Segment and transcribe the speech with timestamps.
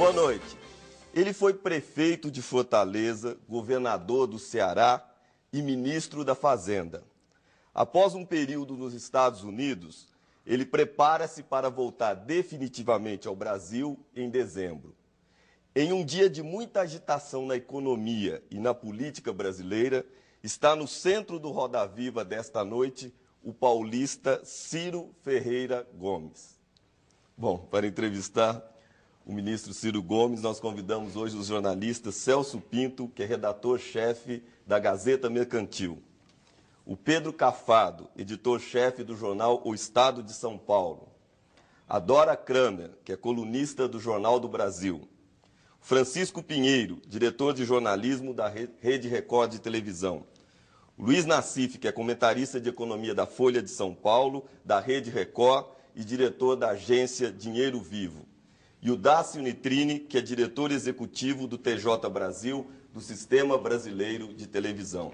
[0.00, 0.56] Boa noite.
[1.12, 5.06] Ele foi prefeito de Fortaleza, governador do Ceará
[5.52, 7.04] e ministro da Fazenda.
[7.74, 10.08] Após um período nos Estados Unidos,
[10.46, 14.96] ele prepara-se para voltar definitivamente ao Brasil em dezembro.
[15.76, 20.06] Em um dia de muita agitação na economia e na política brasileira,
[20.42, 26.58] está no centro do Roda Viva desta noite o paulista Ciro Ferreira Gomes.
[27.36, 28.69] Bom, para entrevistar
[29.30, 34.76] o ministro Ciro Gomes, nós convidamos hoje o jornalista Celso Pinto, que é redator-chefe da
[34.76, 36.02] Gazeta Mercantil.
[36.84, 41.10] O Pedro Cafado, editor-chefe do jornal O Estado de São Paulo.
[41.88, 45.08] A Dora Kramer, que é colunista do Jornal do Brasil.
[45.80, 50.24] Francisco Pinheiro, diretor de jornalismo da Rede Record de televisão.
[50.98, 55.66] Luiz Nassif, que é comentarista de economia da Folha de São Paulo, da Rede Record
[55.94, 58.29] e diretor da agência Dinheiro Vivo.
[58.82, 64.46] E o Dácio Nitrini, que é diretor executivo do TJ Brasil, do Sistema Brasileiro de
[64.46, 65.12] Televisão.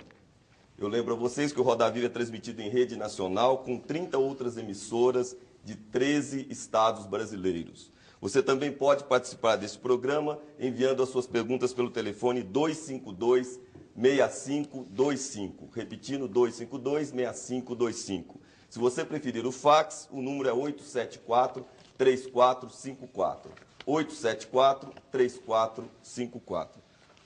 [0.78, 4.16] Eu lembro a vocês que o Roda Viva é transmitido em rede nacional com 30
[4.18, 7.90] outras emissoras de 13 estados brasileiros.
[8.20, 13.58] Você também pode participar deste programa enviando as suas perguntas pelo telefone 252
[14.00, 15.70] 6525.
[15.74, 18.40] Repetindo, 252 6525.
[18.68, 21.66] Se você preferir o fax, o número é 874
[21.96, 23.50] 3454.
[23.86, 26.82] 874 3454.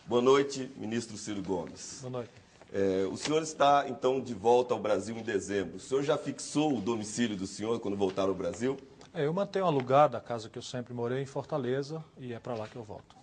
[0.06, 1.98] Boa noite, ministro Ciro Gomes.
[2.02, 2.30] Boa noite.
[2.72, 5.76] É, o senhor está, então, de volta ao Brasil em dezembro.
[5.76, 8.76] O senhor já fixou o domicílio do senhor quando voltar ao Brasil?
[9.12, 12.54] É, eu mantenho alugada a casa que eu sempre morei em Fortaleza e é para
[12.54, 13.19] lá que eu volto.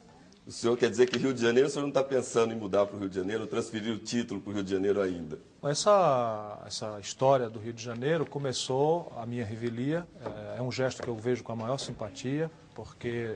[0.48, 2.86] O senhor quer dizer que Rio de Janeiro, o senhor não está pensando em mudar
[2.86, 5.38] para o Rio de Janeiro, transferir o título para o Rio de Janeiro ainda?
[5.62, 10.08] Essa, essa história do Rio de Janeiro começou, a minha revelia,
[10.56, 13.36] é, é um gesto que eu vejo com a maior simpatia, porque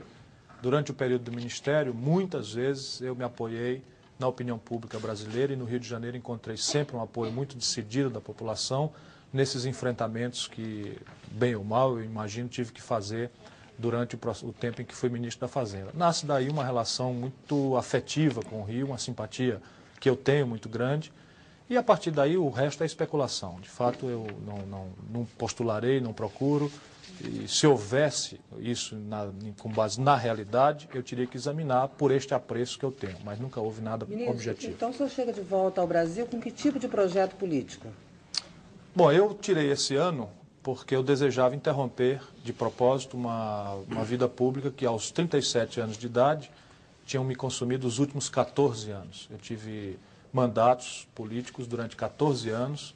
[0.62, 3.82] durante o período do Ministério, muitas vezes eu me apoiei
[4.18, 8.08] na opinião pública brasileira e no Rio de Janeiro encontrei sempre um apoio muito decidido
[8.08, 8.90] da população
[9.30, 10.96] nesses enfrentamentos que,
[11.30, 13.30] bem ou mal, eu imagino, tive que fazer
[13.78, 15.90] durante o, tempo em que fui ministro da Fazenda.
[15.94, 19.60] Nasce daí uma relação muito afetiva com o Rio, uma simpatia
[20.00, 21.12] que eu tenho muito grande.
[21.68, 23.58] E a partir daí o resto é especulação.
[23.60, 26.70] De fato, eu não, não, não postularei, não procuro.
[27.20, 32.34] E se houvesse isso na, com base na realidade, eu teria que examinar por este
[32.34, 33.16] apreço que eu tenho.
[33.24, 34.72] Mas nunca houve nada Ministro, objetivo.
[34.72, 37.88] Então o senhor chega de volta ao Brasil com que tipo de projeto político?
[38.94, 40.28] Bom, eu tirei esse ano
[40.62, 46.06] porque eu desejava interromper de propósito uma, uma vida pública que aos 37 anos de
[46.06, 46.50] idade
[47.04, 49.28] tinham me consumido os últimos 14 anos.
[49.30, 49.98] Eu tive
[50.32, 52.94] mandatos políticos durante 14 anos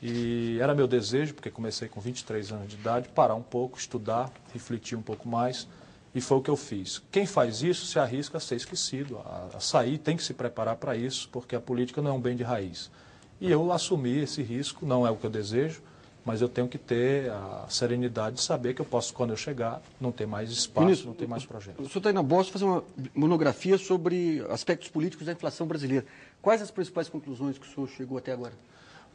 [0.00, 4.30] e era meu desejo, porque comecei com 23 anos de idade, parar um pouco, estudar,
[4.54, 5.66] refletir um pouco mais
[6.14, 7.02] e foi o que eu fiz.
[7.10, 10.76] Quem faz isso se arrisca a ser esquecido, a, a sair, tem que se preparar
[10.76, 12.90] para isso, porque a política não é um bem de raiz.
[13.40, 15.82] E eu assumi esse risco, não é o que eu desejo,
[16.28, 19.80] mas eu tenho que ter a serenidade de saber que eu posso, quando eu chegar,
[19.98, 21.86] não ter mais espaço, Ministro, não ter mais projetos.
[21.86, 22.84] O senhor está indo a Boston fazer uma
[23.14, 26.04] monografia sobre aspectos políticos da inflação brasileira.
[26.42, 28.52] Quais as principais conclusões que o senhor chegou até agora?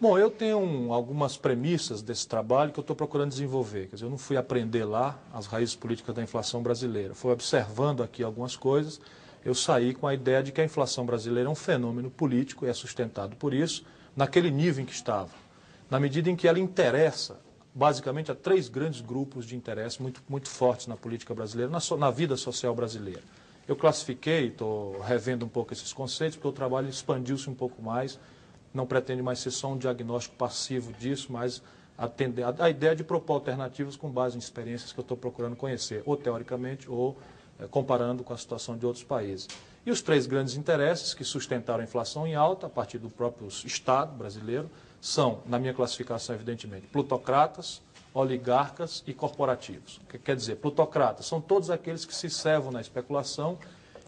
[0.01, 3.89] Bom, eu tenho algumas premissas desse trabalho que eu estou procurando desenvolver.
[3.89, 7.13] Quer dizer, eu não fui aprender lá as raízes políticas da inflação brasileira.
[7.13, 8.99] Fui observando aqui algumas coisas.
[9.45, 12.69] Eu saí com a ideia de que a inflação brasileira é um fenômeno político e
[12.69, 13.85] é sustentado por isso,
[14.15, 15.42] naquele nível em que estava
[15.93, 17.39] na medida em que ela interessa
[17.71, 21.95] basicamente a três grandes grupos de interesse muito, muito fortes na política brasileira, na, so,
[21.95, 23.21] na vida social brasileira.
[23.67, 28.19] Eu classifiquei, estou revendo um pouco esses conceitos, porque o trabalho expandiu-se um pouco mais,
[28.73, 31.61] não pretende mais ser só um diagnóstico passivo disso, mas
[31.95, 35.55] atender a, a ideia de propor alternativas com base em experiências que eu estou procurando
[35.55, 37.15] conhecer, ou teoricamente, ou
[37.59, 39.47] é, comparando com a situação de outros países.
[39.85, 43.47] E os três grandes interesses que sustentaram a inflação em alta, a partir do próprio
[43.47, 44.71] Estado brasileiro,
[45.03, 47.81] são, na minha classificação, evidentemente, plutocratas,
[48.13, 49.99] oligarcas e corporativos.
[50.07, 50.55] Que quer dizer?
[50.55, 53.57] Plutocratas são todos aqueles que se servam na especulação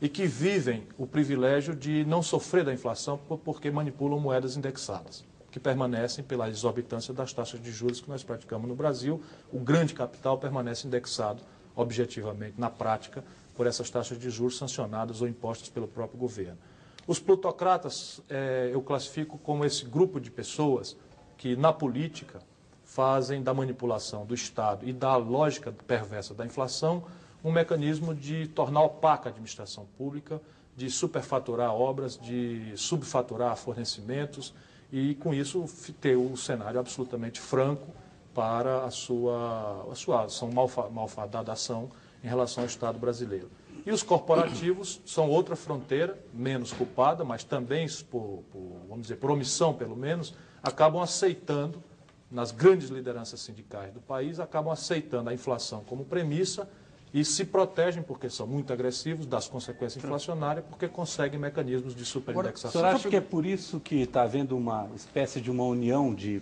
[0.01, 5.59] e que vivem o privilégio de não sofrer da inflação porque manipulam moedas indexadas, que
[5.59, 9.21] permanecem pela exorbitância das taxas de juros que nós praticamos no Brasil.
[9.51, 11.43] O grande capital permanece indexado
[11.75, 13.21] objetivamente, na prática,
[13.53, 16.57] por essas taxas de juros sancionadas ou impostas pelo próprio governo.
[17.07, 20.97] Os plutocratas é, eu classifico como esse grupo de pessoas
[21.37, 22.39] que, na política,
[22.83, 27.03] fazem da manipulação do Estado e da lógica perversa da inflação
[27.43, 30.41] um mecanismo de tornar opaca a administração pública,
[30.75, 34.51] de superfaturar obras, de subfaturar fornecimentos
[34.91, 35.63] e, com isso,
[36.01, 37.87] ter o cenário absolutamente franco
[38.33, 40.49] para a sua, a sua ação
[40.91, 41.91] malfadada ação
[42.23, 43.49] em relação ao Estado brasileiro.
[43.85, 49.29] E os corporativos são outra fronteira, menos culpada, mas também, por, por, vamos dizer, por
[49.29, 50.33] omissão pelo menos,
[50.63, 51.83] acabam aceitando,
[52.31, 56.67] nas grandes lideranças sindicais do país, acabam aceitando a inflação como premissa
[57.13, 62.69] e se protegem, porque são muito agressivos, das consequências inflacionárias, porque conseguem mecanismos de superindexação.
[62.69, 66.13] O senhor acha que é por isso que está havendo uma espécie de uma união
[66.13, 66.41] de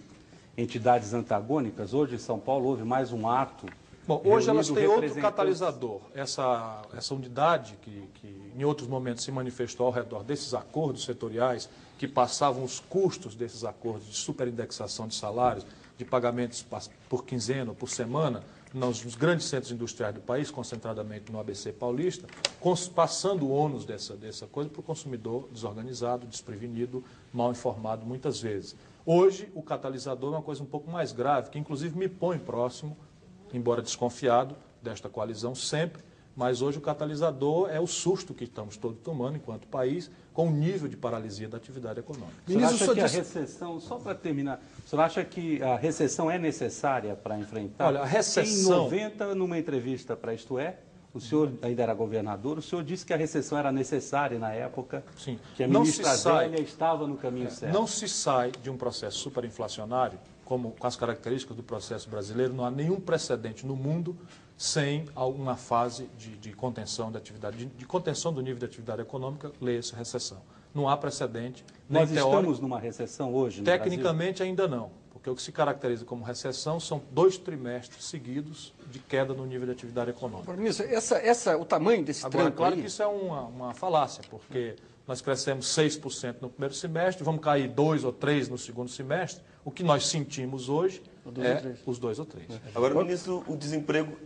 [0.57, 1.93] entidades antagônicas?
[1.93, 3.67] Hoje, em São Paulo, houve mais um ato
[4.05, 6.01] Bom, hoje elas têm outro catalisador.
[6.13, 11.69] Essa, essa unidade que, que em outros momentos se manifestou ao redor desses acordos setoriais
[11.97, 15.65] que passavam os custos desses acordos de superindexação de salários,
[15.97, 16.65] de pagamentos
[17.07, 21.71] por quinzena ou por semana, nos, nos grandes centros industriais do país, concentradamente no ABC
[21.71, 22.27] paulista,
[22.93, 28.75] passando o ônus dessa, dessa coisa para o consumidor desorganizado, desprevenido, mal informado muitas vezes.
[29.05, 32.97] Hoje, o catalisador é uma coisa um pouco mais grave, que inclusive me põe próximo
[33.53, 36.03] embora desconfiado desta coalizão sempre,
[36.35, 40.51] mas hoje o catalisador é o susto que estamos todos tomando enquanto país com o
[40.51, 42.33] nível de paralisia da atividade econômica.
[42.47, 46.29] O senhor acha que a recessão, só para terminar, o senhor acha que a recessão
[46.29, 47.85] é necessária para enfrentar?
[47.85, 48.85] Olha, a recessão...
[48.85, 50.77] Em 90, numa entrevista para Isto É,
[51.13, 55.03] o senhor ainda era governador, o senhor disse que a recessão era necessária na época,
[55.15, 55.39] Sim.
[55.55, 57.71] que a ministra Zélia estava no caminho é, certo.
[57.71, 62.65] Não se sai de um processo superinflacionário como com as características do processo brasileiro, não
[62.65, 64.15] há nenhum precedente no mundo
[64.57, 69.01] sem alguma fase de, de contenção da atividade, de, de, contenção do nível de atividade
[69.01, 70.41] econômica, leia-se recessão.
[70.73, 71.65] Não há precedente.
[71.89, 74.45] Nós teórico, estamos numa recessão hoje Tecnicamente Brasil?
[74.45, 79.33] ainda não, porque o que se caracteriza como recessão são dois trimestres seguidos de queda
[79.33, 80.53] no nível de atividade econômica.
[80.53, 82.81] Ministro, essa, essa, o tamanho desse Agora, claro aí...
[82.81, 84.75] que isso é uma, uma falácia, porque
[85.07, 89.43] nós crescemos 6% no primeiro semestre, vamos cair 2 ou 3 no segundo semestre.
[89.65, 91.01] O que nós sentimos hoje
[91.37, 92.47] é os 2 ou 3.
[92.75, 94.17] Agora, ministro, o desemprego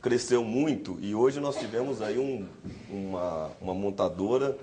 [0.00, 2.46] cresceu muito e hoje nós tivemos aí um,
[2.90, 4.56] uma, uma montadora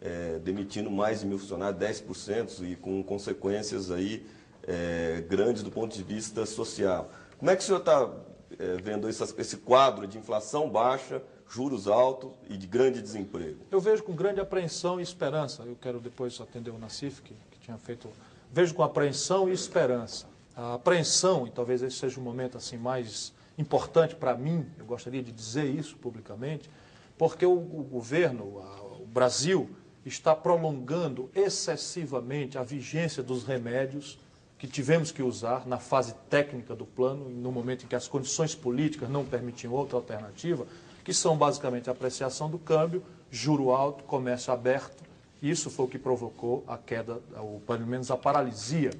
[0.00, 4.24] é, demitindo mais de mil funcionários, 10%, e com consequências aí
[4.62, 7.10] é, grandes do ponto de vista social.
[7.38, 8.10] Como é que o senhor está
[8.58, 13.58] é, vendo esse, esse quadro de inflação baixa, juros altos e de grande desemprego?
[13.70, 15.62] Eu vejo com grande apreensão e esperança.
[15.62, 18.08] Eu quero depois atender o Nassif, que, que tinha feito.
[18.54, 20.26] Vejo com apreensão e esperança.
[20.54, 25.20] A apreensão, e talvez esse seja o momento assim mais importante para mim, eu gostaria
[25.20, 26.70] de dizer isso publicamente,
[27.18, 29.68] porque o, o governo, a, o Brasil,
[30.06, 34.20] está prolongando excessivamente a vigência dos remédios
[34.56, 38.54] que tivemos que usar na fase técnica do plano, no momento em que as condições
[38.54, 40.64] políticas não permitiam outra alternativa,
[41.02, 43.02] que são basicamente a apreciação do câmbio,
[43.32, 45.02] juro alto, comércio aberto.
[45.44, 48.90] Isso foi o que provocou a queda, ou pelo menos a paralisia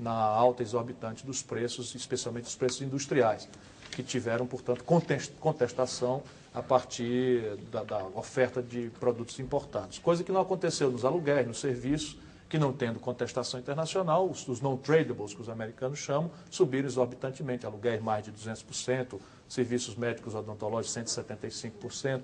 [0.00, 3.48] na alta exorbitante dos preços, especialmente os preços industriais,
[3.92, 4.82] que tiveram, portanto,
[5.38, 10.00] contestação a partir da, da oferta de produtos importados.
[10.00, 12.18] Coisa que não aconteceu nos aluguéis, nos serviços,
[12.48, 18.02] que não tendo contestação internacional, os, os non-tradables, que os americanos chamam, subiram exorbitantemente, aluguéis
[18.02, 22.22] mais de 200%, serviços médicos odontológicos 175%.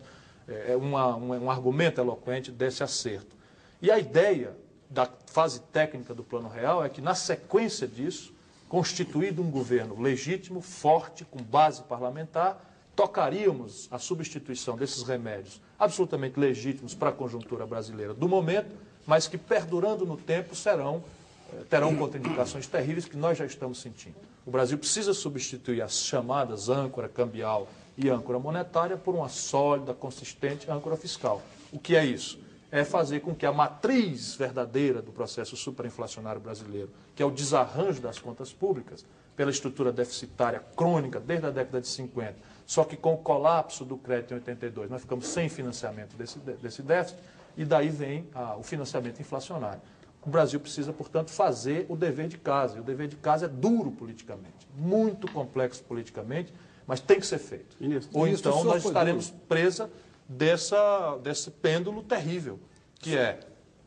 [0.48, 3.37] É, é uma, um, um argumento eloquente desse acerto.
[3.80, 4.56] E a ideia
[4.90, 8.32] da fase técnica do Plano Real é que, na sequência disso,
[8.68, 12.64] constituído um governo legítimo, forte, com base parlamentar,
[12.96, 18.74] tocaríamos a substituição desses remédios absolutamente legítimos para a conjuntura brasileira do momento,
[19.06, 21.04] mas que, perdurando no tempo, serão,
[21.52, 24.16] eh, terão contraindicações terríveis que nós já estamos sentindo.
[24.44, 30.68] O Brasil precisa substituir as chamadas âncora cambial e âncora monetária por uma sólida, consistente
[30.68, 31.40] âncora fiscal.
[31.72, 32.40] O que é isso?
[32.70, 38.00] É fazer com que a matriz verdadeira do processo superinflacionário brasileiro, que é o desarranjo
[38.00, 39.04] das contas públicas,
[39.38, 42.34] pela estrutura deficitária crônica desde a década de 50,
[42.66, 46.82] só que com o colapso do crédito em 82, nós ficamos sem financiamento desse, desse
[46.82, 47.20] déficit,
[47.56, 49.80] e daí vem ah, o financiamento inflacionário.
[50.26, 52.76] O Brasil precisa, portanto, fazer o dever de casa.
[52.76, 56.52] E o dever de casa é duro politicamente, muito complexo politicamente,
[56.86, 57.76] mas tem que ser feito.
[57.80, 59.88] Ministro, Ou então nós estaremos presa
[60.28, 62.60] dessa, desse pêndulo terrível,
[63.00, 63.40] que é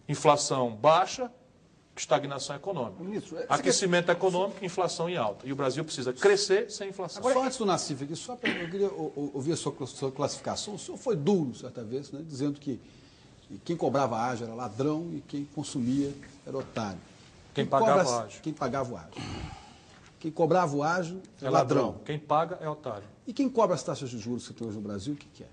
[0.10, 1.31] inflação baixa,
[1.95, 3.03] estagnação econômica.
[3.03, 4.13] Ministro, Aquecimento quer...
[4.13, 5.45] econômico, inflação em alta.
[5.45, 7.19] E o Brasil precisa crescer sem inflação.
[7.19, 10.75] Agora, só antes do Nassif aqui, só pra, eu queria ouvir a sua, sua classificação.
[10.75, 12.79] O senhor foi duro, certa vez, né, dizendo que
[13.63, 16.12] quem cobrava ágio era ladrão e quem consumia
[16.48, 17.00] era otário.
[17.53, 18.41] Quem, quem pagava cobra, ágio.
[18.41, 19.21] Quem pagava o ágio.
[20.19, 21.88] Quem cobrava o ágio é, é ladrão.
[21.88, 22.01] ladrão.
[22.05, 23.07] Quem paga é otário.
[23.27, 25.43] E quem cobra as taxas de juros que tem hoje no Brasil, o que, que
[25.43, 25.48] é?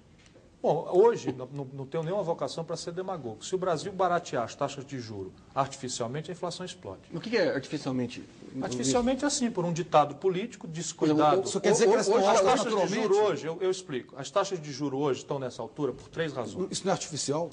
[0.61, 3.45] Bom, hoje não, não, tenho nenhuma vocação para ser demagogo.
[3.45, 7.03] Se o Brasil baratear as taxas de juro artificialmente, a inflação explode.
[7.15, 8.25] O que é artificialmente?
[8.61, 11.43] Artificialmente assim, por um ditado político, descuidado.
[11.43, 14.31] Isso quer dizer que elas estão As taxas de juro hoje, eu, eu explico, as
[14.31, 16.67] taxas de juro hoje estão nessa altura por três razões.
[16.73, 17.50] Isso não é artificial?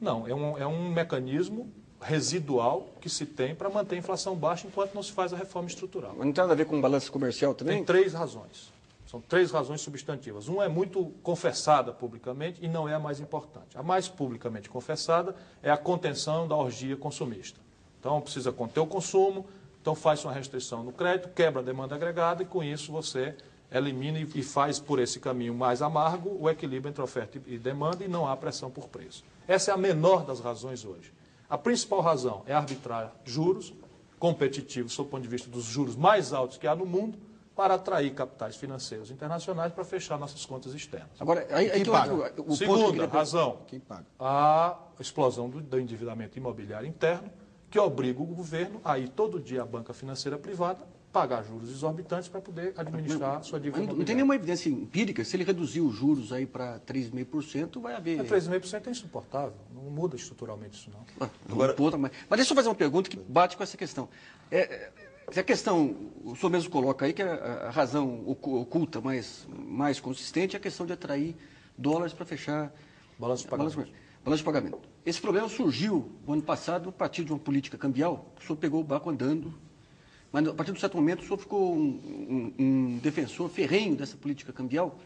[0.00, 4.66] Não, é um, é um mecanismo residual que se tem para manter a inflação baixa
[4.66, 6.14] enquanto não se faz a reforma estrutural.
[6.16, 7.76] Mas não tem nada a ver com balanço comercial também?
[7.76, 8.72] Tem três razões.
[9.10, 10.46] São três razões substantivas.
[10.46, 13.76] Uma é muito confessada publicamente e não é a mais importante.
[13.76, 17.58] A mais publicamente confessada é a contenção da orgia consumista.
[17.98, 19.46] Então, precisa conter o consumo,
[19.82, 23.34] então faz uma restrição no crédito, quebra a demanda agregada e, com isso, você
[23.68, 28.08] elimina e faz por esse caminho mais amargo o equilíbrio entre oferta e demanda e
[28.08, 29.24] não há pressão por preço.
[29.48, 31.12] Essa é a menor das razões hoje.
[31.48, 33.74] A principal razão é arbitrar juros
[34.20, 37.18] competitivos, sob o ponto de vista dos juros mais altos que há no mundo,
[37.60, 41.10] para atrair capitais financeiros internacionais para fechar nossas contas externas.
[41.20, 42.14] Agora, aí, aí Quem que eu- paga?
[42.14, 44.06] o, que Segunda queria- razão, Quem paga?
[44.18, 47.30] a explosão do, do endividamento imobiliário interno,
[47.68, 52.30] que obriga o governo a ir todo dia à banca financeira privada, pagar juros exorbitantes
[52.30, 55.22] para poder administrar a sua Mas dívida não, não tem nenhuma evidência empírica.
[55.22, 58.20] Se ele reduzir os juros aí para 3,5%, vai haver.
[58.20, 61.28] É 3,5% é insuportável, não muda estruturalmente isso não.
[61.28, 64.08] Ah, ponto, mas, mas deixa eu fazer uma pergunta que bate com essa questão.
[64.50, 64.92] É, é,
[65.38, 65.94] a questão,
[66.24, 70.60] o senhor mesmo coloca aí que a, razão ocu- oculta mais, mais consistente é a
[70.60, 71.36] questão de atrair
[71.78, 72.72] dólares para fechar
[73.18, 73.76] Balanço de pagamento.
[74.24, 74.78] balanço, de pagamento.
[75.04, 78.80] Esse problema surgiu no ano passado a partir de uma política cambial, o senhor pegou
[78.80, 79.54] o barco andando,
[80.32, 83.94] mas a partir de um certo momento o senhor ficou um, um- um defensor ferrenho
[83.96, 84.98] dessa política cambial,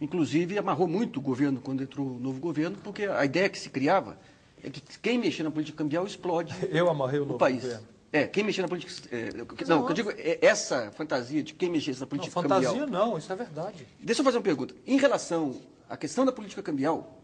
[0.00, 3.70] inclusive amarrou muito o governo quando entrou o novo governo, porque a ideia que se
[3.70, 4.18] criava
[4.62, 7.62] é que quem mexer na política cambial explode Eu amarrei o o novo país.
[7.62, 7.93] governo.
[8.14, 8.92] É, quem mexer na política.
[9.10, 9.30] é,
[9.66, 12.68] não, o que eu digo é essa fantasia de quem mexer na Não, política fantasia
[12.68, 12.86] cambial.
[12.86, 13.88] não, isso é verdade.
[13.98, 14.72] Deixa eu fazer uma pergunta.
[14.86, 15.56] Em relação
[15.90, 17.20] à questão da política cambial,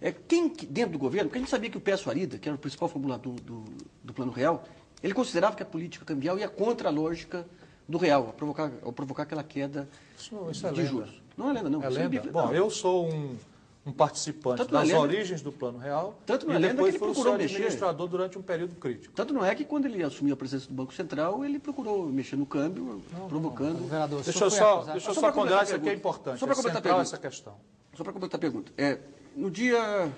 [0.00, 2.48] é, quem que- dentro do governo, porque a gente sabia que o Pérez Arida, que
[2.48, 3.64] era o principal formulador do,
[4.04, 4.62] do Plano Real,
[5.02, 7.44] ele considerava que a política cambial ia contra a lógica
[7.88, 10.88] do real, ao provocar, ao provocar aquela queda Isso, isso é de lenda.
[10.88, 11.22] juros.
[11.36, 11.82] Não é lenda, não.
[11.82, 12.20] É Isso lenda?
[12.30, 12.54] Bom, Não.
[12.54, 13.36] eu sou um,
[13.84, 16.98] um participante Tanto não das origens do Plano Real Tanto não é depois que ele
[16.98, 17.56] fui o procurou mexer.
[17.56, 19.12] administrador durante um período crítico.
[19.14, 22.36] Tanto não é que quando ele assumiu a presença do Banco Central, ele procurou mexer
[22.36, 23.78] no câmbio, provocando.
[23.80, 25.94] Governador, o Deixa eu foi só, acusado- deixa eu Só só a isso aqui é
[25.94, 26.38] importante.
[26.38, 27.02] Só é a central pergunta.
[27.02, 27.54] essa questão.
[27.96, 28.72] Só para completar a pergunta.
[28.78, 28.98] É,
[29.36, 30.12] no dia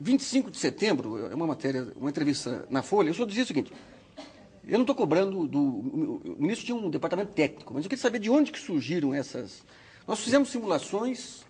[0.00, 3.72] 25 de setembro, é uma matéria, uma entrevista na Folha, eu só dizia o seguinte.
[4.64, 5.58] Eu não estou cobrando do.
[5.58, 9.62] O ministro tinha um departamento técnico, mas eu queria saber de onde que surgiram essas.
[10.08, 11.44] Nós fizemos simulações,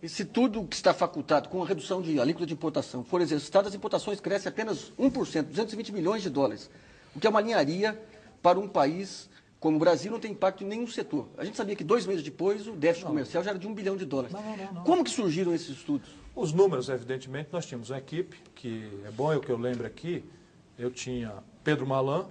[0.00, 3.66] e se tudo que está facultado com a redução de alíquota de importação for exercitado,
[3.66, 6.70] as importações crescem apenas 1%, 220 milhões de dólares,
[7.16, 8.00] o que é uma linharia
[8.40, 9.28] para um país
[9.58, 11.26] como o Brasil não tem impacto em nenhum setor.
[11.36, 13.96] A gente sabia que dois meses depois o déficit comercial já era de um bilhão
[13.96, 14.36] de dólares.
[14.84, 16.08] Como que surgiram esses estudos?
[16.36, 20.24] Os números, evidentemente, nós tínhamos uma equipe, que é bom eu que eu lembre aqui,
[20.78, 22.28] eu tinha Pedro Malan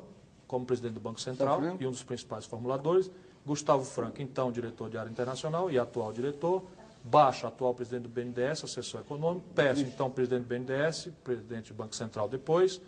[0.47, 3.11] como presidente do Banco Central e um dos principais formuladores,
[3.45, 6.63] Gustavo Franco, então diretor de área internacional e atual diretor,
[7.03, 11.95] Baixa, atual presidente do BNDES, assessor econômico, Pérez, então presidente do BNDES, presidente do Banco
[11.95, 12.81] Central depois,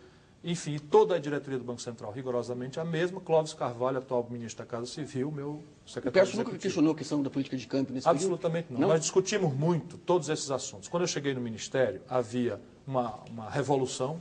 [0.44, 4.70] enfim, toda a diretoria do Banco Central rigorosamente a mesma, Clóvis Carvalho, atual ministro da
[4.70, 6.62] Casa Civil, meu O secretário Pérez nunca executivo.
[6.62, 8.24] questionou a questão da política de câmbio nesse período?
[8.24, 8.80] Absolutamente não.
[8.80, 10.90] Nós discutimos muito todos esses assuntos.
[10.90, 14.20] Quando eu cheguei no Ministério, havia uma, uma revolução,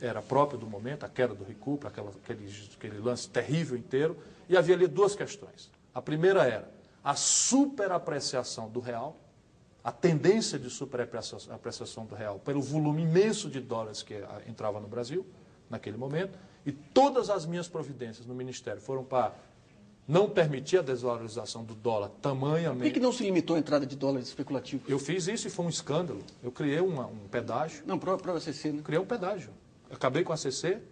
[0.00, 1.46] era própria do momento, a queda do
[1.86, 4.16] aquela, aquele, aquele lance terrível inteiro,
[4.50, 5.70] e havia ali duas questões.
[5.94, 6.68] A primeira era
[7.02, 9.16] a superapreciação do real,
[9.82, 14.88] a tendência de superapreciação do real pelo volume imenso de dólares que ah, entrava no
[14.88, 15.24] Brasil
[15.70, 19.32] naquele momento, e todas as minhas providências no Ministério foram para
[20.06, 22.90] não permitir a desvalorização do dólar Por que, tamanhamente.
[22.90, 24.90] que não se limitou a entrada de dólares especulativos?
[24.90, 26.20] Eu fiz isso e foi um escândalo.
[26.42, 28.82] Eu criei uma- um pedágio, Não, para a CC, né?
[28.82, 29.50] criei um pedágio.
[29.88, 30.82] Acabei com a CC,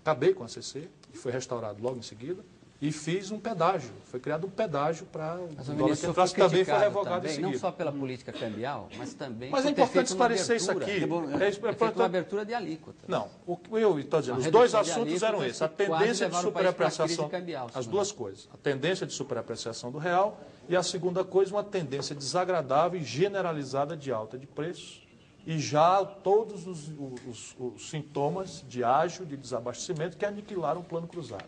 [0.00, 2.44] acabei com a CC, que foi restaurado logo em seguida,
[2.82, 3.90] e fiz um pedágio.
[4.06, 7.36] Foi criado um pedágio para o Mas o dólar que entrasse, também foi revogado também,
[7.36, 7.58] em não seguida.
[7.58, 10.90] só pela política cambial, mas também Mas é importante esclarecer isso aqui.
[10.90, 11.00] É é.
[11.00, 13.04] É, é uma abertura de alíquota.
[13.06, 15.60] Não, o que eu estou dizendo, Uma os dois assuntos eram esses.
[15.60, 17.28] A tendência de superapreciação.
[17.28, 18.48] cambial, As duas coisas.
[18.52, 23.96] A tendência de superapreciação do real e a segunda coisa, uma tendência desagradável e generalizada
[23.96, 25.06] de alta de preços.
[25.46, 26.88] E já todos os,
[27.26, 31.44] os- os sintomas de ágio, de desabastecimento que aniquilaram o plano cruzado.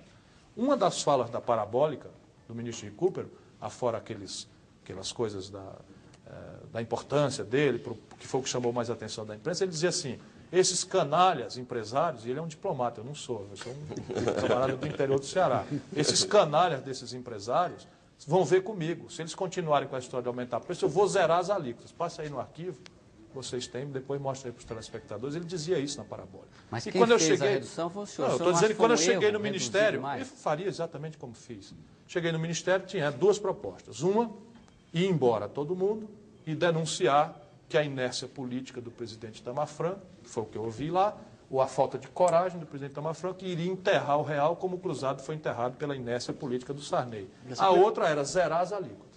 [0.56, 2.10] Uma das falas da parabólica
[2.46, 3.30] do ministro Recupero,
[3.60, 4.48] afora aqueles,
[4.82, 5.74] aquelas coisas da,
[6.26, 6.32] eh,
[6.72, 7.78] da importância dele,
[8.18, 10.18] que foi o que chamou mais a atenção da imprensa, ele dizia assim,
[10.52, 14.76] esses canalhas empresários, e ele é um diplomata, eu não sou, eu sou um camarada
[14.76, 15.64] do interior do Ceará,
[15.96, 17.86] esses canalhas desses empresários
[18.26, 19.10] vão ver comigo.
[19.10, 21.90] Se eles continuarem com a história de aumentar o preço, eu vou zerar as alíquotas.
[21.90, 22.78] Passa aí no arquivo,
[23.34, 25.34] vocês têm, depois mostra aí para os telespectadores.
[25.34, 26.50] Ele dizia isso na parabólica.
[26.70, 28.28] Mas e quando eu fez a cheguei, redução foi o senhor.
[28.28, 31.74] Não, eu estou dizendo que quando eu cheguei no Ministério, eu faria exatamente como fiz.
[32.06, 34.02] Cheguei no Ministério, tinha duas propostas.
[34.02, 34.30] Uma,
[34.92, 36.08] ir embora todo mundo
[36.46, 40.90] e denunciar que a inércia política do presidente Tamafran, que foi o que eu ouvi
[40.90, 41.16] lá,
[41.50, 44.78] ou a falta de coragem do presidente Tamafran, que iria enterrar o real como o
[44.78, 47.28] cruzado foi enterrado pela inércia política do Sarney.
[47.58, 49.11] A outra era zerar as alíquotas.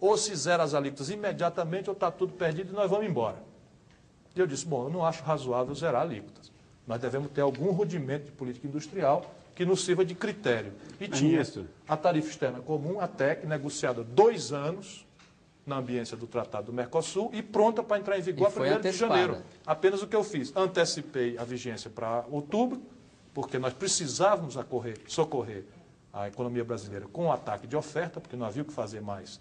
[0.00, 3.42] Ou se zera as alíquotas imediatamente, ou está tudo perdido e nós vamos embora.
[4.34, 6.52] E eu disse, bom, eu não acho razoável zerar alíquotas.
[6.86, 10.72] Nós devemos ter algum rudimento de política industrial que nos sirva de critério.
[11.00, 11.66] E tinha Ministro.
[11.88, 15.06] a tarifa externa comum, a TEC, negociada há dois anos
[15.66, 18.92] na ambiência do Tratado do Mercosul e pronta para entrar em vigor foi 1 de
[18.92, 19.38] janeiro.
[19.66, 22.80] Apenas o que eu fiz, antecipei a vigência para outubro,
[23.34, 25.64] porque nós precisávamos acorrer- socorrer
[26.12, 29.40] a economia brasileira com o ataque de oferta, porque não havia o que fazer mais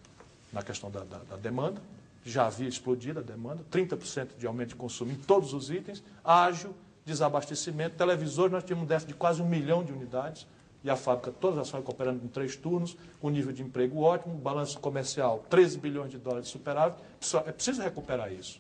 [0.51, 1.81] na questão da, da- da demanda.
[2.25, 6.73] Já havia explodido a demanda, 30% de aumento de consumo em todos os itens, ágil,
[7.05, 10.47] desabastecimento, televisores, nós tínhamos um déficit de quase um milhão de unidades,
[10.83, 14.35] e a fábrica, todas as fábricas operando em três turnos, com nível de emprego ótimo,
[14.35, 16.99] balanço comercial, 13 bilhões de dólares de superávit,
[17.45, 18.59] é preciso recuperar isso.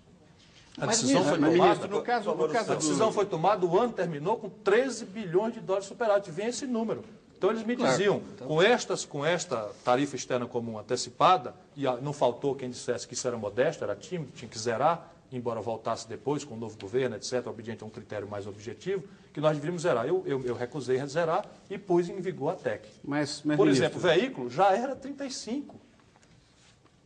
[0.77, 1.63] A Mas, decisão foi Mas, tomada.
[1.69, 5.05] ministro, no caso, no caso A do- decisão foi tomada, o ano terminou com 13
[5.05, 6.29] bilhões de dólares de superávit.
[6.31, 7.03] Vem esse número.
[7.37, 7.91] Então eles me Claro.
[7.91, 13.13] diziam, com, estas, com esta tarifa externa comum antecipada, e não faltou quem dissesse que
[13.13, 17.15] isso era modesto, era tímido, tinha que zerar, embora voltasse depois com o novo governo,
[17.15, 20.05] etc., obediente a um critério mais objetivo, que nós deveríamos zerar.
[20.07, 22.87] Eu, eu, eu recusei zerar e pus em vigor a TEC.
[23.03, 25.75] Mas, mas Por ministro, exemplo, veículo já era 35.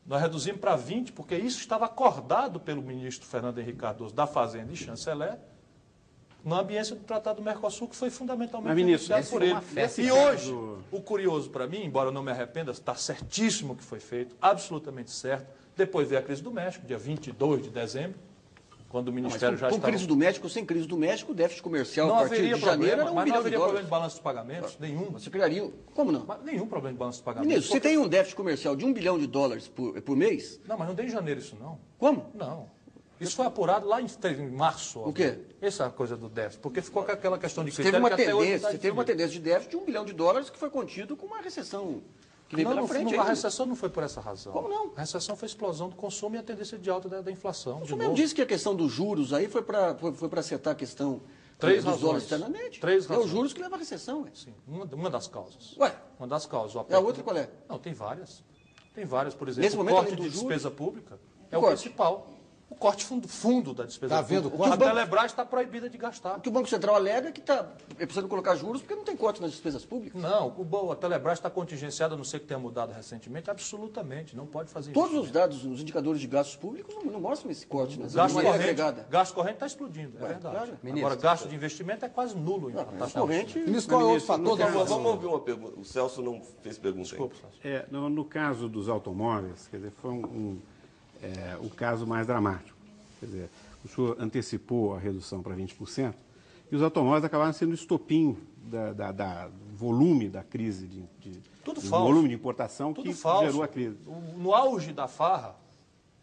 [0.05, 4.71] Nós reduzimos para 20, porque isso estava acordado pelo ministro Fernando Henrique Cardoso da Fazenda
[4.71, 5.38] e chanceler,
[6.43, 8.67] na ambiência do Tratado do Mercosul, que foi fundamentalmente
[9.10, 9.60] Mas, por foi ele.
[9.75, 13.75] E de hoje, caso- o curioso para mim, embora eu não me arrependa, está certíssimo
[13.75, 15.48] que foi feito, absolutamente certo.
[15.75, 18.17] Depois veio a crise do México, dia 22 de dezembro,
[18.89, 19.91] quando o Ministério com, já com estava...
[19.91, 22.55] crise do México ou sem crise do México, o déficit comercial Não a partir haveria
[22.55, 24.77] de janeiro problema, era um mas não bilhão de haveria problema de balanço de pagamentos,
[24.79, 25.12] nenhum.
[25.12, 25.72] Você criaria...
[25.93, 26.25] Como não?
[26.25, 27.48] Mas nenhum problema de balanço de pagamentos.
[27.50, 30.60] Ministro, você Porque- tem um déficit comercial de um bilhão de dólares por, por mês?
[30.67, 31.77] Não, mas não deu em janeiro isso não.
[32.00, 32.31] Como?
[32.34, 32.67] Não.
[33.19, 35.00] Isso foi apurado lá em, em março.
[35.00, 35.39] O quê?
[35.61, 36.61] Essa é a coisa do déficit.
[36.61, 38.77] Porque ficou com aquela questão de Você critério teve uma que não tendência, está você
[38.77, 41.41] teve uma tendência de déficit de um bilhão de dólares que foi contido com uma
[41.41, 42.01] recessão
[42.48, 43.13] que veio Não, pela não, frente.
[43.15, 44.51] não, a recessão não foi por essa razão.
[44.51, 44.91] Como não?
[44.96, 47.77] A recessão foi a explosão do consumo e a tendência de alta da, da inflação.
[47.77, 48.15] O mesmo novo.
[48.15, 51.22] disse que a questão dos juros aí foi para foi, foi acertar a questão
[51.59, 52.25] Três dos razões.
[52.79, 53.25] Três é razões.
[53.25, 54.24] os juros que levam à recessão.
[54.24, 54.31] Ué.
[54.33, 55.75] Sim, uma, uma das causas.
[55.77, 56.74] Ué, Uma das causas.
[56.74, 57.50] o e a outra qual é?
[57.67, 58.41] Não, tem várias.
[58.96, 60.39] Tem várias, por exemplo, Nesse o momento, corte além de juros?
[60.39, 61.20] despesa pública
[61.51, 61.81] é o corte?
[61.81, 62.27] principal.
[62.79, 64.70] Corte fundo, fundo da despesa Tá vendo pública.
[64.70, 64.83] corte?
[64.83, 66.37] A Telebrás está proibida de gastar.
[66.37, 67.63] O que o Banco Central alega é que está
[67.98, 70.22] precisando colocar juros porque não tem corte nas despesas públicas.
[70.22, 74.33] Não, o Bo- a Telebrás está contingenciada, a não sei que tenha mudado recentemente, absolutamente,
[74.35, 75.22] não pode fazer Todos isso.
[75.24, 78.57] os dados, os indicadores de gastos públicos não, não mostram esse corte nas Gasto maneira
[78.75, 80.55] corrente, gasto corrente está explodindo, é verdade.
[80.55, 80.77] claro.
[81.00, 84.22] Agora, gasto de investimento é quase nulo em Não, gasto corrente, Ministro, qual é o
[84.22, 84.57] fator?
[84.57, 85.77] Da- vamos ouvir uma pergunta.
[85.77, 87.35] O Celso não fez pergunta Desculpa.
[87.35, 87.57] Celso.
[87.61, 90.61] É, no, no caso dos automóveis, quer dizer, foi um, um,
[91.22, 92.77] é, o caso mais dramático.
[93.20, 93.50] Quer dizer,
[93.84, 96.14] o senhor antecipou a redução para 20%,
[96.72, 98.38] e os automóveis acabaram sendo o estopim
[98.70, 102.05] da, da- da- do volume da crise de, de Tudo do falso.
[102.05, 103.46] volume de importação Tudo que falso.
[103.46, 103.98] gerou a crise.
[104.38, 105.55] No auge da farra,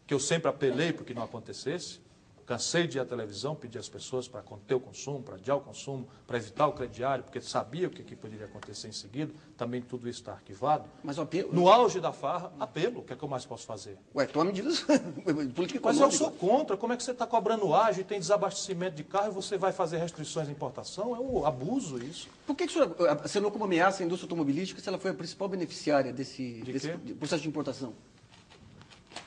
[0.07, 1.99] que eu sempre apelei para que não acontecesse,
[2.47, 5.61] cansei de ir à televisão, pedir às pessoas para conter o consumo, para adiar o
[5.61, 9.83] consumo, para evitar o crediário, porque sabia o que, que poderia acontecer em seguida, também
[9.83, 10.85] tudo isso está arquivado.
[11.03, 11.53] Mas o apelo.
[11.53, 13.99] No auge da farra, apelo, o que é que eu mais posso fazer?
[14.15, 14.85] Ué, toma medidas
[15.55, 16.77] política Mas eu sou contra.
[16.77, 19.73] Como é que você está cobrando ágio e tem desabastecimento de carro e você vai
[19.73, 21.17] fazer restrições de importação?
[21.17, 22.29] É um abuso isso.
[22.47, 25.15] Por que, que o senhor assinou como ameaça a indústria automobilística se ela foi a
[25.15, 27.93] principal beneficiária desse, De desse processo de importação?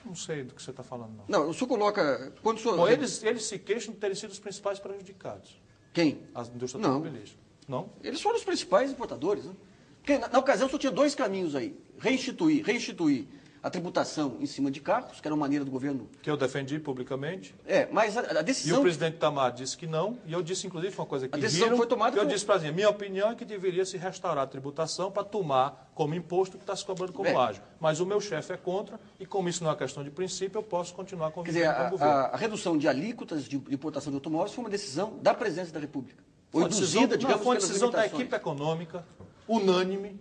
[0.05, 1.25] Não sei do que você está falando, não.
[1.27, 2.33] Não, o senhor coloca.
[2.41, 2.77] Quando senhor.
[2.77, 5.59] Bom, eles, eles se queixam de terem sido os principais prejudicados,
[5.93, 6.21] Quem?
[6.33, 6.95] a indústria Não.
[6.95, 7.39] automobilística.
[7.67, 7.89] Não?
[8.03, 9.45] Eles foram os principais importadores.
[9.45, 9.53] Né?
[9.97, 13.27] Porque na, na ocasião só tinha dois caminhos aí: reinstituir, reinstituir
[13.61, 16.09] a tributação em cima de carros, que era uma maneira do governo.
[16.21, 17.53] Que eu defendi publicamente.
[17.65, 18.81] É, mas a, a E o decisão.
[18.81, 21.77] presidente Tamar disse que não, e eu disse, inclusive, uma coisa que A decisão riram,
[21.77, 24.47] foi tomada que eu disse para a minha opinião é que deveria se restaurar a
[24.47, 27.35] tributação para tomar como imposto o que está se cobrando como É.
[27.35, 27.61] ágio.
[27.79, 30.63] Mas o meu chefe é contra, e como isso não é questão de princípio, eu
[30.63, 32.13] posso continuar Quer dizer, convivendo com o governo.
[32.13, 35.79] a- a redução de alíquotas de importação de automóveis foi uma decisão da presidência da
[35.79, 36.23] República.
[36.51, 39.05] Foi decisão, induzida, não, digamos, foi uma decisão da equipe econômica,
[39.47, 40.19] unânime,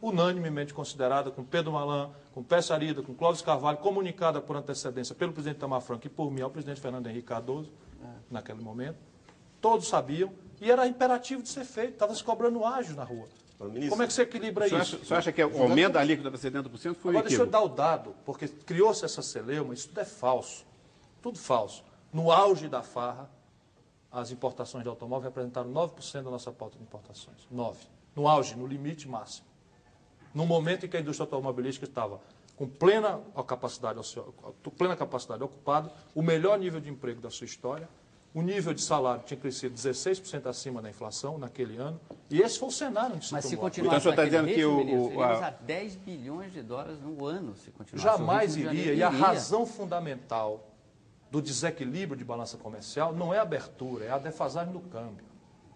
[0.00, 5.32] unanimemente considerada, com Pedro Malan, com Pérez Arida, com Clóvis Carvalho, comunicada por antecedência pelo
[5.32, 7.70] presidente Tamar Franco e por mim ao presidente Fernando Henrique Cardoso,
[8.30, 8.98] naquele momento.
[9.60, 13.26] Todos sabiam, e era imperativo de ser feito, estava se cobrando ágio na rua.
[13.58, 13.90] Ministro.
[13.90, 14.96] Como é que você equilibra O senhor isso?
[14.96, 17.46] acha, o senhor acha que o aumento da alíquota para 70% foi Agora, deixa eu
[17.46, 20.66] dar o dado, porque criou-se essa celeuma, isso tudo é falso.
[21.22, 21.82] Tudo falso.
[22.12, 23.30] No auge da farra,
[24.12, 27.48] as importações de automóvel representaram 9% da nossa pauta de importações.
[27.52, 27.76] 9%.
[28.14, 29.45] No auge, no limite máximo.
[30.36, 32.20] No momento em que a indústria automobilística estava
[32.56, 33.98] com plena capacidade,
[34.76, 37.88] plena capacidade ocupada, o melhor nível de emprego da sua história,
[38.34, 42.68] o nível de salário tinha crescido 16% acima da inflação naquele ano, e esse foi
[42.68, 45.16] o cenário onde se Mas se continuar Então, o senhor está dizendo que o- ministro,
[45.18, 48.02] o- a- a 10 bilhões de dólares no ano, se continuar.
[48.02, 48.92] Jamais de iria.
[48.92, 50.66] E a razão fundamental
[51.30, 55.24] do desequilíbrio de balança comercial não é a abertura, é a defasagem do câmbio.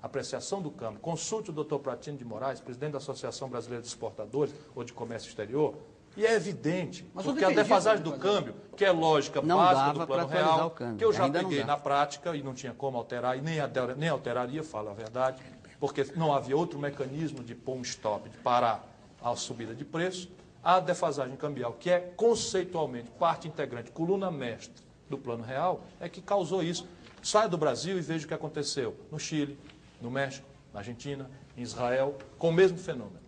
[0.03, 0.99] Apreciação do câmbio.
[1.01, 5.29] Consulte o doutor Pratino de Moraes, presidente da Associação Brasileira de Exportadores ou de Comércio
[5.29, 5.75] Exterior,
[6.17, 10.07] e é evidente, Mas porque a defasagem do câmbio, que é lógica Não básica do
[10.07, 13.41] plano real, que eu já Ainda peguei na prática e não tinha como alterar, e
[13.41, 15.41] nem, alter- nem alteraria, falo a verdade,
[15.79, 18.85] porque não havia outro mecanismo de pôr um stop, de parar
[19.23, 20.29] a subida de preço,
[20.65, 26.21] a defasagem cambial, que é conceitualmente parte integrante, coluna mestre do plano real, é que
[26.21, 26.89] causou isso.
[27.23, 29.59] Saia do Brasil e veja o que aconteceu no Chile,
[30.01, 33.21] no México, na Argentina, em Israel, com o mesmo fenômeno.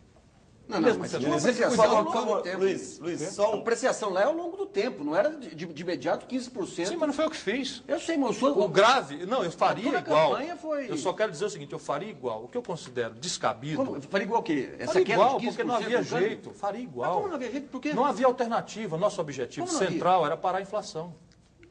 [0.68, 1.34] Não, não, Mesmo mas fenômeno.
[1.34, 2.58] ao favor, por longo do tempo.
[2.60, 5.66] Luiz, Luiz, só A apreciação lá é ao longo do tempo, não era de, de-
[5.66, 6.86] de imediato 15%.
[6.86, 7.82] Sim, mas não foi eu que fiz.
[7.86, 8.62] Eu sei, mas eu sou...
[8.64, 10.30] O grave, não, eu faria Toda a igual.
[10.30, 12.44] campanha foi- Eu só quero dizer o seguinte, eu faria igual.
[12.44, 13.84] O que eu considero descabido.
[13.84, 14.00] Como?
[14.02, 14.72] Faria igual o quê?
[14.78, 16.18] Essa faria queda igual, de 15% porque não havia câmbio?
[16.28, 16.50] jeito.
[16.52, 17.14] Faria Mas igual.
[17.16, 17.68] como não havia jeito?
[17.68, 17.92] Por quê?
[17.92, 18.96] Não havia alternativa.
[18.96, 21.12] Nosso objetivo central era parar a inflação.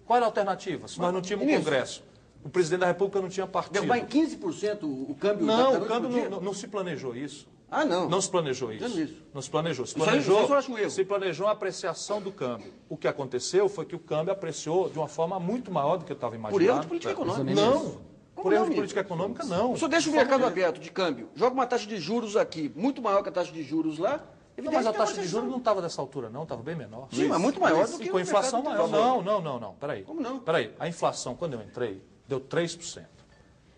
[0.06, 0.88] Qual era a alternativa?
[0.90, 2.04] Se nós não tínhamos um Congresso.
[2.43, 3.73] O presidente da República não tinha partido.
[3.73, 7.47] Derrubar em 15% o câmbio Não, o câmbio não, não- não se planejou isso.
[7.69, 8.10] Ah, não.
[8.10, 8.99] Não se planejou isso.
[8.99, 9.15] Isso.
[9.34, 9.86] Não se planejou.
[9.86, 10.89] Se Isso planejou, isso aí um erro.
[10.91, 12.73] se planejou a apreciação do câmbio.
[12.89, 16.12] O que aconteceu foi que o câmbio apreciou de uma forma muito maior do que
[16.12, 16.60] eu estava imaginando.
[16.60, 17.54] Por erro de política econômica.
[17.62, 18.12] Não.
[18.36, 19.71] Como Por erro de política econômica, não.
[19.73, 23.01] O senhor deixa o mercado aberto de câmbio, joga uma taxa de juros aqui, muito
[23.01, 24.21] maior que a taxa de juros lá.
[24.58, 26.75] Não, mas a que taxa é de juros não estava dessa altura, não, estava bem
[26.75, 27.08] menor.
[27.12, 28.88] Sim, mas muito maior do que com a inflação maior.
[28.89, 29.73] Não, não, não, não.
[29.75, 30.04] Peraí.
[30.04, 30.39] Como não?
[30.39, 30.73] Peraí.
[30.80, 32.01] A inflação, quando eu entrei,
[32.32, 33.04] deu 3%.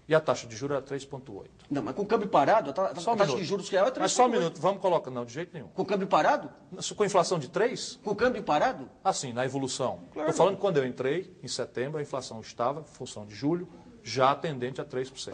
[0.08, 1.46] E a taxa de juros era 3,8%.
[1.72, 3.42] Não, mas com o câmbio parado, a, ta- a Só um taxa minuto.
[3.42, 4.00] de juros real é 3,8.
[4.02, 5.10] Mas só um minuto, vamos colocar.
[5.10, 5.68] Não, de jeito nenhum.
[5.70, 6.50] Com o câmbio parado?
[6.96, 8.89] Com inflação de 3%, Com o câmbio parado?
[9.04, 10.02] assim, na evolução.
[10.13, 10.30] Claro.
[10.30, 13.68] Estou falando que quando eu entrei, em setembro, a inflação estava, em função de julho,
[14.04, 15.34] já tendente a 3%.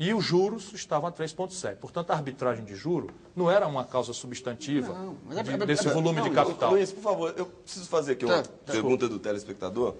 [0.00, 1.76] E os juros estavam a 3,7%.
[1.76, 5.86] Portanto, a arbitragem de juro não era uma causa substantiva Não, a- de- a- desse
[5.86, 6.70] a- volume não, de capital.
[6.72, 9.94] Luiz, por favor, eu preciso fazer aqui uma Tá, pergunta do telespectador.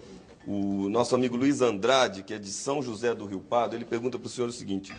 [0.47, 4.19] O nosso amigo Luiz Andrade, que é de São José do Rio Pardo, ele pergunta
[4.19, 4.93] para o senhor o seguinte: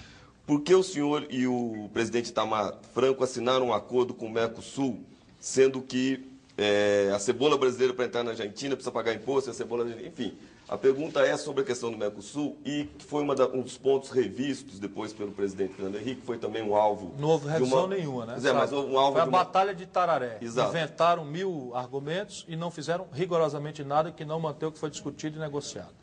[0.46, 5.02] por que o senhor e o presidente Itamar Franco assinaram um acordo com o Mercosul,
[5.40, 6.26] sendo que
[6.58, 9.86] eh, a cebola brasileira para entrar na Argentina precisa pagar imposto, a cebola.
[10.06, 10.34] Enfim,
[10.74, 13.78] a pergunta é sobre a questão do Mercosul e que foi uma da- um dos
[13.78, 17.14] pontos revistos depois pelo presidente Fernando Henrique, foi também um alvo.
[17.20, 18.34] Não houve revisão uma- nenhuma, né?
[18.34, 20.40] Pois é, mas houve um alvo Foi a de uma- batalha de Tararé.
[20.42, 20.70] Exato.
[20.72, 25.38] Inventaram mil argumentos e não fizeram rigorosamente nada que não manteve o que foi discutido
[25.38, 25.94] e negociado.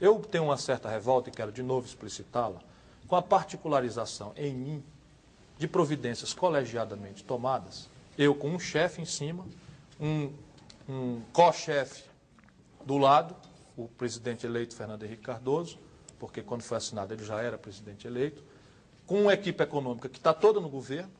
[0.00, 2.58] Eu tenho uma certa revolta, e quero de novo explicitá-la,
[3.06, 4.82] com a particularização em mim
[5.56, 9.46] de providências colegiadamente tomadas, eu com um chefe em cima,
[10.00, 10.32] um,
[10.88, 12.02] um co-chefe
[12.84, 13.36] do lado,
[13.76, 15.78] o presidente eleito Fernando Henrique Cardoso,
[16.18, 18.42] porque quando foi assinado ele já era presidente eleito,
[19.06, 21.10] com uma equipe econômica que está toda no governo,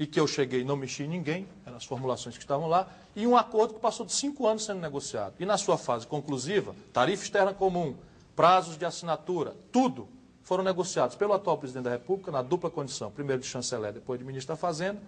[0.00, 2.88] e que eu cheguei e não mexi em ninguém, eram as formulações que estavam lá,
[3.14, 5.34] e um acordo que passou de cinco anos sendo negociado.
[5.38, 7.94] E na sua fase conclusiva, tarifa externa comum,
[8.34, 10.08] prazos de assinatura, tudo
[10.42, 14.24] foram negociados pelo atual presidente da República, na dupla condição, primeiro de chanceler, depois de
[14.24, 14.98] ministro da Fazenda,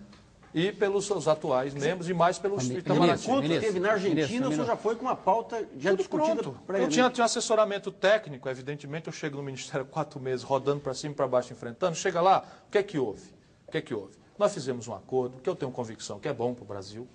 [0.54, 3.24] e pelos seus atuais membros, e mais pelos Itamaraty.
[3.24, 5.98] Enquanto Ministro, teve na Argentina, ministro, o senhor já foi com uma pauta já Tudo
[5.98, 6.60] discutida pronto.
[6.68, 10.92] Eu tinha, tinha assessoramento técnico, evidentemente, eu chego no Ministério há quatro meses, rodando para
[10.94, 11.96] cima e para baixo, enfrentando.
[11.96, 13.30] Chega lá, o que é que houve?
[13.66, 14.14] O que é que houve?
[14.38, 17.08] Nós fizemos um acordo, que eu tenho convicção que é bom para o Brasil.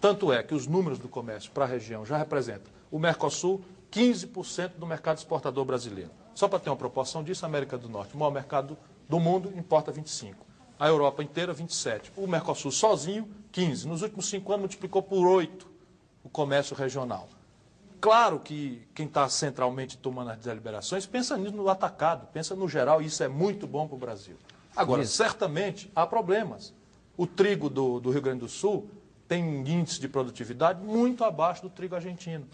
[0.00, 4.72] Tanto é que os números do comércio para a região já representam o Mercosul 15%
[4.76, 6.10] do mercado exportador brasileiro.
[6.34, 8.76] Só para ter uma proporção disso, a América do Norte, o maior mercado
[9.08, 10.49] do mundo, importa 25%.
[10.80, 12.10] A Europa inteira, 27%.
[12.16, 13.84] O Mercosul sozinho, 15%.
[13.84, 15.66] Nos últimos cinco anos, multiplicou por 8%
[16.24, 17.28] o comércio regional.
[18.00, 23.02] Claro que quem está centralmente tomando as deliberações pensa nisso no atacado, pensa no geral,
[23.02, 24.36] e isso é muito bom para o Brasil.
[24.74, 26.72] Agora, certamente há problemas.
[27.14, 28.88] O trigo do, do Rio Grande do Sul
[29.28, 32.46] tem um índice de produtividade muito abaixo do trigo argentino.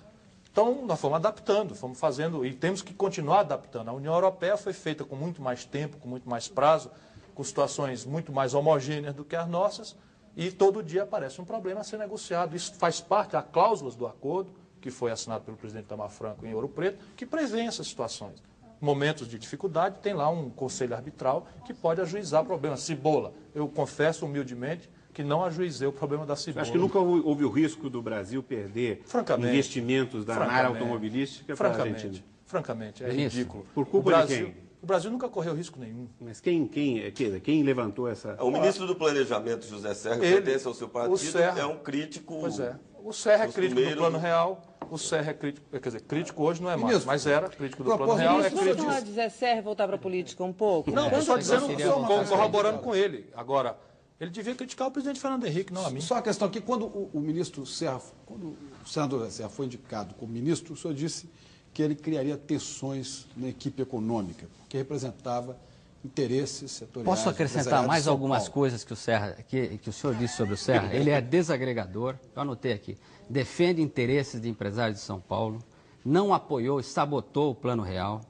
[0.50, 3.88] Então, nós fomos adaptando, fomos fazendo, e temos que continuar adaptando.
[3.88, 6.90] A União Europeia foi feita com muito mais tempo, com muito mais prazo,
[7.36, 9.94] com situações muito mais homogêneas do que as nossas,
[10.36, 12.56] e todo dia aparece um problema a ser negociado.
[12.56, 16.54] Isso faz parte, há cláusulas do acordo, que foi assinado pelo presidente Tamar Franco em
[16.54, 18.42] Ouro Preto, que prevêem essas situações.
[18.78, 22.76] momentos de dificuldade, tem lá um conselho arbitral que pode ajuizar o problema.
[22.76, 26.60] Cibola, eu confesso humildemente que não ajuizei o problema da Cibola.
[26.62, 29.48] Acho que nunca houve, o risco do Brasil perder Francamente.
[29.48, 30.78] investimentos da área Francamente.
[30.82, 32.24] automobilística para a Francamente, Argentina.
[32.44, 33.66] francamente, é Ministro, ridículo.
[33.74, 34.65] por culpa o de Brasil, quem?
[34.86, 36.06] O Brasil nunca correu risco nenhum.
[36.20, 38.36] Mas quem, quem, quer dizer, quem levantou essa...
[38.40, 41.58] O ministro do Planejamento, José Serra, que Ele, pertence ao seu partido, Serra.
[41.60, 42.38] é um crítico.
[42.38, 42.76] Pois é.
[43.02, 46.02] O Serra é crítico do costumeiro Plano do- Real, o Serra é crítico, quer dizer,
[46.02, 48.62] crítico hoje não é mais, Ministro, mas era crítico do Plano Real, é disso, Vamos
[48.70, 48.86] crítico.
[48.88, 50.88] falar de Zé Serra e voltar para a política um pouco?
[50.92, 53.28] Não, eu Quando- estou dizendo, seria só coisa corroborando com ele.
[53.34, 53.76] Agora,
[54.20, 56.00] ele devia criticar o presidente Fernando Henrique, não a mim.
[56.00, 60.14] Só uma questão aqui, quando o, o ministro Serra, quando o senador Serra foi indicado
[60.14, 61.28] como ministro, o senhor disse
[61.76, 65.54] que ele criaria tensões na equipe econômica, porque representava
[66.02, 67.04] interesses setoriais.
[67.04, 70.56] Posso acrescentar mais algumas coisas que o Serra, que, que o senhor disse sobre o
[70.56, 70.94] Serra?
[70.94, 72.96] Ele é desagregador, eu anotei aqui,
[73.28, 75.62] defende interesses de empresários de São Paulo,
[76.02, 78.22] não apoiou e sabotou o Plano Real,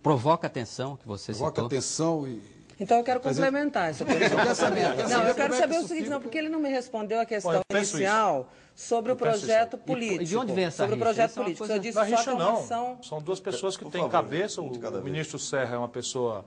[0.00, 1.68] provoca tensão, que você Provoca citou.
[1.68, 2.40] tensão e...
[2.78, 4.54] Então eu quero complementar essa Eu quero pergunta.
[4.54, 6.48] saber, eu quero Não, saber eu quero é saber o isso seguinte, não, porque ele
[6.48, 8.48] não me respondeu a questão inicial
[8.80, 10.22] sobre o projeto político.
[10.22, 11.58] e de onde vem essa Sobre o projeto Isso é político.
[11.66, 12.56] coisa- Eu disse só rixa, é não.
[12.58, 12.98] ação...
[13.02, 14.62] São duas pessoas que Por têm favor, cabeça.
[14.62, 16.44] O, ministro Serra é uma pessoa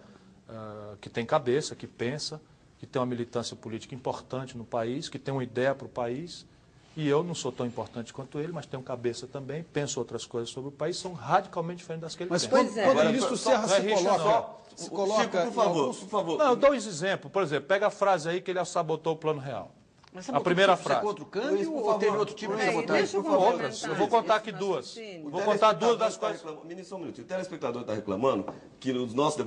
[0.48, 2.39] ah, que tem cabeça, que pensa,
[2.80, 6.46] que tem uma militância política importante no país, que tem uma ideia para o país.
[6.96, 10.50] E eu não sou tão importante quanto ele, mas tenho cabeça também, penso outras coisas
[10.50, 12.56] sobre o país, são radicalmente diferentes das que ele Mas pensa.
[12.56, 12.84] quando, Pois é.
[12.84, 14.50] quando o Agora, ministro Serra é se coloca...
[14.76, 16.38] Se Chico, coloca por em favor, alguns- por favor.
[16.38, 17.30] Não, eu dou uns exemplos.
[17.32, 19.70] Por exemplo, pega a frase aí que ele sabotou o Plano Real.
[20.13, 21.00] Mas A primeira frase.
[21.00, 22.00] É contra o câmbio Luiz, por ou favor.
[22.00, 23.02] teve outro tipo de Peraí, sabotagem?
[23.04, 23.26] deixa eu.
[23.39, 23.84] Outras.
[23.84, 24.95] Eu vou contar aqui duas.
[25.24, 27.21] Vou contar duas das tá reclamando- Ministro, só um minuto.
[27.21, 28.45] O telespectador está reclamando
[28.80, 29.41] que nos nossos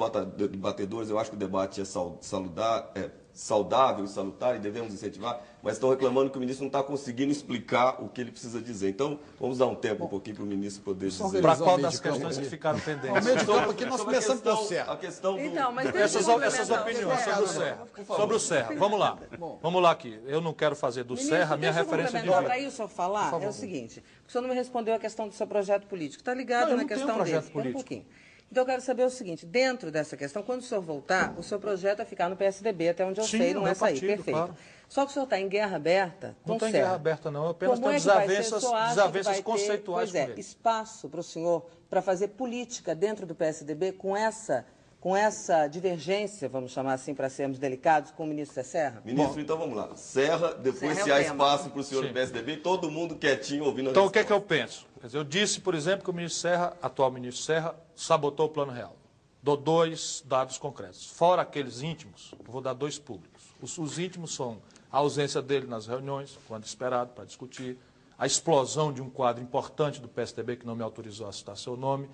[0.48, 5.42] debatedores, eu acho que o debate é, saludar, é saudável e salutar e devemos incentivar,
[5.60, 8.88] mas estão reclamando que o ministro não está conseguindo explicar o que ele precisa dizer.
[8.90, 11.42] Então, vamos dar um tempo um pouquinho para o ministro poder dizer.
[11.42, 13.24] Para qual o meio das campo questões que ficaram Ao pendentes?
[13.24, 14.92] meio de campo aqui nós começamos pelo questão- Serra.
[14.92, 15.40] A questão do...
[15.40, 17.48] Então, mas deixa Essas, eu essas opiniões sobre o.
[17.48, 17.86] Serra.
[18.06, 18.74] Sobre o Serra.
[18.76, 19.18] Vamos lá.
[19.60, 20.20] Vamos lá aqui.
[20.26, 22.42] Eu não quero fazer do Ministro, Serra a minha referência de vida.
[22.42, 25.34] Para isso eu falar, é o seguinte, o senhor não me respondeu a questão do
[25.34, 26.20] seu projeto político.
[26.20, 27.46] Está ligado Não, na não tenho questão projeto dele.
[27.46, 27.80] Espera um político.
[27.80, 28.23] pouquinho.
[28.50, 31.58] Então eu quero saber o seguinte, dentro dessa questão, quando o senhor voltar, o seu
[31.58, 33.94] projeto é ficar no PSDB, até onde eu Sim, sei, não é sair.
[33.94, 34.36] partido, Perfeito.
[34.36, 34.56] claro.
[34.88, 37.44] Só que o senhor está em guerra aberta com Não estou em guerra aberta, não.
[37.44, 40.40] Eu apenas Como tenho é desavenças, desavenças vai ter, conceituais pois é, com ele.
[40.40, 44.64] espaço para o senhor para fazer política dentro do PSDB com essa,
[45.00, 49.02] com essa divergência, vamos chamar assim, para sermos delicados, com o ministro Zé Serra?
[49.04, 49.96] Ministro, então vamos lá.
[49.96, 51.30] Serra, depois Serra se há tema.
[51.34, 52.08] espaço para o senhor Sim.
[52.08, 54.54] do PSDB, todo mundo quietinho ouvindo a Então, o que é que resposta.
[54.54, 54.86] eu penso?
[55.06, 58.72] Dizer, eu disse, por exemplo, que o ministro Serra, atual ministro Serra, sabotou o Plano
[58.72, 58.96] Real.
[59.42, 61.06] Dou dois dados concretos.
[61.06, 63.42] Fora aqueles íntimos, vou dar dois públicos.
[63.60, 67.78] Os, os íntimos são a ausência dele nas reuniões, quando esperado, para discutir,
[68.18, 71.76] a explosão de um quadro importante do PSDB, que não me autorizou a citar seu
[71.76, 72.08] nome,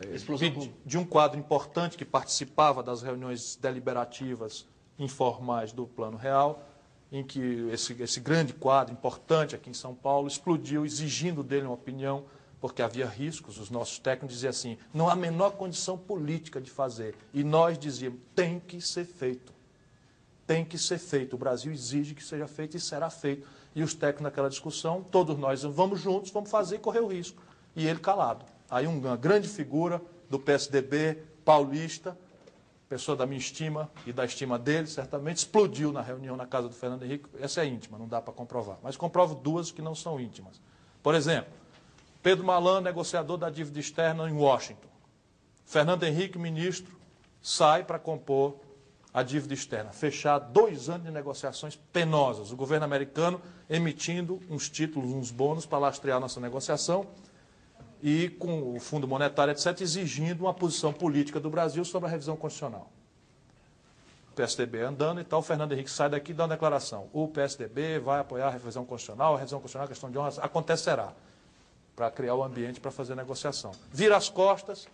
[0.00, 4.66] eh, Explosão de, de um quadro importante que participava das reuniões deliberativas
[4.98, 6.62] informais do Plano Real,
[7.12, 11.74] em que esse, esse grande quadro importante aqui em São Paulo explodiu, exigindo dele uma
[11.74, 12.24] opinião,
[12.60, 13.58] porque havia riscos.
[13.58, 17.14] Os nossos técnicos diziam assim: não há a menor condição política de fazer.
[17.34, 19.52] E nós dizíamos: tem que ser feito.
[20.46, 21.34] Tem que ser feito.
[21.34, 23.46] O Brasil exige que seja feito e será feito.
[23.74, 27.42] E os técnicos naquela discussão, todos nós vamos juntos, vamos fazer e correr o risco.
[27.74, 28.44] E ele calado.
[28.68, 32.16] Aí uma grande figura do PSDB paulista,
[32.90, 36.74] pessoa da minha estima e da estima dele, certamente, explodiu na reunião na casa do
[36.74, 37.30] Fernando Henrique.
[37.38, 38.78] Essa é íntima, não dá para comprovar.
[38.82, 40.60] Mas comprovo duas que não são íntimas.
[41.00, 41.52] Por exemplo,
[42.20, 44.88] Pedro Malan, negociador da dívida externa em Washington.
[45.64, 46.92] Fernando Henrique, ministro,
[47.40, 48.56] sai para compor
[49.14, 49.92] a dívida externa.
[49.92, 52.50] Fechar dois anos de negociações penosas.
[52.50, 57.06] O governo americano emitindo uns títulos, uns bônus para lastrear nossa negociação
[58.02, 62.36] e com o Fundo Monetário, etc., exigindo uma posição política do Brasil sobre a revisão
[62.36, 62.90] constitucional.
[64.32, 67.08] O PSDB andando e tal, o Fernando Henrique sai daqui e dá uma declaração.
[67.12, 71.12] O PSDB vai apoiar a revisão constitucional, a revisão constitucional é questão de honra, acontecerá,
[71.94, 73.72] para criar o ambiente para fazer negociação.
[73.92, 74.88] Vira as costas,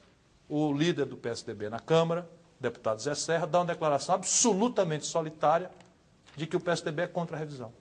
[0.48, 5.70] o líder do PSDB na Câmara, deputado Zé Serra, dá uma declaração absolutamente solitária
[6.34, 7.72] de que o PSDB é contra a revisão.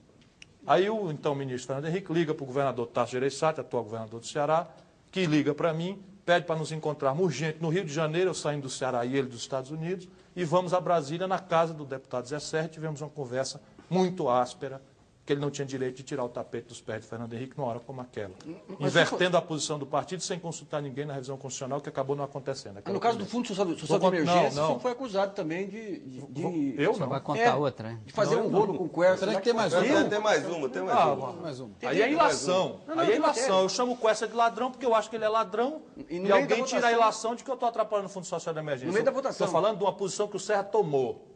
[0.66, 4.26] Aí o então ministro Fernando Henrique liga para o governador Tasso Gereissati, atual governador do
[4.26, 4.66] Ceará,
[5.16, 8.64] que liga para mim, pede para nos encontrarmos urgente no Rio de Janeiro, eu saindo
[8.64, 12.28] do Ceará e ele dos Estados Unidos, e vamos a Brasília, na casa do deputado
[12.28, 14.82] Zé Serra, tivemos uma conversa muito áspera
[15.26, 17.68] que ele não tinha direito de tirar o tapete dos pés de Fernando Henrique numa
[17.68, 18.32] hora como aquela.
[18.78, 22.22] Mas Invertendo a posição do partido sem consultar ninguém na revisão constitucional, que acabou não
[22.22, 22.78] acontecendo.
[22.84, 24.62] Ah, No caso do Fundo Social, Social de Vou con- Emergência, não, não.
[24.64, 25.98] o senhor foi acusado também de...
[25.98, 27.08] de- de- Eu não.
[27.08, 27.98] vai contar É, outra, hein?
[28.06, 29.26] De fazer um rolo com o Quercia.
[29.26, 29.82] Lá que tem foi mais uma.
[29.82, 31.32] Tem, tem mais uma, tem mais Ah, uma.
[31.32, 31.70] Mais um.
[31.82, 32.80] Aí é ilação.
[32.86, 33.62] Não, não, aí é ilação.
[33.62, 36.30] Eu chamo o Cuesta de ladrão porque eu acho que ele é ladrão E e,
[36.30, 38.86] alguém tira a ilação de que eu estou atrapalhando o Fundo Social de Emergência.
[38.86, 39.44] No meio da votação.
[39.44, 41.26] Estou falando de uma posição que o Serra tomou,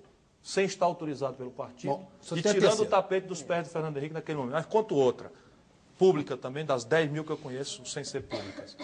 [0.43, 4.15] sem estar autorizado pelo partido, Bom, e tirando o tapete dos pés de Fernando Henrique
[4.15, 4.55] naquele momento.
[4.55, 5.31] Mas conto outra,
[5.99, 8.77] pública também, das 10 mil que eu conheço, sem ser públicas.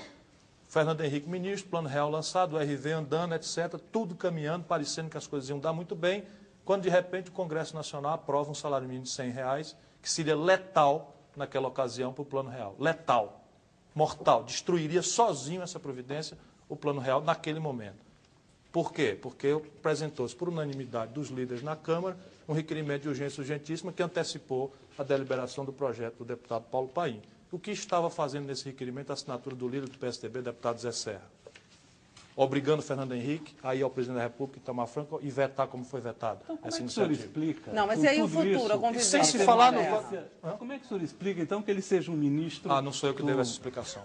[0.68, 5.26] Fernando Henrique, ministro, plano real lançado, o RV andando, etc., tudo caminhando, parecendo que as
[5.26, 6.24] coisas iam dar muito bem,
[6.64, 10.36] quando de repente o Congresso Nacional aprova um salário mínimo de 100 reais, que seria
[10.36, 12.76] letal naquela ocasião para o plano real.
[12.78, 13.40] Letal,
[13.94, 16.36] mortal, destruiria sozinho essa providência,
[16.68, 18.05] o plano real, naquele momento.
[18.76, 19.16] Por quê?
[19.18, 22.14] Porque apresentou-se por unanimidade dos líderes na Câmara
[22.46, 27.22] um requerimento de urgência urgentíssima que antecipou a deliberação do projeto do deputado Paulo Paim.
[27.50, 31.35] O que estava fazendo nesse requerimento a assinatura do líder do PSDB, deputado Zé Serra?
[32.38, 36.02] Obrigando Fernando Henrique a ir ao presidente da República, Itamar Franco, e vetar como foi
[36.02, 37.72] vetado Então, como essa é que o senhor explica?
[37.72, 38.72] Não, mas e aí o futuro, isso?
[38.72, 39.22] a convivência?
[39.22, 40.58] sem se falar no-.
[40.58, 42.70] Como é que o senhor explica, então, que ele seja um ministro...
[42.70, 44.02] Ah, não sou eu que do- devo essa explicação.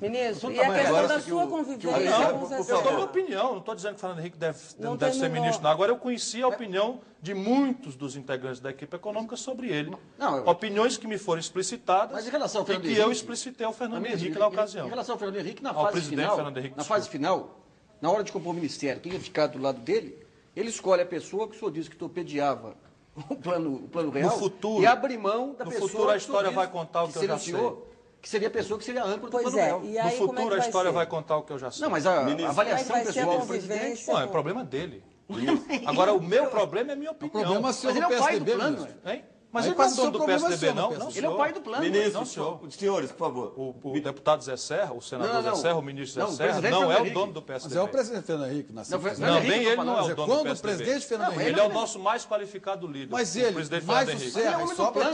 [0.00, 2.82] Ministro, e a questão da que sua que convivência Alexandre, com por o Zé Eu
[2.82, 5.62] dou minha opinião, não estou dizendo que Fernando Henrique deve, Não não deve ser ministro.
[5.62, 5.70] Não.
[5.70, 9.94] Agora, eu conheci a opinião de muitos dos integrantes da equipe econômica sobre ele.
[10.18, 12.94] Não, eu- Opiniões que me foram explicitadas Mas em relação ao e Fernando que eu
[13.04, 14.86] Henrique- explicitei ao Fernando Henrique em- na ocasião.
[14.86, 17.60] Em relação ao Fernando Henrique, na fase presidente final, Fernando Henrique, na fase final,
[18.04, 20.14] na hora de compor o ministério, quem ia ficar do lado dele,
[20.54, 22.76] ele escolhe a pessoa que o senhor disse que torpedeava
[23.30, 26.18] o plano, o plano real futuro- e abre mão da no pessoa futuro a que
[26.18, 27.86] o história vai contar o que eu seria já senhor,
[28.20, 29.80] Que seria a pessoa que seria a âncora do Pois plano é, real.
[29.84, 30.94] e No aí como é que futuro a vai história ser?
[30.94, 31.82] vai contar o que eu já sei.
[31.82, 34.04] Não, mas a, a é que avaliação a pessoal do presidente...
[34.06, 35.02] Bom, é problema dele.
[35.86, 37.40] Agora, o meu problema é a minha O opinião.
[37.42, 39.10] problema é seu Mas do ele é o pai do PSDB, plano, ministro.
[39.10, 39.24] Hein?
[39.54, 40.74] Mas ele é o dono do PSDB, não?
[40.74, 41.18] Não, PSDB.
[41.18, 41.82] Ele é o pai do plano.
[41.84, 42.60] Ministro, Não, senhor.
[42.70, 43.54] senhores, por favor.
[43.56, 45.54] O, o deputado Zé Serra, o senador Não, não.
[45.54, 47.78] Zé Serra, o ministro Não, Zé o Serra, não é o dono do Mas PSDB.
[47.80, 50.14] é o presidente Fernando Henrique na Não, Não, nem ele não é o dono do
[50.26, 50.60] quando o PSDB.
[50.76, 51.50] presidente Fernando Não, Henrique...
[51.50, 53.08] Ele é o nosso mais qualificado líder.
[53.12, 54.38] Mas o ele, presidente mais Fernando o Henrique.
[54.40, 55.04] Serra, Ele é só homem do para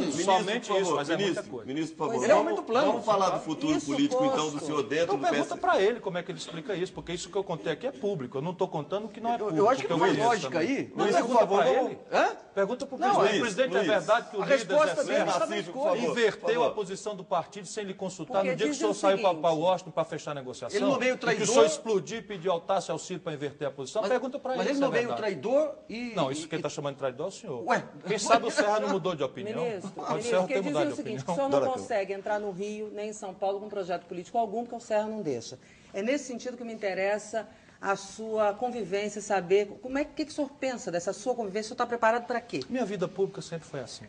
[0.41, 1.67] Somente isso, mas é muita ministro, coisa.
[1.67, 2.21] Ministro, por favor.
[2.21, 2.25] é.
[2.25, 2.87] Ele é homem do plano.
[2.93, 5.61] Vamos falar do futuro político, então, do senhor dentro Então do pergunta PSDB.
[5.61, 7.93] para ele como é que ele explica isso, porque isso que eu contei aqui é
[7.93, 8.39] público.
[8.39, 9.59] Eu não estou contando o que não é público.
[9.59, 10.93] eu acho que porque não faz conheço lógica aí.
[10.97, 11.99] Não, Luiz, por pergunta favor, vamos- ele.
[12.13, 12.37] Hã?
[12.55, 13.31] Pergunta para o Não, presidente.
[13.31, 13.89] Luiz, presidente, Luiz.
[13.89, 16.01] é verdade que o A líder resposta dele está na escolha.
[16.01, 16.11] favor.
[16.11, 18.95] inverteu a posição do partido sem lhe consultar Porque no dia que o senhor o
[18.95, 20.77] saiu para seguinte- para Washington para fechar a negociação.
[20.77, 23.33] Ele não veio E que traidor- o senhor explodiu e pediu ao Tássio auxílio para
[23.35, 24.03] inverter a posição.
[24.03, 24.59] Mas- Pergunta para ele.
[24.63, 26.13] Mas ele não é veio traidor e...
[26.17, 27.65] Não, isso e- quem está chamando de traidor é o senhor.
[27.69, 29.63] Ué, Quem sabe o Serra não mudou de opinião.
[29.63, 31.37] Ministro, Pode ministro, Serra porque ter dizia mudado o de seguinte, que o opinião.
[31.51, 34.63] senhor não Dora consegue entrar no Rio nem em São Paulo com projeto político algum,
[34.65, 35.59] porque o Serra não deixa.
[35.93, 37.49] É nesse sentido que me interessa
[37.81, 41.69] a sua convivência, saber como é que, que o senhor pensa dessa sua convivência, o
[41.69, 42.61] senhor está preparado para quê?
[42.69, 44.05] Minha vida pública sempre foi assim.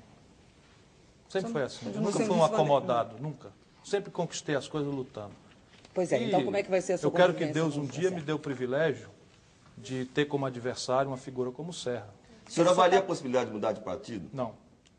[1.29, 1.91] Sempre foi assim.
[1.93, 3.51] Eu nunca fui um acomodado, nunca.
[3.83, 5.31] Sempre conquistei as coisas lutando.
[5.93, 7.77] Pois é, E então como é que vai ser a sua Eu quero que Deus
[7.77, 9.09] um dia me dê o privilégio
[9.77, 12.09] de ter como adversário uma figura como o Serra.
[12.47, 14.29] O senhor avalia a possibilidade de mudar de partido?
[14.33, 14.53] Não.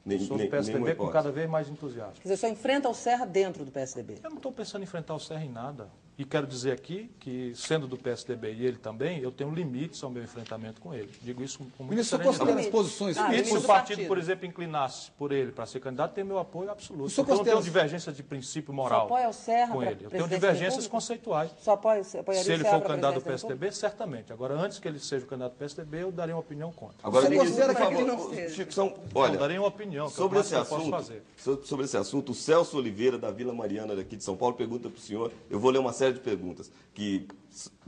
[0.04, 2.14] Nem- Sou do nem- PSDB com cada vez mais entusiasmo.
[2.14, 4.18] Quer dizer, o senhor enfrenta o Serra dentro do PSDB.
[4.22, 5.88] Eu não estou pensando em enfrentar o Serra em nada.
[6.22, 10.08] E quero dizer aqui que, sendo do PSDB e ele também, eu tenho limites ao
[10.08, 11.10] meu enfrentamento com ele.
[11.20, 13.18] Digo isso com muita Ministro, considera as posições...
[13.18, 14.06] Ah, E se o do partido, partido.
[14.06, 17.10] por exemplo, inclinasse por ele para ser candidato, tem meu apoio absoluto.
[17.10, 20.04] Então, eu não tenho divergência de princípio moral apoia o Serra com ele.
[20.04, 21.50] Eu tenho divergências conceituais.
[21.58, 24.32] Só apoia, Se ele Serra for candidato do PSDB, certamente.
[24.32, 26.98] Agora, antes que ele seja o candidato do PSDB, eu daria uma opinião contra.
[27.02, 28.54] Agora, Você considera que ele não seja?
[28.54, 31.96] Chico, são, Não, olha, daria uma opinião, sobre é o esse eu assunto, sobre esse
[31.96, 35.32] assunto, o Celso Oliveira da Vila Mariana daqui de São Paulo pergunta para o senhor.
[35.50, 37.26] Eu vou ler uma série de perguntas que,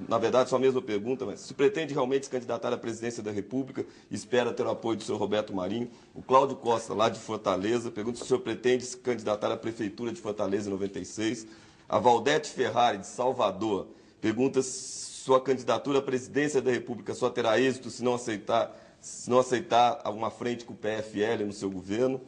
[0.09, 3.31] na verdade, são a mesma pergunta, mas se pretende realmente se candidatar à presidência da
[3.31, 5.91] República, espera ter o apoio do senhor Roberto Marinho.
[6.15, 10.13] O Cláudio Costa, lá de Fortaleza, pergunta se o senhor pretende se candidatar à prefeitura
[10.13, 11.47] de Fortaleza em 96.
[11.89, 13.89] A Valdete Ferrari de Salvador
[14.21, 19.29] pergunta se sua candidatura à presidência da República só terá êxito se não aceitar se
[19.29, 22.23] não aceitar uma frente com o PFL no seu governo.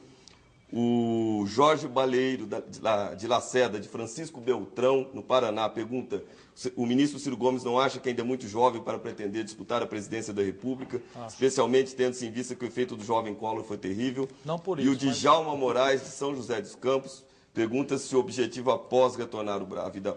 [0.73, 6.25] O Jorge Baleiro, de, La- de Laceda, de Francisco Beltrão, no Paraná, pergunta:
[6.57, 9.81] se o ministro Ciro Gomes não acha que ainda é muito jovem para pretender disputar
[9.81, 13.79] a presidência da República, especialmente tendo-se em vista que o efeito do jovem Collor foi
[13.79, 14.29] terrível?
[14.45, 17.25] Não por E o isso, mas- Djalma Moraes, de São José dos Campos,
[17.55, 20.13] pergunta se o objetivo após retornar à vida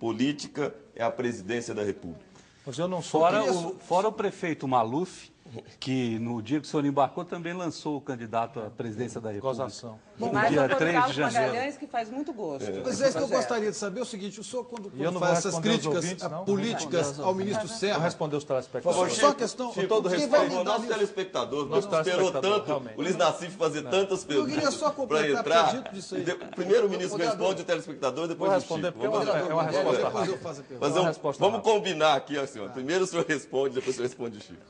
[0.00, 2.24] política é a presidência da República.
[2.66, 3.20] Mas eu não sou...
[3.20, 5.30] Fora o, fora o prefeito Maluf,
[5.80, 9.64] que no dia que o senhor embarcou também lançou o candidato à presidência da República.
[9.64, 9.98] Gozação.
[10.18, 11.46] No Mas dia o Antônio 3 de janeiro.
[11.52, 12.64] Magalhães que faz muito gosto.
[12.84, 14.90] Mas é isso que eu gostaria de saber, é o seguinte, o senhor quando, eu
[14.92, 16.44] quando não faz vou essas críticas ouvintes, não?
[16.44, 19.14] políticas ao ministro Vou Serra, responder os Por telespectadores.
[19.14, 22.66] favor, Só a questão- Chico, todo quem respeito vai- ao nosso telespectador, Nosso esperou tanto
[22.66, 22.98] realmente.
[22.98, 25.92] o Luiz Nassif fazer tantas perguntas queria só para entrar.
[25.92, 26.24] disso aí.
[26.24, 28.98] De- Primeiro o ministro responde o telespectador, depois Vou o responder, Chico.
[29.00, 30.38] porque é uma- é resposta eu rápida.
[30.38, 30.86] faço a pergunta.
[30.86, 32.68] fazer Uma resposta Vamos combinar aqui, assim, ó.
[32.68, 34.60] Primeiro o senhor responde, depois o senhor responde o Chico.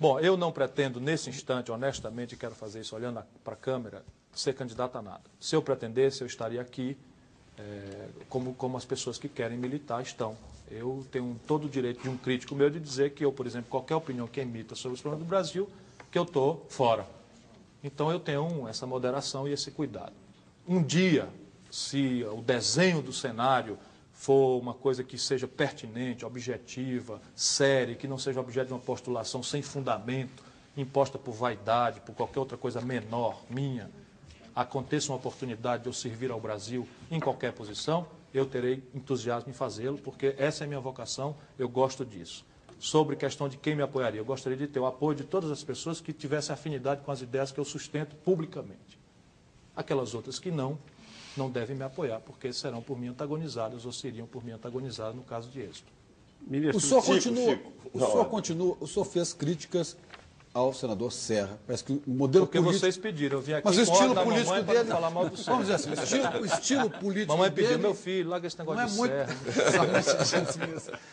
[0.00, 4.54] Bom, eu não pretendo, nesse instante, honestamente, quero fazer isso olhando para a câmera, ser
[4.54, 5.20] candidato a nada.
[5.38, 6.96] Se eu pretendesse, eu estaria aqui
[7.58, 10.38] eh, como, como as pessoas que querem militar estão.
[10.70, 13.68] Eu tenho todo o direito de um crítico meu de dizer que eu, por exemplo,
[13.68, 15.68] qualquer opinião que emita sobre os problemas do Brasil,
[16.10, 17.06] que eu estou fora.
[17.84, 20.14] Então eu tenho essa moderação e esse cuidado.
[20.66, 21.28] Um dia,
[21.70, 23.78] se o desenho do cenário
[24.20, 29.42] for uma coisa que seja pertinente, objetiva, séria, que não seja objeto de uma postulação
[29.42, 30.44] sem fundamento,
[30.76, 33.90] imposta por vaidade, por qualquer outra coisa menor, minha,
[34.54, 39.54] aconteça uma oportunidade de eu servir ao Brasil em qualquer posição, eu terei entusiasmo em
[39.54, 42.44] fazê-lo, porque essa é a minha vocação, eu gosto disso.
[42.78, 45.64] Sobre questão de quem me apoiaria, eu gostaria de ter o apoio de todas as
[45.64, 49.00] pessoas que tivessem afinidade com as ideias que eu sustento publicamente.
[49.74, 50.78] Aquelas outras que não,
[51.36, 55.22] não devem me apoiar, porque serão por mim antagonizadas ou seriam por mim antagonizadas no
[55.22, 55.90] caso de êxito.
[56.46, 57.72] Ministro, O senhor Chico, continua, Chico.
[57.92, 58.28] o Não, senhor é.
[58.28, 59.96] continua, o senhor fez críticas
[60.54, 61.58] ao senador Serra.
[61.66, 62.80] Parece que o modelo Porque político...
[62.80, 64.90] vocês pediram, eu vim aqui Mas o estilo da político mamãe não dele...
[64.90, 65.52] falar mal do Serra.
[65.52, 67.82] Vamos dizer assim, o estilo, o estilo político Mamãe pediu, dele...
[67.82, 69.12] meu filho, larga esse negócio não é de muito...
[69.70, 71.00] Serra.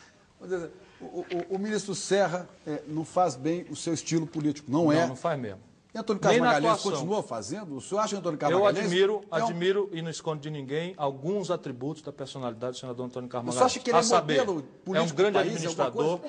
[0.99, 5.01] O, o- o ministro Serra é, não faz bem o seu estilo político, não, é.
[5.01, 5.59] Não, não faz mesmo.
[5.97, 7.75] E Antônio Carlos Magalhães continua fazendo?
[7.75, 8.85] O senhor acha que Antônio Carlos Eu Magalhães...
[8.85, 13.07] admiro, é um- admiro e não escondo de ninguém alguns atributos da personalidade do senador
[13.07, 13.71] Antônio Carlos Você Magalhães.
[13.75, 16.19] acha que ele é a saber, modelo é um político grande país, administrador,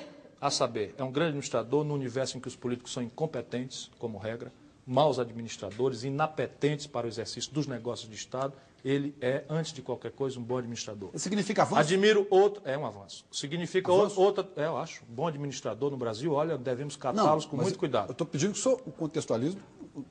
[0.41, 4.17] a saber, é um grande administrador no universo em que os políticos são incompetentes, como
[4.17, 4.51] regra,
[4.89, 8.53] maus administradores, inapetentes para o exercício dos negócios de Estado.
[8.83, 11.09] Ele é, antes de qualquer coisa, um bom administrador.
[11.15, 11.81] Significa avanço?
[11.81, 12.61] Admiro outro.
[12.65, 13.25] É um avanço.
[13.29, 14.19] Significa Avanço?
[14.19, 14.47] outra.
[14.55, 15.03] É, eu acho.
[15.07, 18.07] Bom administrador no Brasil, olha, devemos catá-los com muito cuidado.
[18.09, 19.57] Eu estou pedindo que o senhor contextualize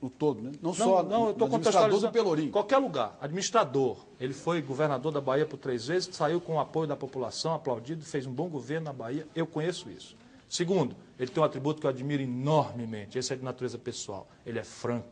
[0.03, 0.53] o, todo, né?
[0.61, 2.07] Não, Não, só não, eu estou contextualizando.
[2.09, 2.51] do Pelourinho.
[2.53, 3.17] Qualquer lugar.
[3.21, 4.05] Administrador.
[4.21, 8.05] Ele foi governador da Bahia por três vezes, saiu com o apoio da população, aplaudido,
[8.05, 9.27] fez um bom governo na Bahia.
[9.35, 10.15] Eu conheço isso.
[10.49, 13.19] Segundo, ele tem um atributo que eu admiro enormemente.
[13.19, 14.29] Esse é de natureza pessoal.
[14.47, 15.09] Ele é franco,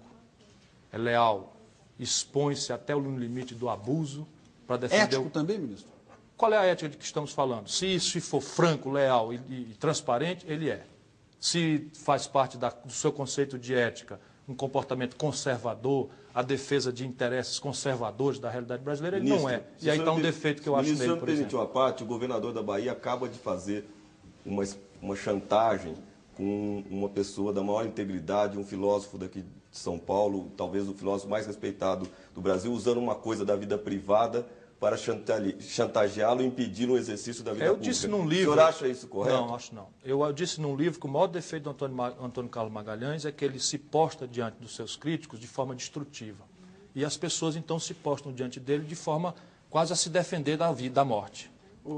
[0.93, 1.55] é leal,
[1.99, 4.27] expõe-se até o limite do abuso
[4.67, 5.31] para defender Ético o...
[5.31, 5.91] também, ministro?
[6.37, 7.69] Qual é a ética de que estamos falando?
[7.69, 10.85] Se isso for franco, leal e, e- e transparente, ele é.
[11.41, 17.05] Se faz parte da- do seu conceito de ética um comportamento conservador, a defesa de
[17.07, 19.55] interesses conservadores da realidade brasileira, ele não é.
[19.57, 21.21] Ministro, se E aí o está um defeito que eu acho Ministro, se nele, o
[21.21, 21.81] por senhor me permitiu exemplo.
[21.81, 23.85] a parte, o governador da Bahia acaba de fazer
[24.45, 24.63] uma,
[25.01, 25.95] uma chantagem
[26.37, 31.31] com uma pessoa da maior integridade, um filósofo daqui de São Paulo, talvez o filósofo
[31.31, 34.47] mais respeitado do Brasil, usando uma coisa da vida privada
[34.79, 37.91] para chantageá-lo e impedir o exercício da vida Eu pública.
[37.91, 38.53] disse num livro.
[38.53, 39.35] O senhor acha isso correto?
[39.37, 39.89] Não, acho não.
[40.05, 43.33] Eu, eu disse num livro que o maior defeito do Antônio, Antônio Carlos Magalhães é
[43.33, 46.45] que ele se posta diante dos seus críticos de forma destrutiva.
[46.95, 49.35] E as pessoas então se postam diante dele de forma
[49.71, 51.51] quase a se defender da vida, da morte.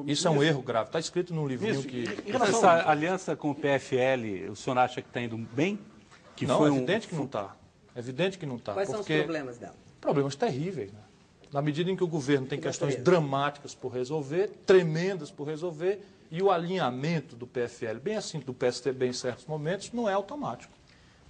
[0.07, 0.89] Isso é um erro grave.
[0.89, 2.05] Está escrito num livrinho que.
[2.33, 5.79] Essa aliança com o PFL, o senhor acha que está indo bem?
[6.37, 7.57] Que não, foi é um- evidente que não está.
[7.95, 8.75] É evidente que não está.
[8.75, 9.75] Quais são os porque problemas dela?
[10.01, 10.93] Problemas terríveis.
[10.93, 10.99] Né?
[11.53, 16.43] Na medida em que o governo tem questões dramáticas por resolver, tremendas por resolver, e
[16.43, 20.73] o alinhamento do PFL, bem assim do PSTB em certos momentos, não é automático.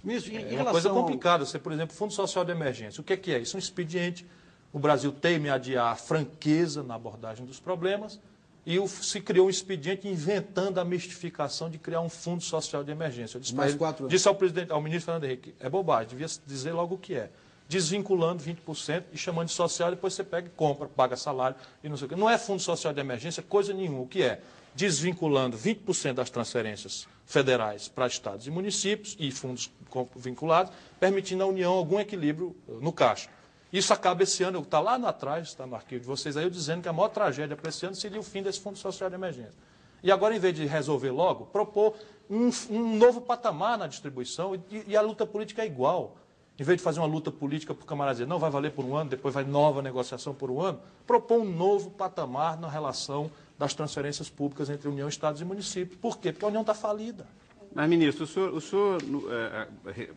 [0.03, 1.45] Ministro, em, em É uma coisa ao- complicada.
[1.45, 3.01] Você, por exemplo, Fundo Social de Emergência.
[3.01, 3.39] O que é que é?
[3.39, 4.25] Isso é um expediente.
[4.71, 8.19] O Brasil teme adiar a franqueza na abordagem dos problemas
[8.65, 12.91] e o- se criou um expediente inventando a mistificação de criar um Fundo Social de
[12.91, 13.37] Emergência.
[13.37, 14.11] Eu disse, Mais ele- quatro anos.
[14.11, 17.29] disse ao, presidente, ao ministro Fernando Henrique, é bobagem, devia dizer logo o que é.
[17.67, 21.95] Desvinculando 20% e chamando de social, depois você pega e compra, paga salário e não
[21.97, 22.15] sei o quê.
[22.15, 24.01] Não é Fundo Social de Emergência, coisa nenhuma.
[24.01, 24.41] O que é?
[24.73, 29.71] Desvinculando 20% das transferências federais para estados e municípios e fundos
[30.15, 33.29] vinculados, permitindo à União algum equilíbrio eh, no caixa.
[33.71, 36.81] Isso acaba esse ano, está lá atrás, está no arquivo de vocês aí, eu dizendo
[36.81, 39.53] que a maior tragédia para esse ano seria o fim desse Fundo Social de Emergência.
[40.01, 41.93] E agora, em vez de resolver logo, propor
[42.29, 46.15] um, um novo patamar na distribuição e, e a luta política é igual.
[46.57, 49.09] Em vez de fazer uma luta política para o não, vai valer por um ano,
[49.09, 54.29] depois vai nova negociação por um ano, propor um novo patamar na relação das transferências
[54.29, 55.99] públicas entre União, Estados e municípios.
[55.99, 56.31] Por quê?
[56.31, 57.27] Porque a União está falida.
[57.73, 59.01] Mas, ministro, o senhor, o senhor
[59.31, 60.11] é, re-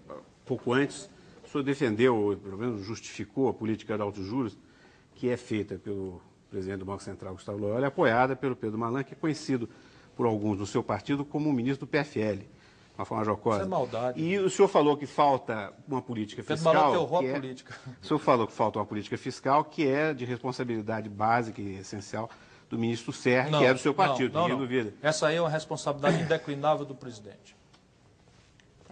[0.46, 1.08] pouco antes,
[1.52, 4.56] senhor defendeu, ou pelo menos justificou a política de altos juros
[5.14, 9.02] que é feita pelo presidente do Banco Central, Gustavo Loyola, e apoiada pelo Pedro Malan,
[9.02, 9.68] que é conhecido
[10.16, 12.44] por alguns do seu partido como o ministro do PFL.
[12.96, 13.58] uma forma jocosa.
[13.58, 14.20] Isso é maldade.
[14.20, 17.08] E o senhor falou que falta uma política Pedro fiscal.
[17.08, 17.74] Que à é- política.
[18.02, 22.28] O senhor falou que falta uma política fiscal que é de responsabilidade básica e essencial
[22.68, 24.58] do ministro Serra, que é do seu partido, não, não.
[24.58, 24.94] duvida.
[25.02, 27.56] Essa aí é uma responsabilidade indeclinável do presidente.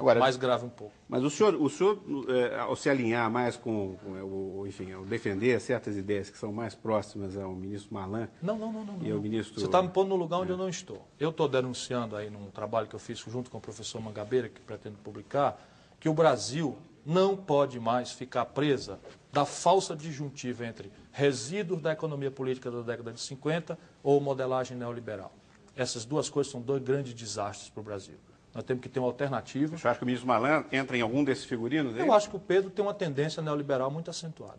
[0.01, 0.95] Agora, Mais grave um pouco.
[1.07, 5.05] Mas o senhor, o senhor eh, ao se alinhar mais com, com o, enfim, ao
[5.05, 8.99] defender certas ideias que são mais próximas ao ministro Malan Não, não, não, não.
[9.03, 9.61] e ao ministro...
[9.61, 11.07] Você está me pondo no lugar onde eu não estou.
[11.19, 14.61] Eu estou denunciando aí num trabalho que eu fiz junto com o professor Mangabeira, que
[14.61, 15.63] pretendo publicar,
[16.01, 18.99] que o Brasil não pode mais ficar presa
[19.31, 25.33] da falsa disjuntiva entre resíduos da economia política da década de 50 ou modelagem neoliberal.
[25.77, 28.17] Essas duas coisas são dois grandes desastres para o Brasil.
[28.55, 29.77] Nós temos que ter uma alternativa.
[29.79, 31.95] Senhor acha que o ministro Malan entra em algum desses figurinos?
[31.95, 32.01] aí?
[32.01, 34.59] Eu acho que o Pedro tem uma tendência neoliberal muito acentuada.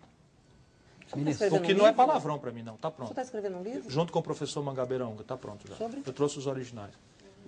[1.07, 2.75] Você está escrevendo O que um não é palavrão para mim, não.
[2.75, 3.09] Está pronto.
[3.09, 3.89] está escrevendo um livro?
[3.89, 5.75] Junto com o professor Mangabeira Unga, está pronto já.
[5.75, 6.01] Sobre?
[6.05, 6.93] Eu trouxe os originais.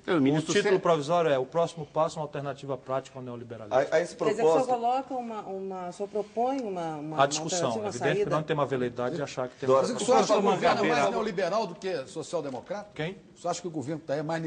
[0.05, 3.73] O O ministro título provisório é O próximo passo, uma alternativa prática ao neoliberalismo.
[3.75, 6.61] A, a esse Quer dizer que o senhor propósito, coloca uma, uma, o senhor propõe
[6.61, 7.71] uma, uma, A discussão.
[7.75, 8.29] uma É evidente que saída.
[8.35, 10.41] não tem uma veleidade de achar que tem Mas uma o senhor acha que o
[10.41, 12.89] governo é mais neoliberal do que social-democrata?
[12.93, 13.17] Quem?
[13.35, 14.43] O senhor acha que o governo daí é mais,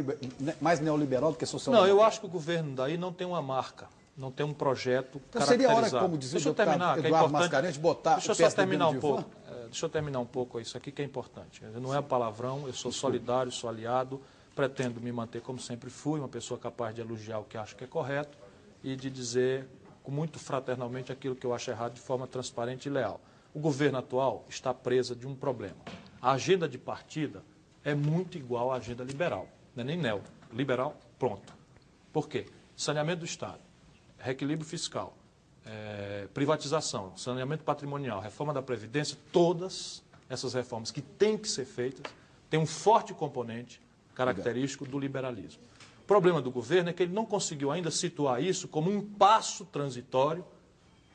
[0.60, 1.90] mais neoliberal do que Não, social-democrata?
[2.00, 3.86] eu acho que o governo daí não tem uma marca,
[4.16, 7.00] não tem um projeto Então seria hora, como dizia o Deixa eu deputado terminar, que
[7.00, 7.42] é Eduardo importante.
[7.50, 9.24] Mascarenhas, botar Deixa eu o só terminar um pouco.
[9.50, 11.62] É, Deixa eu terminar um pouco isso aqui que é importante.
[11.80, 14.20] Não é palavrão, eu sou solidário, sou aliado,
[14.56, 17.84] pretendo me manter como sempre fui, uma pessoa capaz de elogiar o que acho que
[17.84, 18.36] é correto
[18.82, 19.68] e de dizer
[20.08, 23.20] muito fraternalmente aquilo que eu acho errado de forma transparente e leal.
[23.52, 25.76] O governo atual está presa de um problema.
[26.22, 27.44] A agenda de partida
[27.84, 31.52] é muito igual à agenda liberal, não é nem neo, liberal, pronto.
[32.12, 32.46] Por quê?
[32.74, 33.60] Saneamento do Estado,
[34.18, 35.16] reequilíbrio fiscal,
[35.66, 42.10] eh, privatização, saneamento patrimonial, reforma da Previdência, todas essas reformas que têm que ser feitas
[42.48, 43.80] têm um forte componente
[44.16, 45.62] característico do liberalismo.
[46.02, 49.64] O problema do governo é que ele não conseguiu ainda situar isso como um passo
[49.66, 50.44] transitório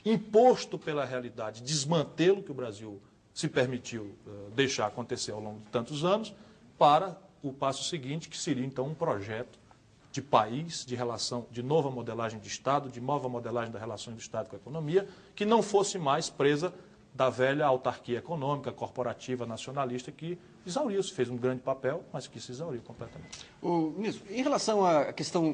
[0.05, 3.01] imposto pela realidade, desmantelo que o Brasil
[3.33, 6.33] se permitiu eh, deixar acontecer ao longo de tantos anos,
[6.77, 9.59] para o passo seguinte, que seria então um projeto
[10.11, 14.19] de país, de relação, de nova modelagem de Estado, de nova modelagem da relação do
[14.19, 16.73] Estado com a economia, que não fosse mais presa
[17.13, 22.51] da velha autarquia econômica, corporativa, nacionalista, que exauriu-se, fez um grande papel, mas que se
[22.51, 23.45] exauriu completamente.
[23.61, 25.53] O ministro, em relação à questão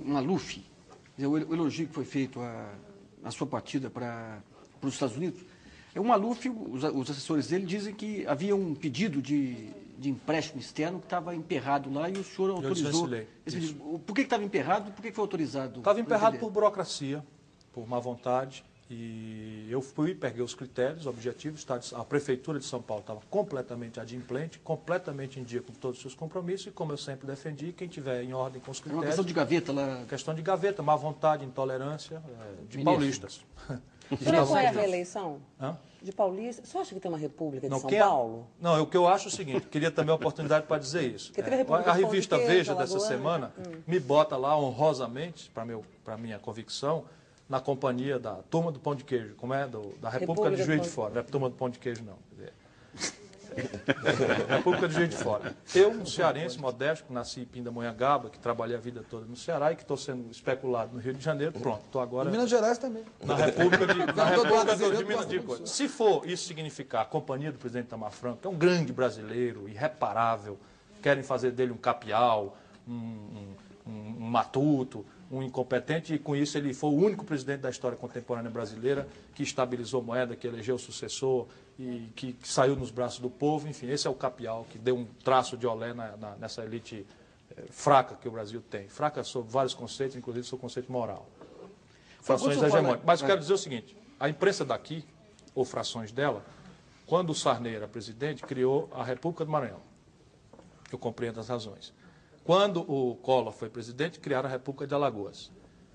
[1.15, 4.41] dizer, o elogio que foi feito à, sua partida para,
[4.79, 5.41] para os Estados Unidos,
[5.95, 10.61] é o Maluf, os, os assessores dele dizem que havia um pedido de, de empréstimo
[10.61, 12.91] externo que estava emperrado lá e o senhor autorizou.
[12.91, 13.27] desvencilhei.
[13.45, 13.99] esse pedido.
[13.99, 14.91] Por que estava emperrado?
[14.91, 15.79] Por que foi autorizado?
[15.79, 17.25] Estava emperrado por burocracia,
[17.73, 22.81] por má vontade, e eu fui, peguei os critérios, objetivos, tá, a Prefeitura de São
[22.81, 26.97] Paulo estava completamente adimplente, completamente em dia com todos os seus compromissos, e como eu
[26.97, 29.07] sempre defendi, quem tiver em ordem com os É uma critérios...
[29.07, 30.05] questão de gaveta lá.
[30.07, 32.83] questão de gaveta, má vontade, intolerância é, de Ministro.
[32.85, 33.45] paulistas.
[34.09, 35.41] O senhor apoia a reeleição?
[35.59, 35.77] Hã?
[36.01, 36.63] De Paulista?
[36.65, 38.47] Você acha que tem uma república de Não, São quem é- Paulo?
[38.61, 41.27] Não, o que eu acho é o seguinte, queria também a oportunidade para dizer isso.
[41.33, 43.81] Porque teve a É, República a de revista Veja dessa semana Hum.
[43.85, 47.03] me bota lá honrosamente, para minha convicção,
[47.49, 49.65] na companhia da Turma do Pão de Queijo, como é?
[49.67, 51.79] Do- da República, República de do Juiz de Fora, não é Turma do Pão de
[51.79, 52.17] Queijo não.
[52.29, 52.53] quer dizer,
[54.49, 55.55] República de Juiz de Fora.
[55.73, 59.71] Eu, um cearense modesto, que nasci em Pindamonhangaba, que trabalhei a vida toda no Ceará
[59.71, 62.29] e que estou sendo especulado no Rio de Janeiro, pronto, estou agora...
[62.29, 63.03] Em Minas Gerais também.
[63.23, 65.69] Na República de, na República de Minas.
[65.69, 69.67] Se for isso significar a companhia do presidente Tamar Franco, que é um grande brasileiro,
[69.67, 70.57] irreparável,
[71.01, 72.91] querem fazer dele um capial, um-
[73.87, 77.97] um- um matuto, um incompetente, e com isso ele foi o único presidente da história
[77.97, 81.47] contemporânea brasileira que estabilizou moeda, que elegeu o sucessor
[81.77, 83.67] e que, que saiu nos braços do povo.
[83.67, 87.05] Enfim, esse é o capial que deu um traço de olé na- na- nessa elite
[87.57, 88.87] eh, fraca que o Brasil tem.
[88.87, 91.27] Fraca sob vários conceitos, inclusive sob o conceito moral
[92.21, 93.05] frações hegemônicas.
[93.05, 93.29] Mas eu É.
[93.29, 95.03] quero dizer o seguinte: a imprensa daqui,
[95.55, 96.43] ou frações dela,
[97.05, 99.79] quando o Sarney era presidente, criou a República do Maranhão.
[100.91, 101.93] Eu compreendo as razões.
[102.47, 105.51] Quando o Collor foi presidente, criaram a República de Alagoas.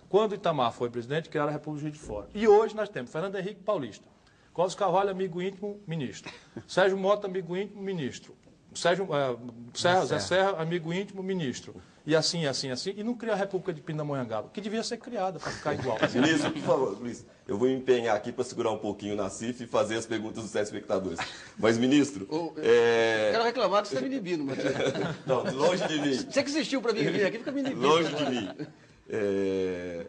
[0.07, 2.29] Quando o Itamar foi presidente, criaram a República de Juiz de Fora.
[2.35, 4.07] E hoje nós temos Fernando Henrique Paulista,
[4.53, 6.31] Cláudio Carvalho, amigo íntimo, ministro.
[6.69, 8.37] Sérgio Mota, amigo íntimo, ministro.
[8.75, 9.39] Sérgio, eh,
[9.73, 11.75] Serra, Zé Serra, amigo íntimo, ministro.
[12.05, 12.95] E assim, assim, assim.
[12.97, 15.97] E não cria a República de Pindamonhangaba, que devia ser criada para ficar igual.
[16.13, 19.63] Ministro, por favor, Luiz, eu vou me empenhar aqui para segurar um pouquinho na CIF
[19.63, 21.19] e fazer as perguntas dos telespectadores.
[21.59, 23.31] Mas, ministro, Ô, é...
[23.33, 24.75] Quero reclamar que você está me inibindo, Matheus.
[25.27, 26.15] Não, longe de mim.
[26.17, 27.87] Você que insistiu para mim vir aqui, fica me inibindo.
[27.87, 28.49] Longe de mim.
[29.09, 30.07] É,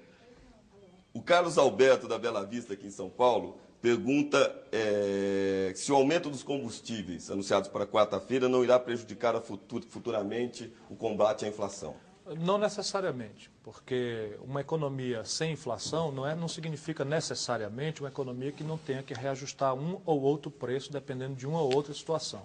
[1.13, 4.37] O Carlos Alberto, da Bela Vista, aqui em São Paulo, pergunta
[4.71, 11.45] é, se o aumento dos combustíveis anunciados para quarta-feira não irá prejudicar futuramente o combate
[11.45, 11.95] à inflação.
[12.39, 18.63] Não necessariamente, porque uma economia sem inflação não, é, não significa necessariamente uma economia que
[18.63, 22.43] não tenha que reajustar um ou outro preço dependendo de uma ou outra situação.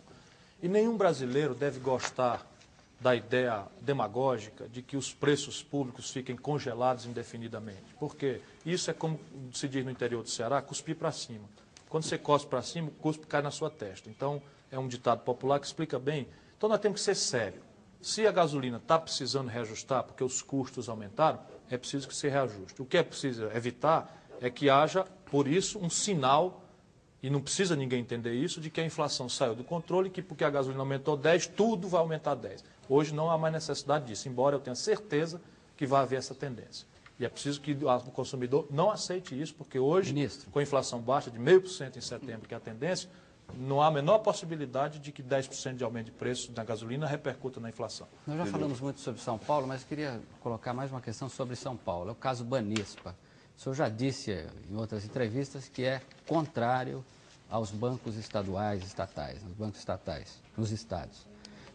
[0.60, 2.44] E nenhum brasileiro deve gostar
[3.00, 7.94] da ideia demagógica de que os preços públicos fiquem congelados indefinidamente.
[8.00, 9.20] Porque isso é como
[9.52, 11.48] se diz no interior do Ceará, cuspir para cima.
[11.88, 14.10] Quando você cospe para cima, o cuspe cai na sua testa.
[14.10, 16.28] Então, é um ditado popular que explica bem.
[16.56, 17.62] Então, nós temos que ser sérios.
[18.00, 22.80] Se a gasolina está precisando reajustar porque os custos aumentaram, é preciso que se reajuste.
[22.80, 26.62] O que é preciso evitar é que haja, por isso, um sinal,
[27.22, 30.22] e não precisa ninguém entender isso, de que a inflação saiu do controle e que
[30.22, 32.64] porque a gasolina aumentou 10, tudo vai aumentar 10.
[32.88, 35.40] Hoje não há mais necessidade disso, embora eu tenha certeza
[35.76, 36.86] que vai haver essa tendência.
[37.18, 40.50] E é preciso que o consumidor não aceite isso, porque hoje, Ministro.
[40.50, 43.10] com a inflação baixa de 0,5% em setembro, que é a tendência,
[43.56, 47.58] não há a menor possibilidade de que 10% de aumento de preço da gasolina repercuta
[47.58, 48.06] na inflação.
[48.26, 51.76] Nós já falamos muito sobre São Paulo, mas queria colocar mais uma questão sobre São
[51.76, 52.10] Paulo.
[52.10, 53.16] É o caso Banespa.
[53.56, 57.04] O senhor já disse eh, em outras entrevistas que é contrário
[57.50, 61.26] aos bancos estaduais, estatais, aos bancos estatais, nos estados.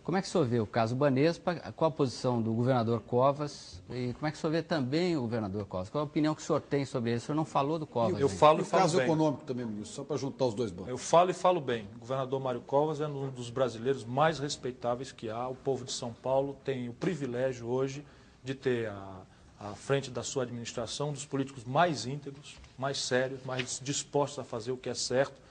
[0.04, 1.56] Como é que o senhor vê o caso Banespa?
[1.78, 3.82] Qual a posição do governador Covas?
[3.90, 5.90] E como é que o senhor vê também o governador Covas?
[5.90, 7.24] Qual a opinião que o senhor tem sobre isso?
[7.24, 8.20] O senhor não falou do Covas.
[8.20, 8.38] Eu ainda.
[8.38, 9.06] falo E o falo caso bem.
[9.06, 10.90] econômico também, ministro, só para juntar os dois bancos.
[10.90, 11.88] Eu falo e falo bem.
[11.96, 15.48] O governador Mário Covas é um dos brasileiros mais respeitáveis que há.
[15.48, 18.06] O povo de São Paulo tem o privilégio hoje
[18.44, 19.22] de ter à,
[19.58, 24.44] à frente da sua administração um dos políticos mais íntegros, mais sérios, mais dispostos a
[24.44, 25.42] fazer o que é certo.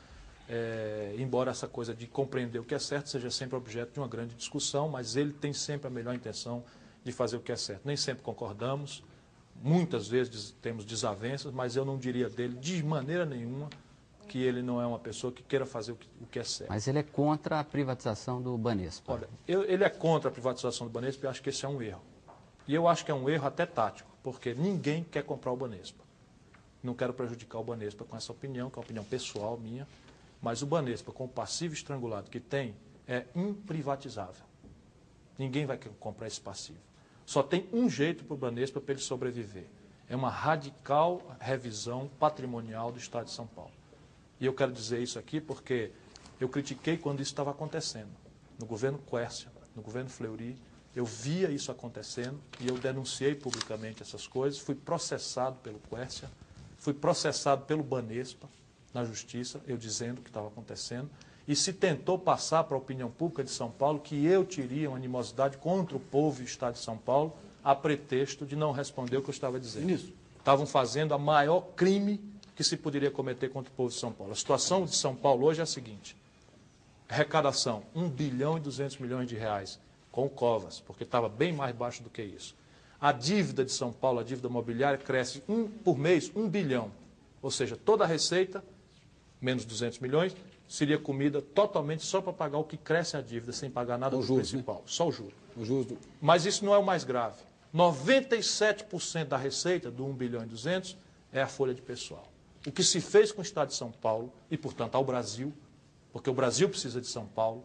[0.49, 4.09] É, embora essa coisa de compreender o que é certo seja sempre objeto de uma
[4.09, 6.65] grande discussão, mas ele tem sempre a melhor intenção
[7.05, 7.83] de fazer o que é certo.
[7.85, 9.03] Nem sempre concordamos,
[9.63, 13.71] muitas vezes temos desavenças, mas eu não diria dele de maneira nenhuma
[14.29, 16.71] que ele não é uma pessoa que queira fazer o que, o que é certo.
[16.71, 19.13] Mas ele é contra a privatização do Banespa.
[19.13, 21.81] Olha, eu- ele é contra a privatização do Banespa e acho que esse é um
[21.83, 22.03] erro.
[22.67, 26.03] E eu acho que é um erro até tático, porque ninguém quer comprar o Banespa.
[26.83, 29.87] Não quero prejudicar o Banespa com essa opinião, que é uma opinião pessoal minha,
[30.43, 32.75] mas o Banespa, com o passivo estrangulado que tem,
[33.07, 34.45] é imprivatizável.
[35.39, 36.81] Ninguém vai comprar esse passivo.
[37.25, 39.67] Só tem um jeito para o Banespa para ele sobreviver.
[40.09, 43.71] É uma radical revisão patrimonial do Estado de São Paulo.
[44.41, 45.93] E eu quero dizer isso aqui porque
[46.41, 48.11] eu critiquei quando isso estava acontecendo.
[48.59, 50.59] No governo Quércia, no governo Fleury,
[50.95, 54.59] eu via isso acontecendo e eu denunciei publicamente essas coisas.
[54.59, 56.29] Fui processado pelo Quércia,
[56.77, 58.49] fui processado pelo Banespa
[58.93, 61.11] na justiça, eu dizendo o que estava acontecendo.
[61.47, 64.97] E se tentou passar para a opinião pública de São Paulo que eu teria uma
[64.97, 67.35] animosidade contra o povo e o Estado de São Paulo,
[67.65, 69.87] a pretexto de não responder o que eu estava dizendo.
[69.87, 70.13] Ministro.
[70.39, 72.21] Estavam fazendo a maior crime
[72.55, 74.33] que se poderia cometer contra o povo de São Paulo.
[74.33, 76.17] A situação de São Paulo hoje é a seguinte:
[77.09, 79.81] arrecadação 1 bilhão e 200 milhões de reais
[80.11, 82.55] com Covas, porque estava bem mais baixo do que isso.
[83.01, 86.93] A dívida de São Paulo, a dívida mobiliária, cresce um, por mês 1 bilhão.
[87.41, 88.63] Ou seja, toda a receita,
[89.43, 90.35] menos 200 milhões,
[90.69, 94.23] seria comida totalmente só para pagar o que cresce a dívida, sem pagar nada do
[94.23, 94.59] juros, né?
[94.59, 95.33] principal, só o juro.
[95.57, 95.99] O juros do...
[96.21, 97.43] Mas isso não é o mais grave.
[97.75, 100.97] 97% da receita do 1 bilhão e 200
[101.33, 102.31] é a folha de pessoal.
[102.67, 105.53] O que se fez com o Estado de São Paulo e, portanto, ao Brasil,
[106.13, 107.65] porque o Brasil precisa de São Paulo,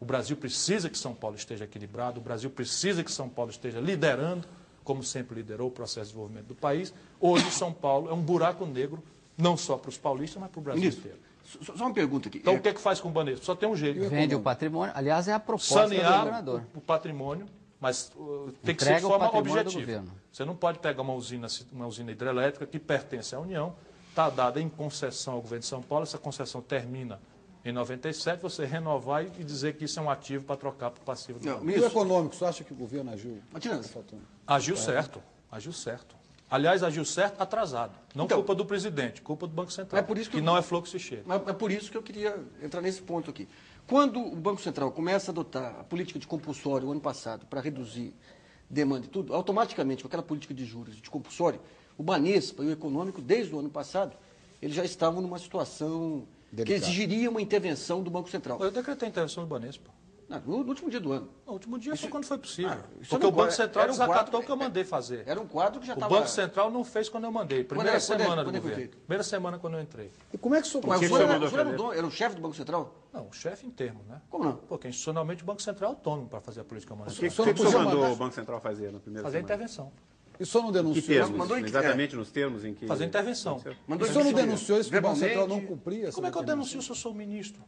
[0.00, 3.80] o Brasil precisa que São Paulo esteja equilibrado, o Brasil precisa que São Paulo esteja
[3.80, 4.46] liderando,
[4.82, 6.92] como sempre liderou o processo de desenvolvimento do país.
[7.20, 9.02] Hoje, São Paulo é um buraco negro,
[9.36, 11.18] não só para os paulistas, mas para o Brasil Ministro, inteiro.
[11.64, 12.38] só, só uma pergunta aqui.
[12.38, 13.44] Então, É, o que é que faz com o Banespa?
[13.44, 14.08] Só tem um jeito.
[14.08, 14.92] Vende o patrimônio.
[14.96, 16.62] Aliás, é a proposta do sanear governador.
[16.74, 17.46] o, o patrimônio,
[17.80, 20.04] mas uh, tem que Entrega ser de forma do objetiva.
[20.32, 23.74] Você não pode pegar uma usina, uma usina hidrelétrica que pertence à União,
[24.10, 27.20] está dada em concessão ao governo de São Paulo, essa concessão termina
[27.64, 31.04] em 97, você renovar e dizer que isso é um ativo para trocar para o
[31.04, 31.80] passivo do Não, governo.
[31.80, 33.40] E o econômico, você acha que o governo agiu?
[34.46, 34.54] Tá.
[34.54, 36.14] Agiu certo, agiu certo.
[36.54, 37.98] Aliás, agiu certo atrasado.
[38.14, 39.98] Não Então- culpa do presidente, culpa do Banco Central.
[39.98, 41.24] É por isso que que eu- não é fluxo e cheiro.
[41.48, 43.48] É por isso que eu queria entrar nesse ponto aqui.
[43.88, 47.60] Quando o Banco Central começa a adotar a política de compulsório o ano passado para
[47.60, 48.14] reduzir
[48.70, 51.60] demanda e tudo, automaticamente com aquela política de juros de compulsório,
[51.98, 54.16] o Banespa e o econômico, desde o ano passado,
[54.62, 56.84] eles já estavam numa situação que Delicada.
[56.86, 58.60] exigiria uma intervenção do Banco Central.
[58.62, 59.90] Eu decretei a intervenção do Banespa.
[60.28, 61.28] Não, no, no último dia do ano.
[61.46, 62.70] No último dia foi quando foi possível.
[62.72, 64.82] Ah, isso Porque não o Banco Central era um desacatou quadro- o que eu mandei
[64.84, 65.22] fazer.
[65.26, 66.14] Era um quadro que já O estava...
[66.14, 67.62] Banco Central não fez quando eu mandei.
[67.62, 68.76] Primeira Quando é- quando é- semana quando é do que foi governo.
[68.90, 68.96] feito?
[69.04, 70.10] Primeira semana quando eu entrei.
[70.32, 71.60] E como é que o senhor Mas que o que o senhor, era, o senhor
[71.60, 71.76] era, o fazer?
[71.76, 72.94] dono- era o chefe do Banco Central?
[73.12, 74.20] Não, o chefe em termo, né?
[74.30, 74.56] Como não?
[74.56, 77.28] Porque institucionalmente o Banco Central é autônomo para fazer a política O que, monetária.
[77.28, 79.38] que, Só que não o senhor mandou mandar- o Banco Central fazer na primeira Fazer
[79.38, 79.54] semana?
[79.54, 79.92] intervenção.
[80.40, 81.06] E só não Que denunciou?
[81.06, 81.30] termos?
[81.38, 82.86] Mandou em que- Exatamente nos termos em que...
[82.88, 83.62] Fazer intervenção.
[83.86, 85.16] Mandou O senhor não denunciou isso que o Banco?
[85.16, 86.10] Central não cumpria?
[86.10, 87.62] Como é que eu denuncio se eu sou ministro?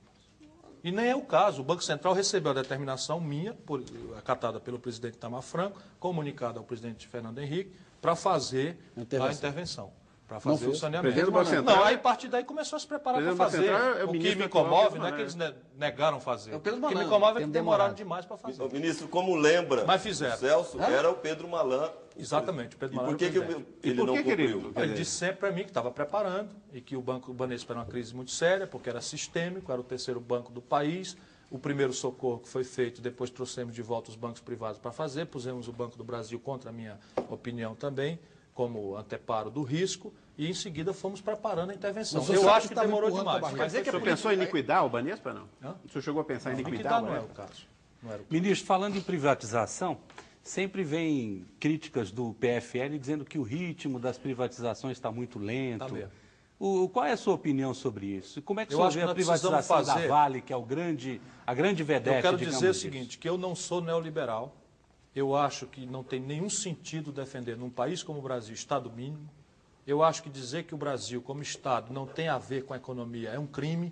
[0.86, 1.62] E nem é o caso.
[1.62, 3.82] O Banco Central recebeu a determinação minha, por,
[4.16, 9.28] acatada pelo presidente Tamar Franco, comunicada ao presidente Fernando Henrique, para fazer Intervenção.
[9.28, 9.92] a intervenção.
[10.26, 11.14] Para fazer o saneamento.
[11.44, 13.66] Central- Não, aí a partir daí começou a se preparar para fazer.
[13.68, 16.52] É o o que me comove não é que eles ne- negaram fazer.
[16.52, 18.60] É o Pedro o que me comove é que demoraram demais para fazer.
[18.60, 20.34] Ô, Ministro, como lembra Mas fizeram.
[20.34, 21.90] o Celso, era o Pedro Malan.
[22.18, 24.52] Exatamente, o Pedro E Malan por que, o que ele E por não que ele-
[24.54, 24.94] cumpriu?
[24.94, 28.12] Disse sempre para mim que estava preparando e que o Banco Banespa era uma crise
[28.14, 31.16] muito séria, porque era sistêmico, era o terceiro banco do país.
[31.52, 35.26] O primeiro socorro que foi feito, depois trouxemos de volta os bancos privados para fazer,
[35.26, 36.98] pusemos o Banco do Brasil contra a minha
[37.28, 38.18] opinião também,
[38.56, 42.24] como anteparo do risco, e em seguida fomos preparando a intervenção.
[42.26, 43.54] Eu acho que estava demorou empurrando a demais.
[43.54, 45.46] Mas é que O senhor pensou em liquidar o Banespa, não?
[45.62, 45.74] Hã?
[45.84, 47.66] O senhor chegou a pensar em liquidar liquidar o não é o caso.
[48.02, 48.32] Não era o caso.
[48.32, 49.98] Ministro, falando em privatização,
[50.42, 55.86] sempre vem críticas do PFL dizendo que o ritmo das privatizações está muito lento.
[55.86, 56.10] Tá mesmo.
[56.58, 58.38] O, qual é a sua opinião sobre isso?
[58.38, 60.40] E Como é que o Eu senhor acho vê que a privatização fazer- da Vale,
[60.40, 62.80] que é o grande, a grande vedete, Eu quero dizer o disso?
[62.80, 64.56] seguinte, que eu não sou neoliberal.
[65.16, 69.26] Eu acho que não tem nenhum sentido defender num país como o Brasil Estado mínimo.
[69.86, 72.76] Eu acho que dizer que o Brasil, como Estado, não tem a ver com a
[72.76, 73.90] economia é um crime.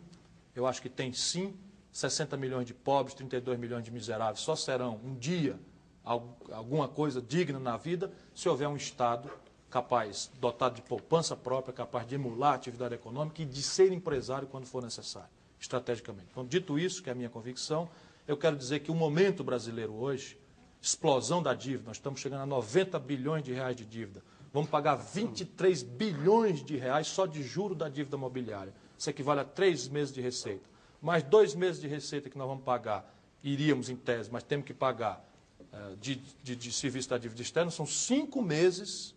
[0.54, 1.54] Eu acho que tem sim.
[1.90, 5.56] 60 milhões de pobres, 32 milhões de miseráveis só serão um dia
[6.04, 9.30] al- alguma coisa digna na vida se houver um Estado
[9.70, 14.46] capaz, dotado de poupança própria, capaz de emular a atividade econômica e de ser empresário
[14.48, 16.26] quando for necessário, estrategicamente.
[16.32, 17.88] Então, dito isso, que é a minha convicção,
[18.26, 20.36] eu quero dizer que o momento brasileiro hoje,
[20.84, 24.22] explosão da dívida, nós estamos chegando a 90 bilhões de reais de dívida.
[24.52, 28.74] Vamos pagar 23 bilhões de reais só de juro da dívida mobiliária.
[28.98, 30.68] Isso equivale a três meses de receita.
[31.00, 33.10] Mais dois meses de receita que nós vamos pagar,
[33.42, 35.24] iríamos em tese, mas temos que pagar
[35.72, 39.14] eh, de, de, de serviço da dívida externa, são cinco meses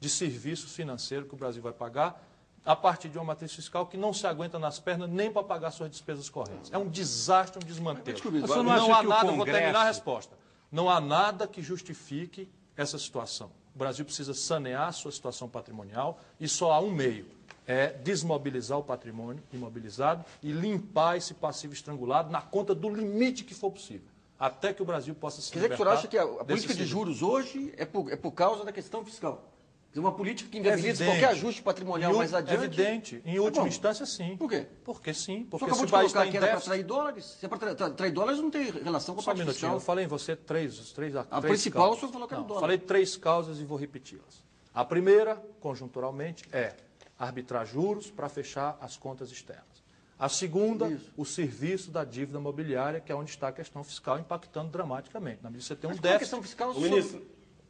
[0.00, 2.20] de serviço financeiro que o Brasil vai pagar
[2.64, 5.70] a partir de uma matriz fiscal que não se aguenta nas pernas nem para pagar
[5.70, 6.72] suas despesas correntes.
[6.72, 8.18] É um desastre, um desmantelo.
[8.64, 10.45] não não há nada, eu vou Congresso- terminar a resposta.
[10.76, 13.50] Não há nada que justifique essa situação.
[13.74, 17.26] O Brasil precisa sanear a sua situação patrimonial e só há um meio,
[17.66, 23.54] é desmobilizar o patrimônio imobilizado e limpar esse passivo estrangulado na conta do limite que
[23.54, 24.06] for possível,
[24.38, 26.74] até que o Brasil possa se Quer dizer que o senhor acha que a, política
[26.74, 29.50] de juros hoje é por, é por causa da questão fiscal?
[29.94, 31.20] Uma política que inviabiliza Evidente.
[31.20, 32.64] qualquer ajuste patrimonial u- mais adiante.
[32.64, 33.22] Evidente.
[33.24, 34.36] Em Tá última instância, sim.
[34.36, 34.66] Por quê?
[34.84, 35.42] Porque sim.
[35.44, 37.24] O Porque acabou se o de país colocar que era para trair dólares.
[37.24, 39.68] Se é para trair, trair dólares, não tem relação com a Só um parte minutinho,
[39.72, 39.80] eu fiscal.
[39.80, 41.96] falei em você três, os três A três principal, causas.
[41.96, 42.60] o senhor falou que era o Não, dólar.
[42.60, 44.44] Falei três causas e vou repeti-las.
[44.74, 46.74] A primeira, conjunturalmente, é
[47.18, 49.64] arbitrar juros para fechar as contas externas.
[50.18, 51.10] A segunda, Isso.
[51.16, 55.40] o serviço da dívida mobiliária, que é onde está a questão fiscal impactando dramaticamente.
[55.42, 56.36] Na medida que você tem um Mas qual é a déficit.
[56.36, 56.70] questão fiscal?
[56.72, 57.26] O ministro,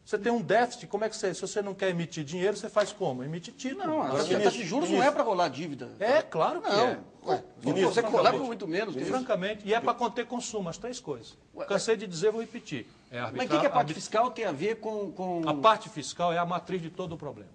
[0.07, 2.69] Você tem um déficit, como é que você, se você não quer emitir dinheiro, você
[2.69, 3.25] faz como?
[3.25, 3.85] Emite título.
[3.85, 5.91] Não, a Agora, a taxa de juros não é para rolar dívida.
[5.99, 6.87] É, claro que Não.
[6.87, 7.01] é.
[7.27, 8.95] Ué, Ministro, você por muito menos.
[8.95, 9.07] isso.
[9.07, 11.37] Francamente, e é para conter consumo, as três coisas.
[11.67, 12.87] Cansei de dizer, vou repetir.
[13.11, 15.11] É Mas o arbitrar, que, que a parte arbit- fiscal tem a ver com.
[15.11, 15.43] com...
[15.45, 17.51] A parte fiscal é a matriz de todo o problema.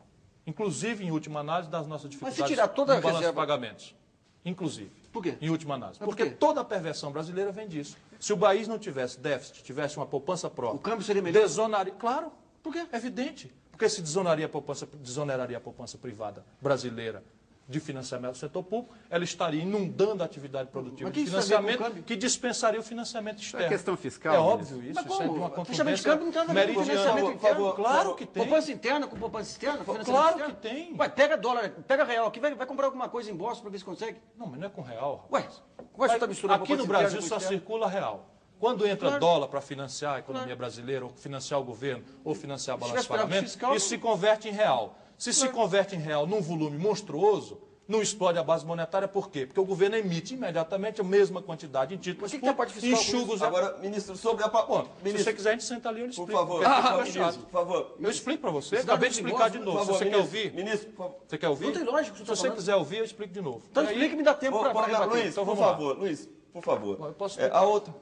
[0.45, 3.95] Inclusive, em última análise, das nossas dificuldades se tirar toda a no de reserva- pagamentos.
[4.43, 4.91] Inclusive.
[5.13, 5.37] Por quê?
[5.39, 5.99] Em última análise.
[6.01, 7.95] Mas por Porque toda a perversão brasileira vem disso.
[8.19, 10.77] Se o país não tivesse déficit, tivesse uma poupança própria...
[10.77, 11.41] O câmbio seria melhor?
[11.43, 11.93] Desonaria...
[11.93, 12.31] Claro.
[12.61, 12.85] Por quê?
[12.91, 13.51] É evidente.
[13.71, 17.23] Porque se desonaria a poupança, desoneraria a poupança privada brasileira
[17.67, 22.15] de financiamento do setor público, ela estaria inundando a atividade produtiva Mas de financiamento que
[22.15, 23.69] dispensaria o financiamento externo.
[23.69, 24.93] questão fiscal, É óbvio isso.
[24.95, 25.47] Mas isso é de como?
[25.47, 27.73] uma Fechamento de câmbio não tem nada a ver com financiamento interno.
[27.73, 28.43] Claro que tem.
[28.43, 29.85] Poupança interna com poupança externa?
[29.85, 30.55] com Claro externo?
[30.55, 30.95] que tem.
[30.99, 33.77] Ué, pega dólar, pega real aqui, vai, vai comprar alguma coisa em Boston para ver
[33.79, 34.19] se consegue.
[34.37, 35.27] Não, mas não é com real.
[35.31, 35.61] Ué, rapaz.
[35.93, 38.27] como é que você está misturando Aqui no Brasil só circula real.
[38.61, 39.19] Quando entra Claro.
[39.19, 43.07] dólar para financiar a economia brasileira, ou financiar o governo, ou financiar a balança de
[43.07, 44.95] pagamento, fiscal, isso se converte em real.
[45.17, 49.47] Se se converte em real num volume monstruoso, não explode a base monetária, por quê?
[49.47, 52.49] Porque o governo emite imediatamente a mesma quantidade em títulos Mas o que que tem
[52.51, 54.49] a parte fiscal agora, ministro, sobre a...
[54.49, 56.39] pa- Bom, se você quiser, a gente senta ali e eu lhe por explico.
[56.39, 57.95] favor, porque por favor, por favor.
[57.99, 59.71] Eu explico para você, acabei de de explicar de novo.
[59.71, 61.15] Por Se favor, você quer ministro, ouvir, Ministro, por favor.
[61.27, 61.65] você quer ouvir?
[61.65, 62.57] Não tem lógica o que Se você está você falando.
[62.57, 63.63] quiser ouvir, eu explico de novo.
[63.71, 65.09] Então explica e me dá tempo para rebater.
[65.09, 66.97] Luiz, Então por favor, Luiz, por favor.
[67.07, 67.57] Eu posso É, explicar.
[67.59, 67.93] a outra,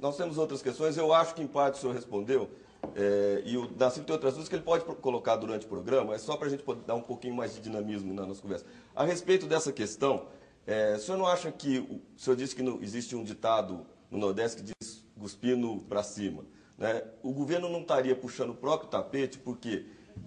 [0.00, 2.50] nós temos outras questões, eu acho que em parte o senhor respondeu,
[2.94, 6.18] é, e o Dacido tem outras coisas que ele pode colocar durante o programa, é
[6.18, 8.64] só para a gente poder dar um pouquinho mais de dinamismo na nossa conversa.
[8.94, 10.26] A respeito dessa questão,
[10.66, 14.62] é, o senhor não acha que, o, senhor disse que existe um ditado no Nordeste
[14.62, 16.44] que diz cuspindo para cima,
[16.76, 17.02] né?
[17.22, 19.86] o governo não estaria puxando o próprio tapete porque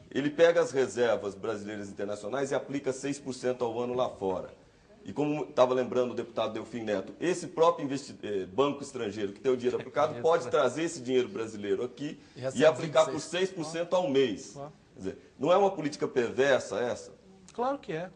[0.09, 4.58] ele pega as reservas brasileiras e internacionais e aplica 6% ao ano lá fora.
[5.09, 7.89] E como estava lembrando o deputado Delfim Neto, esse próprio
[8.21, 12.59] eh, banco estrangeiro que tem o dinheiro aplicado pode trazer esse dinheiro brasileiro aqui E
[12.59, 13.49] e, aplicar 26.
[13.49, 14.53] por 6% ao mês.
[14.53, 17.11] Quer dizer, não é uma política perversa essa?
[17.53, 18.11] Claro que é.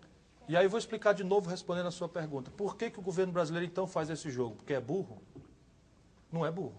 [0.47, 2.51] E aí eu vou explicar de novo respondendo a sua pergunta.
[2.51, 4.57] Por que, que o governo brasileiro então faz esse jogo?
[4.57, 5.19] Porque é burro?
[6.31, 6.75] Não é burro.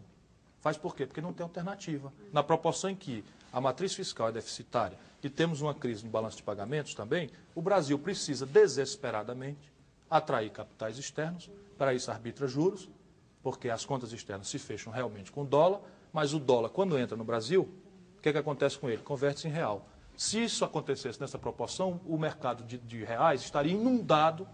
[0.60, 1.06] Faz por quê?
[1.06, 2.12] Porque não tem alternativa.
[2.32, 6.36] Na proporção em que a matriz fiscal é deficitária e temos uma crise no balanço
[6.36, 9.73] de pagamentos também, o Brasil precisa desesperadamente
[10.10, 12.88] atrair capitais externos, para isso arbitra juros,
[13.42, 15.80] porque as contas externas se fecham realmente com dólar,
[16.12, 17.68] mas o dólar, quando entra no Brasil,
[18.16, 19.02] o que, é que acontece com ele?
[19.02, 19.86] Converte-se em real.
[20.16, 24.46] Se isso acontecesse nessa proporção, o mercado de, de, reais estaria inundado,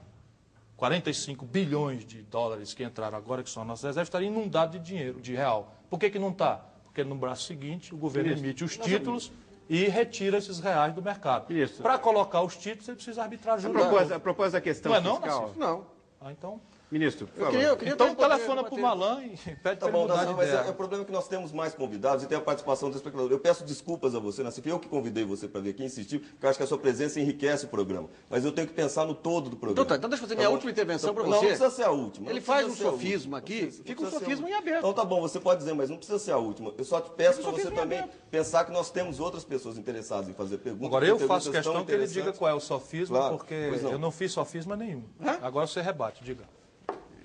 [0.76, 5.20] 45 bilhões de dólares que entraram agora, que são nossas reservas, estaria inundado de dinheiro,
[5.20, 5.74] de real.
[5.90, 6.64] Por que, que não está?
[6.84, 9.30] Porque no braço seguinte o governo emite os títulos
[9.70, 11.46] e retira esses reais do mercado.
[11.80, 13.76] Para colocar os títulos, você precisa arbitrar juros.
[13.76, 15.54] A propósito, a propósito da questão não é não, fiscal...
[15.56, 15.86] Não.
[16.20, 16.60] Ah, então...
[16.90, 17.50] Ministro, por Eu favor.
[17.52, 20.26] queria, eu queria Então telefona para o Malan e pede Tá para ele bom, mudar
[20.34, 22.96] mas é, é o problema que nós temos mais convidados e tem a participação do
[22.96, 23.30] espectador.
[23.30, 24.68] Eu peço desculpas a você, Nassif.
[24.68, 27.20] Eu que convidei você para vir aqui insistir, porque eu acho que a sua presença
[27.20, 28.08] enriquece o programa.
[28.28, 29.72] Mas eu tenho que pensar no todo do programa.
[29.72, 30.54] Então tá, então deixa eu fazer minha bom?
[30.54, 31.36] última intervenção Então, Não, você.
[31.40, 32.28] não precisa ser a última.
[32.30, 34.50] Ele Não faz um sofisma Não aqui, precisa- fica não um sofisma última.
[34.50, 34.78] em aberto.
[34.78, 36.74] Então tá bom, você pode dizer, mas não precisa ser a última.
[36.76, 38.16] Eu só te peço para você também aberto.
[38.32, 40.88] pensar que nós temos outras pessoas interessadas em fazer perguntas.
[40.88, 43.92] Agora eu faço questão que ele diga qual é o sofisma, Claro, porque não.
[43.92, 45.04] eu não fiz sofisma nenhum.
[45.40, 46.42] Agora você rebate, diga.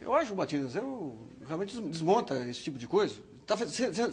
[0.06, 3.16] Eu acho, Matias, eu realmente desmonta esse tipo de coisa.
[3.42, 3.58] Está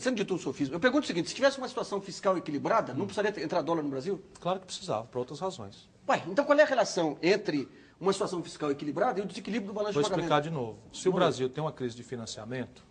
[0.01, 0.74] sendo dito um sofismo.
[0.74, 3.90] Eu pergunto o seguinte, se tivesse uma situação fiscal equilibrada, não precisaria entrar dólar no
[3.90, 4.22] Brasil?
[4.40, 5.86] Claro que precisava, por outras razões.
[6.09, 7.68] Ué, então qual é a relação entre
[8.01, 10.24] uma situação fiscal equilibrada e o desequilíbrio do balanço Vou de pagamento?
[10.32, 10.78] explicar de novo.
[10.93, 12.82] Se o Brasil tem uma crise de financiamento,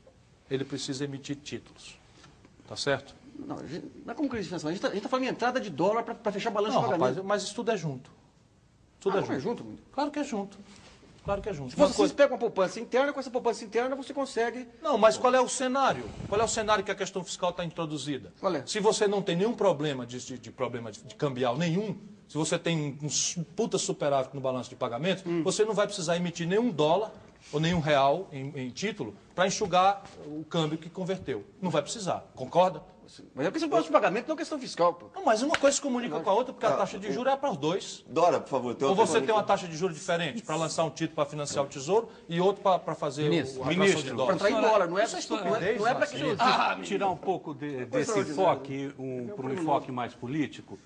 [0.49, 1.97] ele precisa emitir títulos.
[2.67, 3.15] Tá certo?
[3.37, 3.57] Não,
[4.05, 4.85] não é como crise de financiamento.
[4.85, 7.15] A gente está falando em entrada de dólar para fechar balanço Não, de pagamento.
[7.15, 8.11] rapaz, mas isso tudo é junto.
[8.99, 9.63] Tudo Ah, é não é junto.
[9.63, 9.81] junto?
[9.91, 10.57] Claro que é junto.
[11.23, 11.69] Claro que é junto.
[11.71, 14.67] Se você coisa- pega uma poupança interna, com essa poupança interna você consegue...
[14.81, 16.03] Não, mas qual é o cenário?
[16.27, 18.33] Qual é o cenário que a questão fiscal está introduzida?
[18.39, 18.63] Qual é?
[18.65, 21.95] Se você não tem nenhum problema de, de- de problema de, de cambial nenhum,
[22.27, 25.43] se você tem um puta superávit no balanço de pagamentos, Hum.
[25.43, 27.11] você não vai precisar emitir nenhum dólar
[27.51, 31.43] ou nenhum real em, em título para enxugar o câmbio que converteu.
[31.61, 32.81] Não vai precisar, concorda?
[33.35, 34.93] Mas é questão do balanço de pagamento, não é questão fiscal.
[34.93, 35.07] Pô.
[35.13, 37.35] Não, mas uma coisa se comunica com a outra, porque a taxa de juros é
[37.35, 38.05] para os dois.
[38.07, 38.75] Dora, por favor.
[38.75, 41.65] tem Ou você tem uma taxa de juros diferente para lançar um título para financiar
[41.65, 43.61] o tesouro e outro para fazer Ministro.
[43.61, 44.15] o, Ministro.
[44.15, 44.37] dólar.
[44.37, 46.35] Para entrar em dólar, não é, Isso é não é, estupidez, não é para que...
[46.39, 50.79] Ah, tirar um pouco de- desse enfoque um, para um enfoque mais político.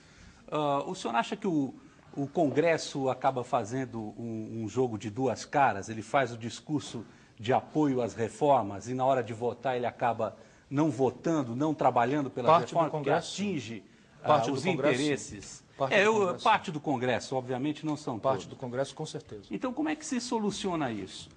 [0.52, 1.74] Ah, o senhor acha que o,
[2.16, 5.90] o Congresso acaba fazendo um, um jogo de duas caras?
[5.90, 7.06] Ele faz o discurso
[7.38, 10.36] de apoio às reformas e na hora de votar ele acaba
[10.76, 13.84] não votando, não trabalhando pelas Parte do reformas, porque Congresso, atinge
[14.22, 15.64] ah, Parte do os Congresso, interesses.
[15.78, 16.44] Parte é, do eu- Congresso.
[16.44, 18.48] parte do Congresso, obviamente não são Parte todos.
[18.48, 19.44] do Congresso, com certeza.
[19.50, 21.30] Então, como é que se soluciona isso?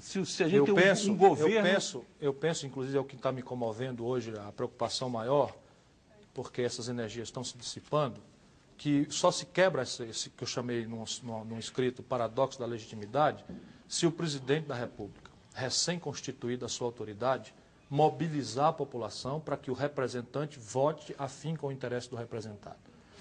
[0.00, 1.54] Se, se a gente Eu tem um- penso, um, governo...
[1.68, 5.54] eu penso, eu penso, inclusive é o que está me comovendo hoje, a preocupação maior,
[6.34, 8.20] porque essas energias estão se dissipando,
[8.76, 12.66] que só se quebra esse, esse que eu chamei num, num, num escrito paradoxo da
[12.66, 13.44] legitimidade,
[13.86, 17.54] se o presidente da República, recém-constituída a sua autoridade,
[17.92, 22.78] mobilizar a população para que o representante vote afim com o interesse do representado.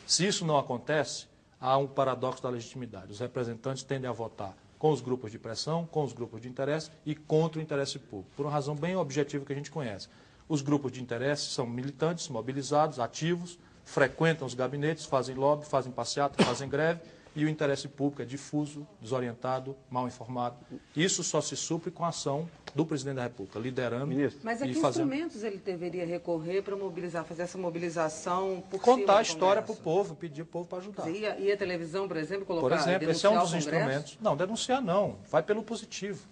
[0.08, 1.28] Se isso não acontece,
[1.60, 3.12] há um paradoxo da legitimidade.
[3.12, 6.90] Os representantes tendem a votar com os grupos de pressão, com os grupos de interesse
[7.06, 10.08] e contra o interesse público, por uma razão bem objetiva que a gente conhece.
[10.48, 16.42] Os grupos de interesse são militantes, mobilizados, ativos, frequentam os gabinetes, fazem lobby, fazem passeata,
[16.46, 17.02] fazem greve,
[17.36, 20.58] e o interesse público é difuso, desorientado, mal informado.
[20.96, 24.42] Isso só se supre com a ação do presidente da República, liderando Ministro.
[24.44, 25.06] Mas a e que fazendo.
[25.06, 29.76] instrumentos ele deveria recorrer para mobilizar, fazer essa mobilização por Contar a história para o
[29.76, 31.10] povo, pedir o povo para ajudar.
[31.10, 34.18] E a, e a televisão, por exemplo, colocar Por exemplo, esse é um dos instrumentos.
[34.22, 35.18] Não, denunciar não.
[35.30, 36.28] Vai pelo positivo.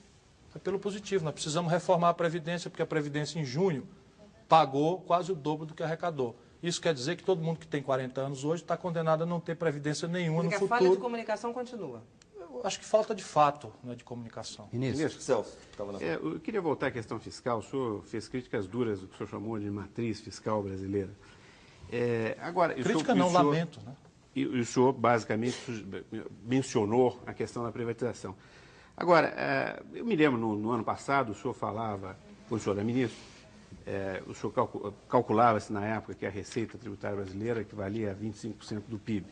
[0.51, 1.23] Vai pelo positivo.
[1.23, 3.87] Nós precisamos reformar a Previdência, porque a Previdência em junho
[4.47, 6.35] pagou quase o dobro do que arrecadou.
[6.61, 9.39] Isso quer dizer que todo mundo que tem 40 anos hoje está condenado a não
[9.39, 11.01] ter Previdência nenhuma no que a falha de futuro.
[11.01, 12.01] comunicação continua.
[12.35, 14.67] Eu acho que falta de fato, não é de comunicação.
[14.73, 17.59] Ministro, Ministro Celso, estava na É, eu queria voltar à questão fiscal.
[17.59, 21.11] O senhor fez críticas duras do que o senhor chamou de matriz fiscal brasileira.
[21.91, 23.79] É, agora, Crítica senhor- não, senhor- lamento.
[23.85, 23.95] Né?
[24.35, 25.57] E, o senhor, basicamente,
[26.43, 28.35] mencionou a questão da privatização.
[28.95, 32.75] Agora, eh, eu me lembro, no, no ano passado, o senhor falava, quando o senhor
[32.75, 33.17] era ministro,
[33.91, 38.83] eh, o senhor calcu- calculava-se na época que a receita tributária brasileira equivalia a 25%
[38.87, 39.25] do PIB.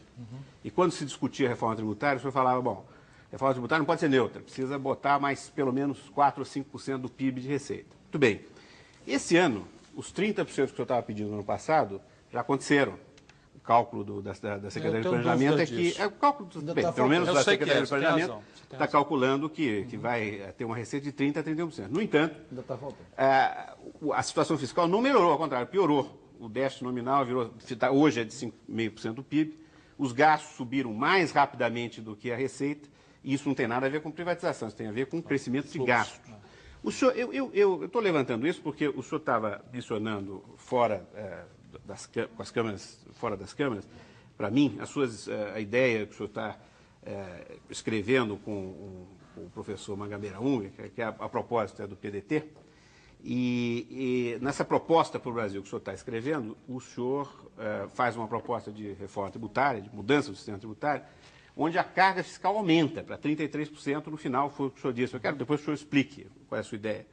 [0.63, 2.83] E quando se discutia a reforma tributária, o senhor falava, bom,
[3.29, 6.97] a reforma tributária não pode ser neutra, precisa botar mais pelo menos 4 ou 5%
[6.97, 7.95] do PIB de receita.
[8.03, 8.41] Muito bem.
[9.05, 12.01] Esse ano, os 30% que o senhor estava pedindo no ano passado
[12.31, 12.97] já aconteceram.
[13.67, 15.75] Cálculo do- da, da- Secretaria de Planejamento é que.
[15.75, 16.01] disso.
[16.01, 18.37] É, o cálculo, Ainda bem, tá pelo menos da Secretaria é, de Planejamento
[18.71, 21.87] está calculando que, que vai eh, ter uma receita de 30% a 31%.
[21.89, 23.03] No entanto, Ainda está faltando.
[24.01, 26.17] o- a situação fiscal não melhorou, ao contrário, piorou.
[26.39, 29.57] O déficit nominal virou, tá- hoje é de 5,5% do PIB,
[29.97, 32.87] os gastos subiram mais rapidamente do que a receita
[33.23, 35.67] E isso não tem nada a ver com privatização, isso tem a ver com crescimento
[35.67, 36.31] de gastos.
[36.83, 41.39] O senhor, eu estou levantando isso porque o senhor estava mencionando fora é,
[41.87, 43.87] das, com as câmeras, fora das câmeras,
[44.37, 46.57] para mim, as suas, é, a ideia que o senhor está
[47.03, 49.07] é, escrevendo com o,
[49.37, 52.43] o professor Mangabeira Unga, que é a, a propósito é do PDT,
[53.23, 57.87] e, e, nessa proposta para o Brasil que o senhor está escrevendo, o senhor é,
[57.93, 61.03] faz uma proposta de reforma tributária, de mudança do sistema tributário,
[61.55, 65.13] onde a carga fiscal aumenta para 33% no final, foi o que o senhor disse.
[65.15, 67.07] Eu quero depois que o senhor explique qual é a sua ideia.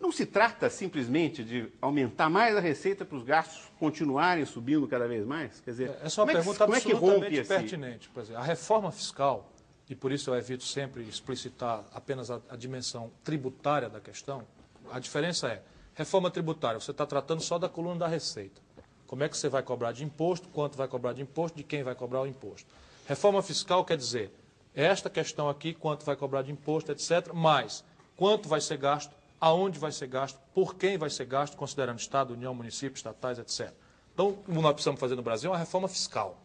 [0.00, 5.08] Não se trata simplesmente de aumentar mais a receita para os gastos continuarem subindo cada
[5.08, 5.60] vez mais?
[5.60, 8.10] Quer dizer, essa é uma pergunta é que, absolutamente é pertinente.
[8.16, 9.50] Exemplo, a reforma fiscal,
[9.88, 14.46] e por isso eu evito sempre explicitar apenas a, a dimensão tributária da questão,
[14.92, 15.62] a diferença é,
[15.94, 18.60] reforma tributária, você está tratando só da coluna da receita.
[19.06, 21.82] Como é que você vai cobrar de imposto, quanto vai cobrar de imposto, de quem
[21.82, 22.68] vai cobrar o imposto.
[23.06, 24.32] Reforma fiscal quer dizer
[24.74, 27.82] esta questão aqui, quanto vai cobrar de imposto, etc., mais
[28.14, 32.34] quanto vai ser gasto, aonde vai ser gasto, por quem vai ser gasto, considerando Estado,
[32.34, 33.72] União, municípios, estatais, etc.
[34.12, 36.40] Então, o que nós precisamos fazer no Brasil é uma reforma fiscal.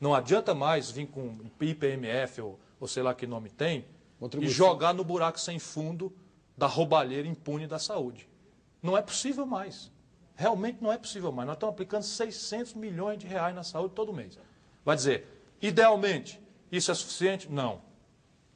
[0.00, 3.86] Não adianta mais vir com IPMF ou, ou sei lá que nome tem
[4.40, 6.14] e jogar no buraco sem fundo
[6.56, 8.28] da roubalheira impune da saúde.
[8.82, 9.90] Não é possível mais.
[10.36, 11.46] Realmente não é possível mais.
[11.46, 14.38] Nós estamos aplicando 600 milhões de reais na saúde todo mês.
[14.84, 15.26] Vai dizer,
[15.64, 16.38] Idealmente,
[16.70, 17.50] isso é suficiente?
[17.50, 17.80] Não.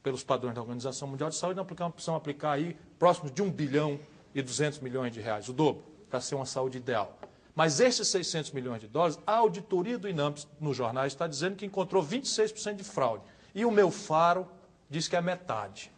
[0.01, 3.99] Pelos padrões da Organização Mundial de Saúde, nós precisamos aplicar aí próximo de 1 bilhão
[4.33, 7.17] e 200 milhões de reais, o dobro, para ser uma saúde ideal.
[7.55, 11.65] Mas esses 600 milhões de dólares, a auditoria do INAMPS nos jornais está dizendo que
[11.65, 13.23] encontrou 26% de fraude.
[13.53, 14.47] E o meu faro
[14.89, 15.91] diz que é metade,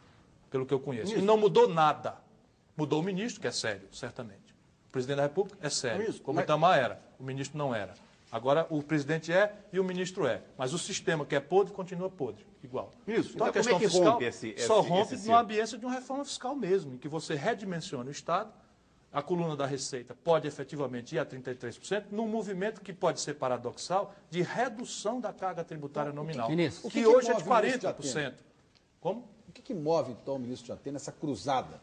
[0.49, 1.15] pelo que eu conheço.
[1.15, 2.17] E não mudou nada.
[2.75, 4.55] Mudou o ministro, que é sério, certamente.
[4.87, 7.01] O presidente da República é sério, como o Itamar era.
[7.19, 7.93] O ministro não era.
[8.31, 10.41] Agora o presidente é e o ministro é.
[10.57, 12.91] Mas o sistema que é podre continua podre, igual.
[13.05, 13.33] Isso.
[13.35, 15.39] Então, então a questão como é que fiscal rompe esse, esse, só rompe esse na
[15.41, 18.53] ambiência de uma reforma fiscal mesmo, em que você redimensiona o Estado,
[19.11, 24.15] a coluna da receita pode efetivamente ir a 33%, num movimento que pode ser paradoxal
[24.29, 28.35] de redução da carga tributária nominal, ministro, que, que, que hoje é de 40%.
[29.01, 29.27] Como?
[29.49, 31.81] O que, que move, então, o ministro de Atena essa cruzada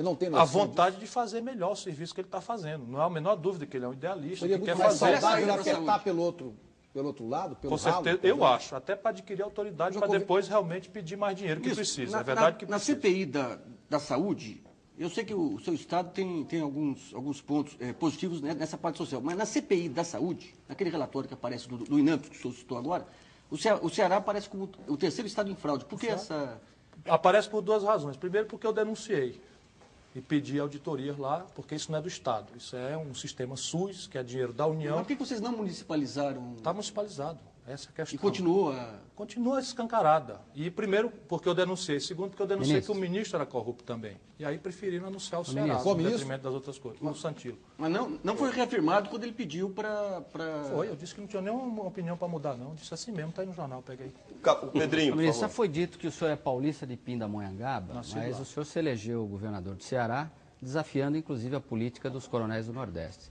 [0.00, 1.04] eu não tenho A vontade disso.
[1.04, 2.86] de fazer melhor o serviço que ele está fazendo.
[2.86, 5.20] Não há a menor dúvida que ele é um idealista, Seria que quer mais fazer.
[5.20, 6.56] saudável apertar pelo outro,
[6.90, 8.74] pelo outro lado, pelo Com ralo, certeza, eu acho.
[8.74, 12.12] Até para adquirir autoridade, para depois realmente pedir mais dinheiro que Isso, precisa.
[12.12, 13.58] Na, é verdade na, que Na CPI da,
[13.90, 14.62] da saúde,
[14.98, 18.78] eu sei que o seu Estado tem, tem alguns, alguns pontos é, positivos né, nessa
[18.78, 22.38] parte social, mas na CPI da saúde, naquele relatório que aparece do, do INAMP, que
[22.38, 23.06] o senhor citou agora,
[23.50, 25.84] o Ceará, o Ceará aparece como o terceiro Estado em fraude.
[25.84, 26.58] Por que essa...
[27.06, 28.16] Aparece por duas razões.
[28.16, 29.40] Primeiro, porque eu denunciei
[30.14, 32.52] e pedir auditorias lá, porque isso não é do Estado.
[32.56, 34.96] Isso é um sistema SUS, que é dinheiro da União.
[34.96, 36.54] Mas por que vocês não municipalizaram?
[36.56, 37.38] Está municipalizado.
[37.72, 38.16] Essa é questão.
[38.16, 39.00] E continua?
[39.14, 40.40] Continua escancarada.
[40.54, 42.00] E primeiro, porque eu denunciei.
[42.00, 42.94] Segundo, porque eu denunciei ministro.
[42.94, 44.16] que o ministro era corrupto também.
[44.38, 47.00] E aí preferiram anunciar o, o Ceará, no detrimento das outras coisas.
[47.00, 47.58] O Santilo.
[47.76, 50.22] Mas não, não foi reafirmado quando ele pediu para...
[50.32, 50.64] Pra...
[50.64, 52.70] Foi, eu disse que não tinha nenhuma opinião para mudar, não.
[52.70, 54.12] Eu disse assim mesmo, está aí no jornal, pega aí.
[54.62, 58.40] O Pedrinho, ministro, já foi dito que o senhor é paulista de Pindamonhangaba, mas lá.
[58.40, 63.30] o senhor se elegeu governador do Ceará desafiando inclusive a política dos coronéis do Nordeste.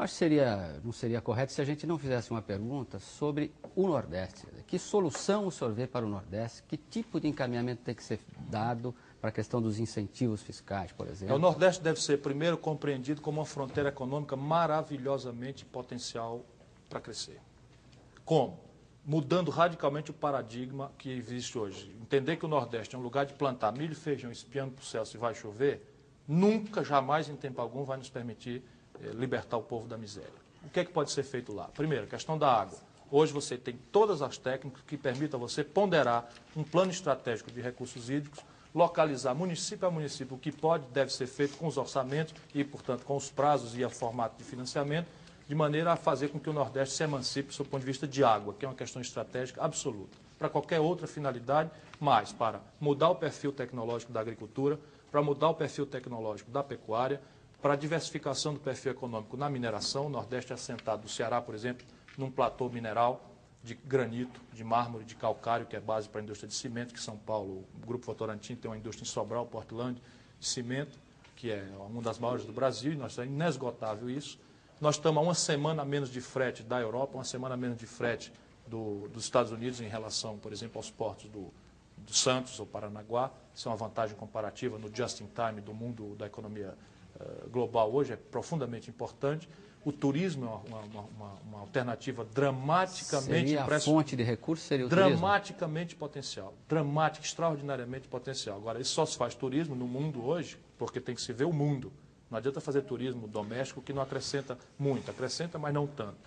[0.00, 3.86] Acho que seria, não seria correto se a gente não fizesse uma pergunta sobre o
[3.86, 4.46] Nordeste.
[4.66, 6.62] Que solução o senhor vê para o Nordeste?
[6.62, 11.06] Que tipo de encaminhamento tem que ser dado para a questão dos incentivos fiscais, por
[11.06, 11.34] exemplo?
[11.34, 16.46] É, o Nordeste deve ser, primeiro, compreendido como uma fronteira econômica maravilhosamente potencial
[16.88, 17.38] para crescer.
[18.24, 18.58] Como?
[19.04, 21.94] Mudando radicalmente o paradigma que existe hoje.
[22.00, 24.86] Entender que o Nordeste é um lugar de plantar milho e feijão espiando para o
[24.86, 25.86] céu se vai chover
[26.26, 28.64] nunca, jamais, em tempo algum, vai nos permitir
[29.14, 30.30] libertar o povo da miséria.
[30.64, 31.68] O que é que pode ser feito lá?
[31.74, 32.78] Primeiro, questão da água.
[33.10, 38.08] Hoje você tem todas as técnicas que permitam você ponderar um plano estratégico de recursos
[38.08, 38.40] hídricos,
[38.72, 43.04] localizar município a município o que pode deve ser feito com os orçamentos e, portanto,
[43.04, 45.08] com os prazos e o formato de financiamento,
[45.48, 48.22] de maneira a fazer com que o Nordeste se emancipe do ponto de vista de
[48.22, 50.16] água, que é uma questão estratégica absoluta.
[50.38, 54.78] Para qualquer outra finalidade, mas para mudar o perfil tecnológico da agricultura,
[55.10, 57.20] para mudar o perfil tecnológico da pecuária,
[57.60, 60.06] para a diversificação do perfil econômico na mineração.
[60.06, 61.86] O Nordeste é assentado, do Ceará, por exemplo,
[62.16, 63.24] num platô mineral
[63.62, 67.00] de granito, de mármore, de calcário, que é base para a indústria de cimento, que
[67.00, 70.00] São Paulo, o Grupo Votorantim tem uma indústria em Sobral, Portland,
[70.38, 70.98] de cimento,
[71.36, 74.38] que é uma das maiores do Brasil, e nós é inesgotável isso.
[74.80, 78.32] Nós estamos a uma semana menos de frete da Europa, uma semana menos de frete
[78.66, 81.52] do, dos Estados Unidos em relação, por exemplo, aos portos do,
[81.98, 83.30] do Santos ou Paranaguá.
[83.54, 86.74] Isso é uma vantagem comparativa no just-in-time do mundo da economia
[87.50, 89.48] global hoje é profundamente importante.
[89.84, 94.84] O turismo é uma, uma, uma, uma alternativa dramaticamente Seria a fonte de recursos seria
[94.84, 95.10] o turismo?
[95.10, 98.58] dramaticamente potencial, dramática, extraordinariamente potencial.
[98.58, 101.52] Agora, isso só se faz turismo no mundo hoje, porque tem que se ver o
[101.52, 101.90] mundo.
[102.30, 106.18] Não adianta fazer turismo doméstico que não acrescenta muito, acrescenta, mas não tanto.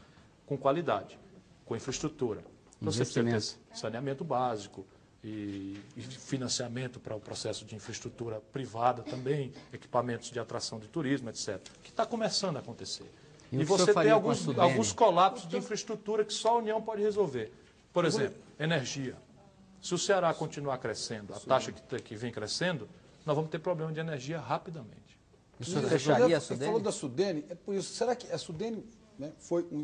[0.48, 1.18] Com qualidade,
[1.64, 2.44] com infraestrutura.
[2.82, 4.84] Então, você precisa ter saneamento básico
[5.24, 11.30] e, e financiamento para o processo de infraestrutura privada também, equipamentos de atração de turismo,
[11.30, 11.60] etc.
[11.82, 13.10] Que está começando a acontecer.
[13.52, 17.52] E E, você tem alguns, alguns colapsos de infraestrutura que só a União pode resolver.
[17.94, 19.16] Por exemplo, energia.
[19.82, 22.90] Se o Ceará continuar crescendo, a taxa que, te- que vem crescendo,
[23.26, 25.18] nós vamos ter problema de energia rapidamente.
[25.60, 26.66] O senhor Você fecharia a Você Sudene?
[26.66, 27.94] falou da Sudene, é por isso.
[27.94, 28.84] Será que a Sudene
[29.20, 29.84] né, foi um,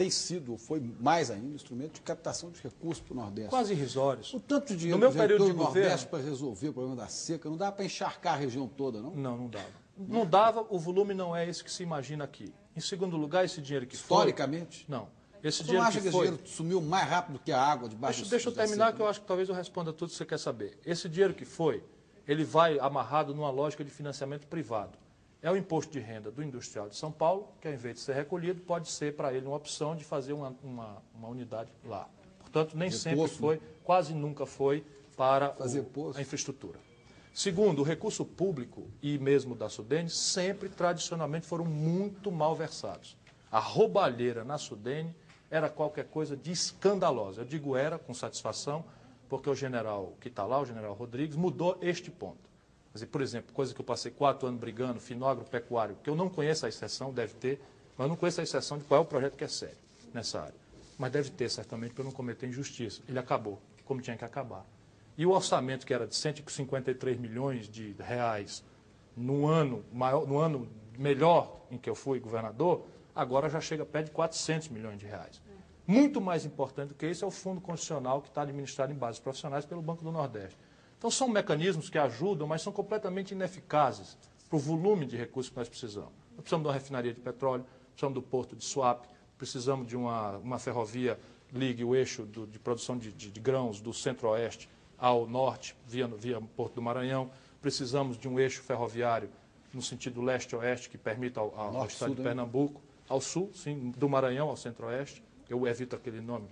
[0.00, 3.50] tem sido, ou foi mais ainda, um instrumento de captação de recursos para o Nordeste?
[3.50, 4.32] Quase irrisórios.
[4.32, 6.96] O tanto de dinheiro No meu período de no governo- Nordeste para resolver o problema
[6.96, 9.10] da seca, não dá para encharcar a região toda, não?
[9.14, 9.66] Não, não dava.
[9.98, 12.50] Não dava, o volume não é esse que se imagina aqui.
[12.74, 14.86] Em segundo lugar, esse dinheiro que Historicamente?
[14.86, 14.96] foi...
[14.96, 15.08] Não.
[15.44, 16.26] Esse Você não dinheiro acha que que esse foi...
[16.28, 19.06] dinheiro sumiu mais rápido que a água debaixo Deixa, deixa eu terminar, seca, que eu
[19.08, 20.78] acho que talvez eu responda tudo que você quer saber.
[20.86, 21.84] Esse dinheiro que foi,
[22.26, 24.96] ele vai amarrado numa lógica de financiamento privado.
[25.42, 28.14] É o imposto de renda do industrial de São Paulo, que ao invés de ser
[28.14, 32.08] recolhido, pode ser para ele uma opção de fazer uma, uma, uma unidade lá.
[32.40, 34.84] Portanto, nem Fazer sempre poço, foi, quase nunca foi
[35.16, 36.78] para Fazer o- a infraestrutura.
[37.32, 43.16] Segundo, o recurso público e mesmo da Sudene sempre, tradicionalmente, foram muito mal versados.
[43.50, 45.14] A roubalheira na Sudene
[45.50, 47.42] era qualquer coisa de escandalosa.
[47.42, 48.84] Eu digo era com satisfação,
[49.28, 52.49] porque o general que está lá, o general Rodrigues, mudou este ponto.
[52.92, 56.28] Dizer, por exemplo, coisa que eu passei quatro anos brigando, finógrafo pecuário, que eu não
[56.28, 57.60] conheço a exceção, deve ter,
[57.96, 59.76] mas eu não conheço a exceção de qual é o projeto que é sério
[60.12, 60.54] nessa área.
[60.98, 63.00] Mas deve ter, certamente, para não cometer injustiça.
[63.08, 64.66] Ele acabou, como tinha que acabar.
[65.16, 68.64] E o orçamento, que era de 153 milhões de reais
[69.16, 70.68] no ano, maior, no ano
[70.98, 75.40] melhor em que eu fui governador, agora já chega perto de 400 milhões de reais.
[75.86, 79.20] Muito mais importante do que isso é o Fundo Constitucional que está administrado em bases
[79.20, 80.56] profissionais pelo Banco do Nordeste.
[81.00, 84.18] Então são mecanismos que ajudam, mas são completamente ineficazes
[84.50, 86.10] para o volume de recursos que nós precisamos.
[86.32, 90.36] Nós precisamos de uma refinaria de petróleo, precisamos do porto de Suape, precisamos de uma,
[90.36, 91.18] uma ferrovia
[91.54, 96.06] ligue o eixo do- de produção de, de- de grãos do centro-oeste ao norte, via,
[96.06, 97.30] via Porto do Maranhão.
[97.62, 99.30] Precisamos de um eixo ferroviário
[99.72, 102.30] no sentido leste-oeste que permita ao, ao- Norte, estado sul de também.
[102.36, 105.22] Pernambuco, ao sul, sim, do Maranhão ao centro-oeste.
[105.48, 106.46] Eu evito aquele nome.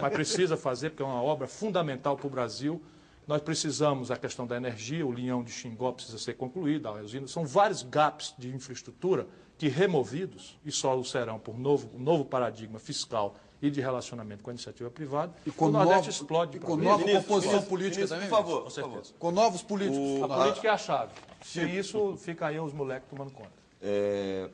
[0.00, 2.82] Mas precisa fazer, porque é uma obra fundamental para o Brasil.
[3.26, 7.28] Nós precisamos, a questão da energia, o linhão de Xingó precisa ser concluído, a usina.
[7.28, 9.26] São vários gaps de infraestrutura
[9.56, 14.42] que, removidos, e só o serão por novo, um novo paradigma fiscal e de relacionamento
[14.42, 16.56] com a iniciativa privada, E com o Nordeste novo- explode.
[16.56, 18.28] e com nova Ministro, composição ministro, política ministro, também.
[18.30, 18.96] por favor, Com por certeza.
[19.04, 19.18] favor.
[19.18, 19.98] Com novos políticos.
[20.20, 21.12] O- A política é a chave.
[21.44, 23.50] Sem isso, fica aí os moleques tomando conta.
[23.82, 24.48] É,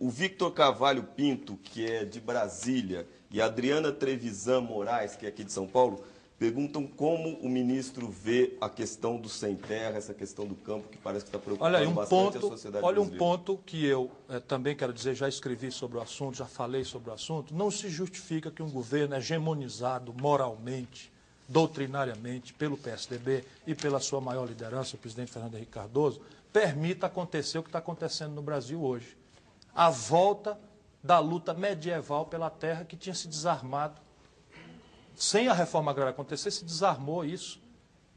[0.00, 5.28] o Victor Carvalho Pinto, que é de Brasília, e a Adriana Trevisan Moraes, que é
[5.28, 6.02] aqui de São Paulo,
[6.38, 10.96] perguntam como o ministro vê a questão do sem terra, essa questão do campo, que
[10.96, 13.36] parece que está preocupando Olha um bastante a ponto, sociedade olha um brasileira.
[13.36, 17.10] ponto que eu eh, também quero dizer, já escrevi sobre o assunto, já falei sobre
[17.10, 17.52] o assunto.
[17.54, 21.12] Não se justifica que um governo hegemonizado moralmente,
[21.48, 26.20] doutrinariamente, pelo PSDB e pela sua maior liderança, o presidente Fernando Henrique Cardoso,
[26.52, 29.16] permita acontecer o que está acontecendo no Brasil hoje.
[29.74, 30.58] A volta
[31.02, 34.00] da luta medieval pela terra que tinha se desarmado
[35.18, 37.60] sem a reforma agrária acontecer, se desarmou isso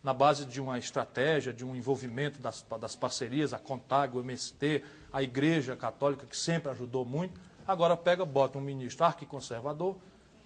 [0.03, 4.83] na base de uma estratégia, de um envolvimento das, das parcerias, a CONTAG, o MST,
[5.11, 7.41] a Igreja Católica, que sempre ajudou muito.
[7.67, 9.95] Agora pega, bota um ministro arquiconservador,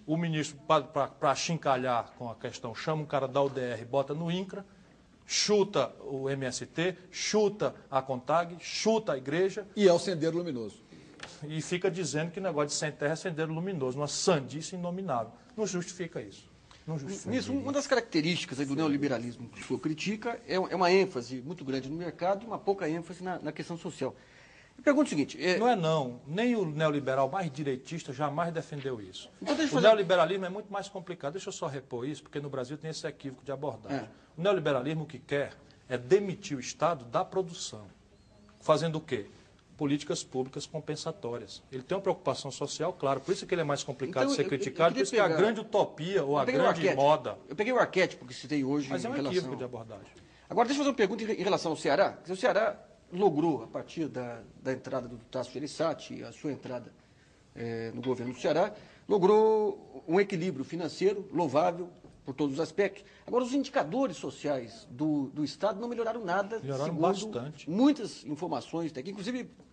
[0.07, 4.65] o ministro, para achincalhar com a questão, chama um cara da UDR, bota no INCRA,
[5.25, 10.84] chuta o MST, chuta a CONTAG, chuta a Igreja E é o Sendeiro Luminoso.
[11.49, 15.31] E fica dizendo que o negócio de sem terra é sendeiro luminoso, uma sandice inominável.
[15.55, 16.49] Não justifica isso.
[16.85, 17.31] Não justifica.
[17.31, 21.65] Nisso, uma das características do neoliberalismo que o senhor critica é, é uma ênfase muito
[21.65, 24.15] grande no mercado e uma pouca ênfase na, na questão social.
[24.77, 26.19] Eu pergunto o seguinte, é, Não é não.
[26.27, 29.31] Nem o neoliberal mais direitista jamais defendeu isso.
[29.41, 31.33] Então, o fazer- neoliberalismo é muito mais complicado.
[31.33, 33.99] Deixa eu só repor isso, porque no Brasil tem esse equívoco de abordagem.
[33.99, 34.09] É.
[34.37, 35.53] O neoliberalismo o que quer
[35.87, 37.85] é demitir o Estado da produção.
[38.59, 39.27] Fazendo o quê?
[39.77, 41.61] Políticas públicas compensatórias.
[41.71, 44.35] Ele tem uma preocupação social, claro, por isso que ele é mais complicado Então, de
[44.35, 46.45] ser eu- eu- eu criticado, por isso que é a pegar- grande utopia ou a
[46.45, 47.37] grande moda.
[47.49, 49.31] Eu peguei o arquétipo que citei hoje Mas é um relação...
[49.33, 50.07] equívoco de abordagem.
[50.49, 52.17] Agora, deixa eu fazer uma pergunta em re- em relação ao Ceará.
[52.29, 52.79] O Ceará
[53.11, 56.93] logrou, a partir da, da entrada do Tasso Gereissati, a sua entrada
[57.55, 58.73] eh, no governo do Ceará,
[59.07, 61.89] logrou um equilíbrio financeiro louvável,
[62.25, 63.03] por todos os aspectos.
[63.25, 67.69] Agora, os indicadores sociais do, do Estado não melhoraram nada, Melhoraram segundo bastante.
[67.69, 69.64] muitas informações, inclusive a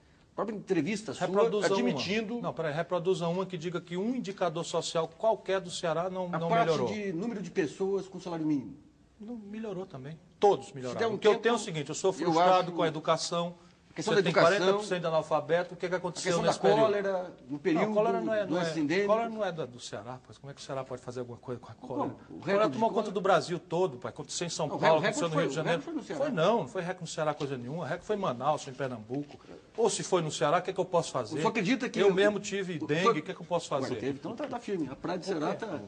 [0.44, 2.42] própria entrevista sua Reproduza admitindo uma.
[2.42, 6.38] Não, peraí, reproduza uma que diga que um indicador social qualquer do Ceará não, a
[6.38, 6.88] não parte melhorou.
[6.88, 8.76] de número de pessoas com salário mínimo.
[9.20, 10.18] Não melhorou também.
[10.40, 11.10] Todos melhoraram.
[11.10, 12.82] um o que eu tempo, tenho é o seguinte, eu sou eu frustrado acho- com
[12.82, 13.54] a educação.
[13.92, 16.42] A questão Você da tem educação, 40% de analfabeto, o que, que A aconteceu questão
[16.42, 16.80] da nesse período?
[16.80, 19.06] cólera, no período Não, cólera não é, do não é, endêmico.
[19.06, 21.36] cólera não é da- do Ceará, pois como é que o Ceará pode fazer alguma
[21.36, 22.08] coisa com a cólera?
[22.08, 24.08] O A recorde cólera tomou conta do Brasil todo, pai.
[24.08, 25.82] aconteceu em São Não, o Paulo, aconteceu no foi- Rio de o Janeiro.
[25.82, 26.22] foi no Ceará.
[26.24, 28.76] Foi não, não foi recorde no Ceará coisa nenhuma, recorde foi em Manaus, foi em
[28.76, 29.38] Pernambuco.
[29.76, 31.34] Ou se foi no Ceará, o que, é que eu posso fazer?
[31.34, 32.00] O senhor acredita que...
[32.00, 33.96] Eu o- mesmo tive o- dengue, o o que, é que eu posso Ué, fazer?
[33.96, 34.88] teve, então tá, tá firme.
[34.90, 35.80] A Praia de Ceará tá...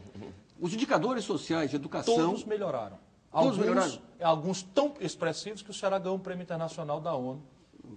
[0.61, 2.15] Os indicadores sociais de educação...
[2.15, 2.99] Todos melhoraram.
[3.33, 3.99] Todos alguns, melhoraram?
[4.23, 7.43] Alguns tão expressivos que o Ceará ganhou um prêmio internacional da ONU,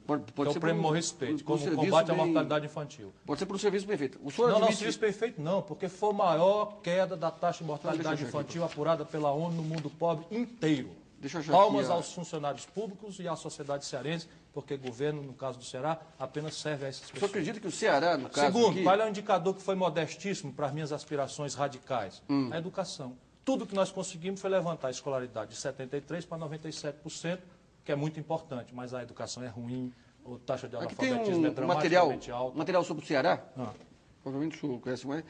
[0.06, 3.14] Pode, pode é ser o prêmio por Morris um como combate à bem- mortalidade infantil.
[3.26, 4.20] Pode ser por um serviço bem feito.
[4.24, 4.78] O senhor Não, não, admite...
[4.80, 9.04] serviço perfeito não, porque foi a maior queda da taxa de Então, mortalidade infantil apurada
[9.06, 10.90] pela ONU no mundo pobre inteiro.
[11.20, 15.34] Deixa eu Palmas aqui a- aos funcionários públicos e à sociedade cearense, porque governo, no
[15.34, 17.32] caso do Ceará, apenas serve a essas O senhor pessoas.
[17.32, 18.84] acredita que o Ceará, no caso Segundo, aqui...
[18.84, 22.22] qual é o indicador que foi modestíssimo para as minhas aspirações radicais?
[22.30, 22.50] Hum.
[22.54, 23.18] A educação.
[23.44, 27.40] Tudo que nós conseguimos foi levantar a escolaridade de 73% para 97%,
[27.88, 29.94] que é muito importante, mas a educação é ruim,
[30.26, 32.58] a taxa de Aqui tem analfabetismo é um, material, dramaticamente alta.
[32.58, 33.46] material sobre o Ceará.
[33.56, 33.74] Ah.
[34.22, 35.24] Provavelmente o senhor conhece mais.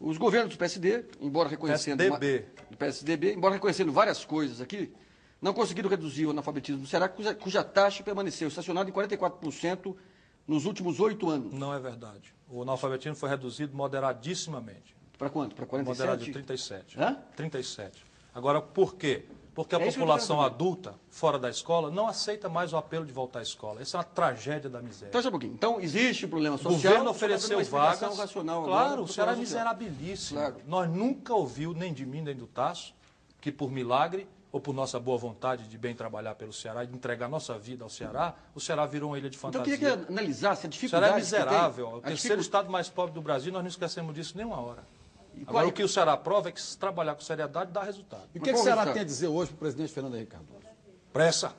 [0.00, 1.98] Os governos do PSD, embora reconhecendo...
[1.98, 2.46] PSDB.
[2.68, 4.92] do PSDB, embora reconhecendo várias coisas aqui,
[5.40, 9.94] não conseguiram reduzir o analfabetismo do Ceará, cuja, cuja taxa permaneceu estacionada em 44%
[10.48, 11.54] nos últimos oito anos.
[11.54, 12.34] Não é verdade.
[12.48, 14.96] O analfabetismo foi reduzido moderadissimamente.
[15.16, 15.54] Para quanto?
[15.54, 16.96] Para Moderado de 47?
[16.96, 17.00] 37.
[17.00, 17.22] Hã?
[17.36, 18.04] 37.
[18.34, 19.26] Agora, por quê?
[19.54, 23.40] Porque a É população adulta, fora da escola, não aceita mais o apelo de voltar
[23.40, 23.82] à escola.
[23.82, 25.08] Essa é uma tragédia da miséria.
[25.08, 25.52] Então, um pouquinho.
[25.54, 26.74] Então, existe problema O social.
[26.76, 28.18] governo tá dando ofereceu vagas.
[28.18, 30.38] racional claro, o Ceará é miserabilíssimo.
[30.40, 30.56] Claro.
[30.66, 32.94] Nós nunca ouviu, nem de mim, nem do Tasso,
[33.40, 37.28] que por milagre ou por nossa boa vontade de bem trabalhar pelo Ceará de entregar
[37.28, 39.78] nossa vida ao Ceará, o Ceará virou uma ilha de Então, eu fantasia.
[39.78, 41.88] queria que analisasse a O dificuldade Ceará é miserável.
[41.88, 44.84] O A terceiro estado mais pobre do Brasil, nós não esquecemos disso nem uma hora.
[45.34, 47.82] E Agora, qual- o que o Ceará prova é que se trabalhar com seriedade dá
[47.82, 48.28] resultado.
[48.34, 50.32] E o que, que o Ceará tem a dizer hoje para o presidente Fernando Henrique
[50.32, 50.60] Cardoso?
[51.12, 51.54] Pressa.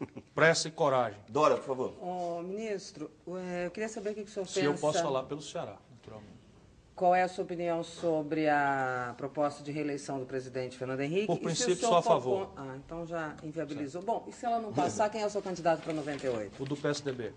[0.34, 1.18] Pressa e coragem.
[1.28, 1.94] Dora, por favor.
[2.00, 4.66] Ô, ministro, eh, eu queria saber o que o senhor Se pensa.
[4.66, 6.34] eu posso falar pelo Ceará, naturalmente.
[6.96, 11.26] Qual é a sua opinião sobre a proposta de reeleição do presidente Fernando Henrique?
[11.26, 12.52] Por E se o princípio, sou a favor.
[12.56, 14.00] Ah, então já inviabilizou.
[14.02, 16.62] Bom, e se ela não passar, quem é o seu candidato para 98?
[16.62, 17.32] O do PSDB.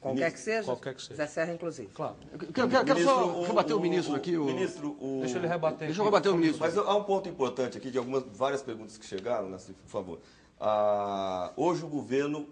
[0.00, 0.64] Qualquer que seja?
[0.64, 1.14] Qualquer que seja.
[1.16, 1.88] Zé Serra, inclusive.
[1.92, 2.16] Claro.
[2.32, 4.36] Eu quero, quero- quero só Ministro, rebater o, ministro aqui.
[4.36, 4.44] O...
[4.44, 5.20] Ministro, o...
[5.20, 5.86] Deixa ele rebater.
[5.88, 6.60] Deixa eu rebater o ministro.
[6.60, 10.20] Mas há um ponto importante aqui de algumas várias perguntas que chegaram, né, por favor.
[10.60, 12.46] Ah, hoje o governo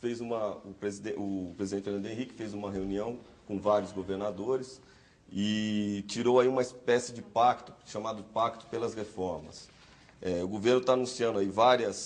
[0.00, 4.80] fez uma, o, preside, o presidente Fernando Henrique fez uma reunião com vários governadores
[5.32, 9.68] e tirou aí uma espécie de pacto chamado Pacto pelas Reformas.
[10.20, 11.96] É, o governo está anunciando aí várias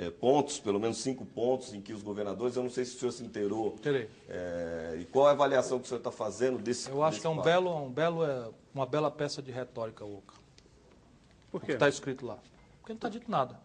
[0.00, 2.98] é, pontos, pelo menos cinco pontos em que os governadores, eu não sei se o
[2.98, 3.72] senhor se inteirou.
[3.82, 4.08] Terei.
[4.30, 7.20] É, e qual é a avaliação que o senhor está fazendo desse Eu acho desse
[7.20, 10.34] que é um belo, um belo, é, uma bela peça de retórica, Oca.
[11.50, 11.72] Por O que quê?
[11.72, 12.38] está escrito lá.
[12.80, 13.60] Porque não está dito nada.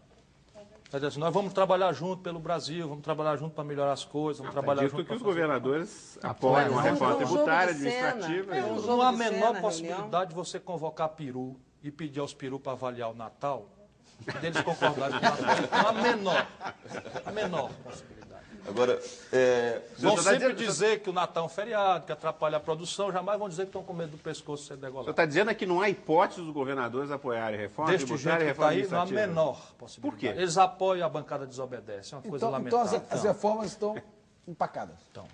[0.84, 4.04] Está dizendo assim, nós vamos trabalhar junto pelo Brasil, vamos trabalhar junto para melhorar as
[4.04, 8.56] coisas, vamos trabalhar Dito junto que os governadores apoiam a reforma tributária, administrativa.
[8.56, 12.20] É e- um Não há a menor cena, possibilidade de você convocar peru e pedir
[12.20, 13.70] aos peru para avaliar o Natal
[14.42, 16.48] deles concordarem com a menor,
[17.26, 18.16] a menor possibilidade.
[18.68, 19.00] Agora,
[19.32, 23.12] é, Vão sempre dizendo- dizer que o Natal é um feriado, que atrapalha a produção,
[23.12, 25.12] jamais vão dizer que estão com medo do pescoço ser degolado.
[25.12, 28.48] está dizendo é que não há hipótese dos governadores apoiarem reforma Deste jeito tributária e
[28.48, 30.02] que está reforma aí, não há menor possibilidade.
[30.02, 30.40] Por quê?
[30.42, 33.08] Eles apoiam a bancada desobedece, é uma coisa Então, então lamentável.
[33.12, 33.96] as, as reformas estão
[34.48, 34.96] empacadas.
[35.12, 35.26] Então,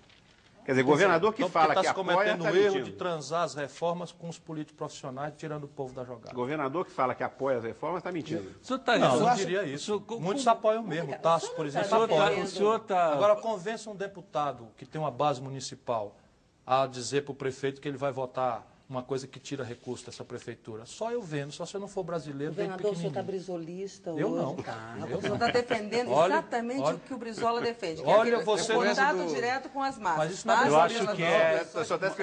[0.63, 2.83] Quer dizer, governador que então, fala porque que está se apoia cometendo está o erro
[2.85, 6.33] de transar as reformas com os políticos profissionais, tirando o povo da jogada.
[6.35, 8.55] Governador que fala que apoia as reformas está mentindo.
[8.61, 9.85] O senhor está Não, eu acha- diria isso.
[9.85, 11.11] senhor- Muitos com- apoiam mesmo.
[11.13, 12.43] O Tasso, por exemplo, O senhor tá- apoia.
[12.43, 13.13] o senhor está.
[13.13, 16.15] Agora, convença um deputado que tem uma base municipal
[16.65, 20.23] a dizer para o prefeito que ele vai votar uma coisa que tira recurso dessa
[20.25, 20.85] prefeitura.
[20.85, 24.27] Só eu vendo, só se eu não for brasileiro, Governador, o senhor está brisolista Eu
[24.31, 24.43] hoje.
[24.45, 24.55] não.
[24.57, 24.95] Tá.
[25.09, 25.47] Eu o senhor não.
[25.47, 26.95] está defendendo Olha, exatamente olha.
[26.95, 28.01] o que o Brizola defende.
[28.01, 30.17] que Olha, é você- contato do- direto com as massas.
[30.17, 31.65] Mas isso não é Faz Eu a acho que é-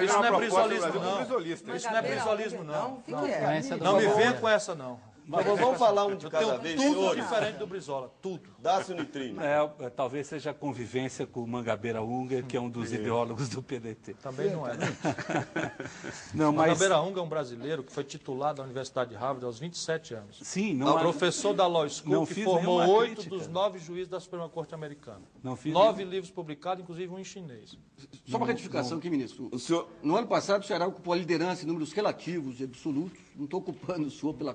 [0.03, 1.75] Isso não é brisolismo, não.
[1.75, 2.93] Isso não é brisolismo, não.
[2.93, 3.61] O que, que é?
[3.81, 5.08] Não me vem com essa, não.
[5.29, 7.23] Mas vamos falar um de Eu cada tenho vez, tudo senhores.
[7.23, 8.49] diferente do Brizola, tudo.
[8.57, 9.39] Dácio Nitrino.
[9.41, 13.47] É, é, talvez seja a convivência com o Mangabeira Unger, que é um dos ideólogos
[13.47, 14.15] do PDT.
[14.15, 14.75] Também não é.
[14.75, 14.87] Né?
[16.33, 19.59] Não, mas Mangabeira Unga é um brasileiro que foi titular da Universidade de Harvard aos
[19.59, 20.39] 27 anos.
[20.41, 24.07] sim, Não, não há- professor da Law School, não que formou oito dos nove juízes
[24.07, 25.21] da Suprema Corte Americana.
[25.43, 27.77] Não fiz Nove livros publicados, inclusive um em chinês.
[28.25, 29.49] Só uma retificação aqui, ministro.
[29.51, 33.19] O senhor, No ano passado, o Ceará ocupou a liderança em números relativos e absolutos.
[33.35, 34.53] Não estou ocupando o senhor pela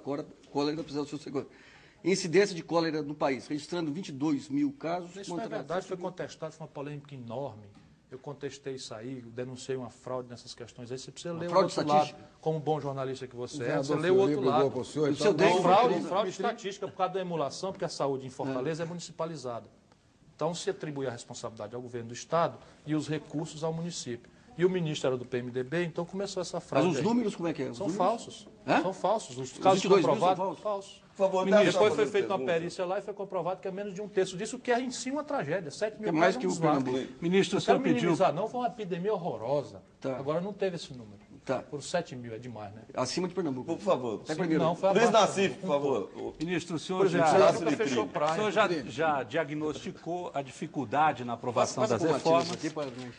[0.54, 1.46] cólera, apesar do.
[2.04, 5.16] Incidência de cólera no país, registrando 22 mil casos.
[5.16, 7.64] Isso não é verdade, foi contestado, foi uma polêmica enorme.
[8.10, 10.98] Eu contestei isso aí, denunciei uma fraude nessas questões aí.
[10.98, 12.30] Você precisa ler o fraude outro lado, estatística?
[12.40, 14.78] como bom jornalista que você O é, você lê o outro lado.
[14.78, 17.88] o senhor, O então, um- fraude, Mitri- fraude estatística por causa da emulação, porque a
[17.88, 19.66] saúde em Fortaleza é municipalizada.
[20.36, 24.30] Então se atribui a responsabilidade ao governo do Estado e os recursos ao município.
[24.56, 26.88] E o ministro era do PMDB, então começou essa Mas fraude.
[26.90, 27.02] os aí.
[27.02, 27.70] números, como é que é?
[27.70, 28.06] Os São números?
[28.06, 28.48] falsos.
[28.66, 28.82] Hã?
[28.82, 29.36] São falsos.
[29.38, 30.62] Os casos 22 mil são comprovados, falsos?
[30.62, 31.02] falsos.
[31.08, 33.92] por favor, Ministro, depois foi feita uma perícia lá e foi comprovado que é menos
[33.94, 35.70] de um terço disso, que é em si uma tragédia.
[35.72, 36.54] 7 mil É mais que é o.
[36.56, 36.98] Pernambuco.
[37.20, 38.14] Ministro, o senhor pediu.
[38.32, 39.82] não, foi uma epidemia horrorosa.
[40.00, 40.16] Tá.
[40.16, 41.18] Agora não teve esse número.
[41.44, 41.58] Tá.
[41.60, 42.80] Por 7 mil é demais, né?
[42.94, 43.76] Acima de Pernambuco.
[43.76, 44.20] Por favor.
[44.24, 44.64] Até primeiro.
[44.64, 45.10] Não, foi Luiz.
[45.10, 46.34] Nassif, por favor.
[46.40, 52.02] Ministro, o senhor já, o senhor já, já diagnosticou a dificuldade na aprovação Passa- das
[52.02, 52.58] passa reformas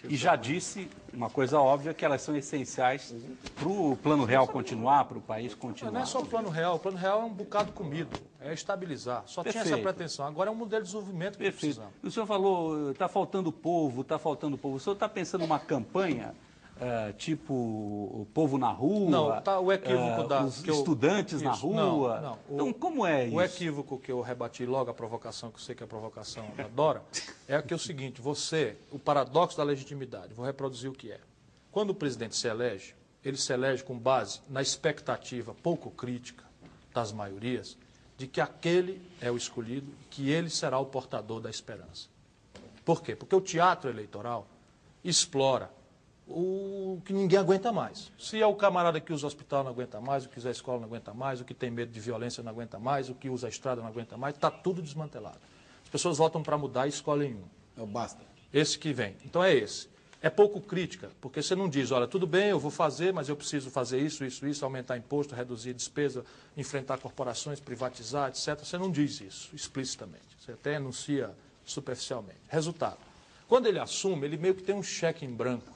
[0.10, 3.14] e já disse uma coisa óbvia, que elas são essenciais
[3.56, 5.92] para o plano real continuar, para o país continuar.
[5.94, 6.78] não é só o plano real.
[6.78, 8.18] O plano real é um bocado comido.
[8.42, 9.24] É estabilizar.
[9.28, 9.84] Só tinha essa Perfeito.
[9.84, 10.26] pretensão.
[10.26, 11.76] Agora é um modelo de desenvolvimento que Perfeito.
[11.76, 11.94] precisamos.
[12.04, 14.76] O senhor falou, está faltando povo, está faltando povo.
[14.78, 16.34] O senhor está pensando numa campanha
[16.80, 19.10] eh, tipo o povo na rua?
[19.10, 20.44] Não, tá o equívoco eh, da.
[20.44, 21.76] Os que eu- estudantes na rua?
[21.76, 22.34] Não, não.
[22.50, 23.56] O- Então, como é O isso?
[23.56, 27.02] equívoco que eu rebati logo, a provocação, que eu sei que a provocação adora,
[27.48, 31.20] é que é o seguinte: você, o paradoxo da legitimidade, vou reproduzir o que é.
[31.72, 32.94] Quando o presidente se elege,
[33.24, 36.44] ele se elege com base na expectativa pouco crítica
[36.94, 37.78] das maiorias
[38.18, 42.08] de que aquele é o escolhido e que ele será o portador da esperança.
[42.86, 43.14] Por quê?
[43.16, 44.48] Porque o teatro eleitoral
[45.04, 45.70] explora
[46.28, 48.12] o que ninguém aguenta mais.
[48.18, 50.52] Se é o camarada que usa o hospital não aguenta mais, o que usa a
[50.52, 53.30] escola não aguenta mais, o que tem medo de violência não aguenta mais, o que
[53.30, 55.40] usa a estrada não aguenta mais, está tudo desmantelado.
[55.84, 57.44] As pessoas votam para mudar e escolhem um.
[57.78, 58.22] É o basta.
[58.52, 59.16] Esse que vem.
[59.24, 59.88] Então é esse.
[60.22, 63.36] É pouco crítica, porque você não diz, olha, tudo bem, eu vou fazer, mas eu
[63.36, 66.26] preciso fazer isso, isso, isso, aumentar imposto, reduzir despesa,
[66.58, 68.58] enfrentar corporações, privatizar, etc.
[68.58, 70.26] Você não diz isso explicitamente.
[70.40, 71.30] Você até anuncia
[71.64, 72.40] superficialmente.
[72.48, 72.98] Resultado.
[73.48, 75.75] Quando ele assume, ele meio que tem um cheque em branco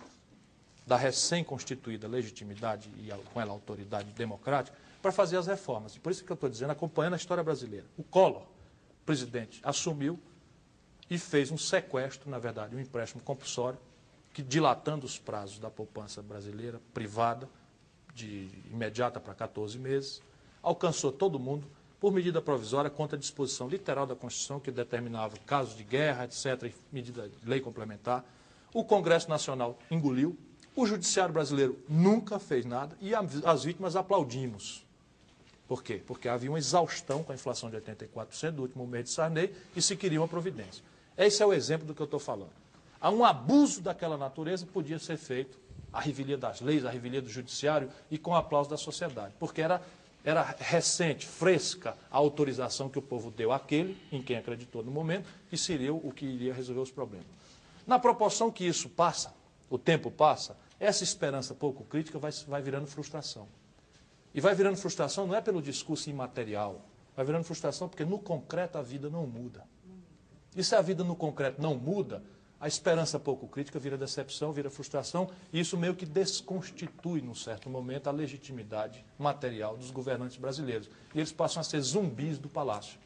[0.89, 5.95] da recém-constituída legitimidade e com ela autoridade democrática para fazer as reformas.
[5.95, 7.85] E por isso que eu estou dizendo, acompanhando a história brasileira.
[7.95, 8.41] O Collor,
[9.05, 10.19] presidente, assumiu
[11.07, 13.77] e fez um sequestro, na verdade, um empréstimo compulsório,
[14.33, 17.47] que dilatando os prazos da poupança brasileira privada,
[18.15, 20.23] de imediata para 14 meses,
[20.63, 21.67] alcançou todo mundo
[21.99, 26.73] por medida provisória contra a disposição literal da Constituição que determinava casos de guerra, etc.,
[26.91, 28.25] medida de lei complementar.
[28.73, 30.35] O Congresso Nacional engoliu,
[30.75, 34.85] o Judiciário brasileiro nunca fez nada e as vítimas aplaudimos.
[35.67, 36.01] Por quê?
[36.05, 39.81] Porque havia uma exaustão com a inflação de 84% do último mês de Sarney e
[39.81, 40.83] se queria uma providência.
[41.15, 42.51] Esse é o exemplo do que eu estou falando.
[42.99, 45.59] Há um abuso daquela natureza podia ser feito,
[45.93, 49.61] a revelia das leis, a revelia do judiciário e com o aplauso da sociedade, porque
[49.61, 49.81] era,
[50.23, 55.29] era recente, fresca a autorização que o povo deu àquele, em quem acreditou no momento,
[55.49, 57.27] que seria o que iria resolver os problemas.
[57.85, 59.33] Na proporção que isso passa,
[59.69, 63.47] o tempo passa, essa esperança pouco crítica vai, vai virando frustração.
[64.33, 66.81] E vai virando frustração não é pelo discurso imaterial,
[67.15, 69.63] vai virando frustração porque no concreto a vida não muda.
[70.55, 72.23] E se a vida no concreto não muda,
[72.59, 77.69] a esperança pouco crítica vira decepção, vira frustração, e isso meio que desconstitui, num certo
[77.69, 80.89] momento, a legitimidade material dos governantes brasileiros.
[81.15, 82.99] E eles passam a ser zumbis do palácio.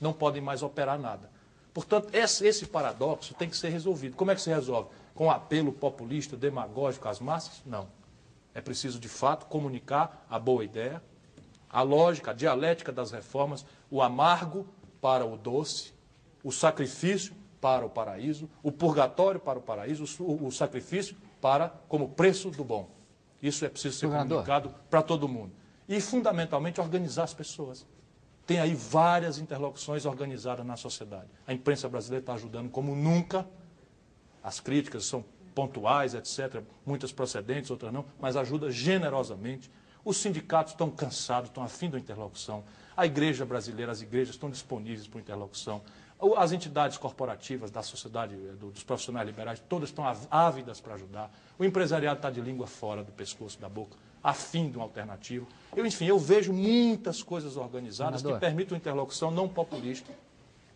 [0.00, 1.30] Não podem mais operar nada.
[1.74, 4.14] Portanto, esse, paradoxo tem que ser resolvido.
[4.14, 4.90] Como é que se resolve?
[5.12, 7.60] Com apelo populista, demagógico às massas?
[7.66, 7.88] Não.
[8.54, 11.02] É preciso, de fato, comunicar a boa ideia,
[11.68, 14.64] a lógica, a dialética das reformas, o amargo
[15.00, 15.92] para o doce,
[16.44, 22.08] o sacrifício para o paraíso, o purgatório para o paraíso, o, o sacrifício para como
[22.10, 22.88] preço do bom.
[23.42, 24.44] Isso é preciso ser Governador.
[24.44, 25.52] comunicado para todo mundo.
[25.88, 27.84] E, fundamentalmente, organizar as pessoas.
[28.46, 31.28] Tem aí várias interlocuções organizadas na sociedade.
[31.46, 33.46] A imprensa brasileira está ajudando como nunca.
[34.42, 39.70] As críticas são pontuais, etc., muitas procedentes, outras não, mas ajuda generosamente.
[40.04, 42.62] Os sindicatos estão cansados, estão afim da interlocução.
[42.94, 45.80] A igreja brasileira, as igrejas estão disponíveis para interlocução.
[46.36, 51.30] As entidades corporativas da sociedade, eh, do- dos profissionais liberais, todas estão ávidas para ajudar.
[51.58, 55.46] O empresariado está de língua fora do pescoço, da boca, afim de uma alternativa.
[55.76, 58.40] Eu, enfim, eu vejo muitas coisas organizadas Senador.
[58.40, 60.10] que permitem uma interlocução não populista.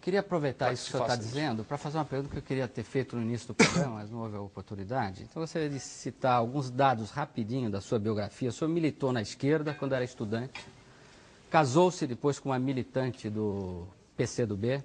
[0.02, 2.42] Queria aproveitar isso que que o senhor está dizendo para fazer uma pergunta que eu
[2.42, 5.22] queria ter feito no início do programa, mas não houve a oportunidade.
[5.22, 8.50] Então, eu gostaria de citar alguns dados rapidinho da sua biografia.
[8.50, 10.64] O senhor militou na esquerda quando era estudante,
[11.50, 14.84] casou-se depois com uma militante do PCdoB.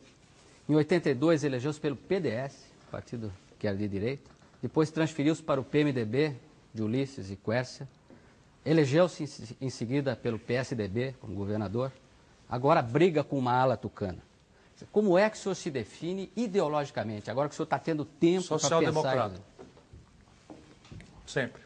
[0.68, 2.56] Em 82, elegeu-se pelo PDS,
[2.90, 4.32] partido que era de direita.
[4.62, 6.36] Depois transferiu-se para o PMDB,
[6.74, 7.88] de Ulisses e Quércia.
[8.66, 11.92] Elegeu-se em se- em seguida pelo PSDB, como governador.
[12.50, 14.20] Agora briga com uma ala tucana.
[14.92, 18.48] Como é que o senhor se define ideologicamente, agora que o senhor está tendo tempo
[18.48, 18.60] para pensar?
[18.70, 19.36] Social-democrata.
[19.40, 19.54] em-
[21.26, 21.62] Sempre.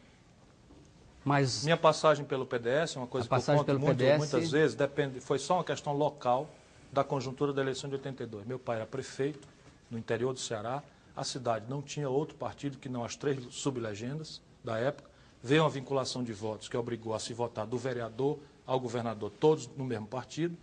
[1.25, 4.17] Mas Minha passagem pelo PDS é uma coisa que eu passagem conto pelo muito, PDS
[4.17, 6.49] muitas vezes, depende, foi só uma questão local
[6.91, 8.45] da conjuntura da eleição de 82.
[8.45, 9.45] Meu pai era prefeito
[9.91, 10.81] no interior do Ceará,
[11.15, 15.09] a cidade não tinha outro partido que não as três sublegendas da época.
[15.43, 19.69] Veio uma vinculação de votos que obrigou a se votar do vereador ao governador, todos
[19.77, 20.55] no mesmo partido,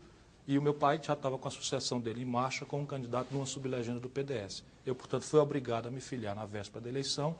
[0.46, 3.46] e o meu pai já estava com a sucessão dele em marcha como candidato numa
[3.46, 4.62] sublegenda do PDS.
[4.84, 7.34] Eu, portanto, fui obrigado a me filiar na véspera da eleição.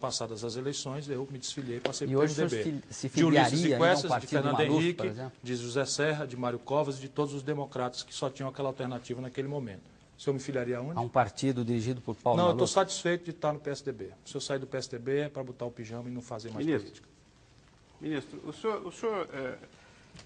[0.00, 2.82] Passadas as eleições, eu me desfiliei e passei para o hoje o senhor MDB.
[2.90, 5.02] se- de Ulisses e a um Quercias, de Fernando Maluf, Henrique,
[5.42, 8.68] de José Serra, de Mário Covas e de todos os democratas que só tinham aquela
[8.68, 9.80] alternativa naquele momento.
[10.18, 10.98] Se eu me filiaria aonde?
[10.98, 14.10] há um partido dirigido por Paulo Não, eu estou satisfeito de estar no PSDB.
[14.24, 16.90] Se eu sair do PSDB é para botar o pijama e não fazer mais Ministro.
[16.90, 17.08] política.
[18.00, 19.58] Ministro, o senhor, o senhor é,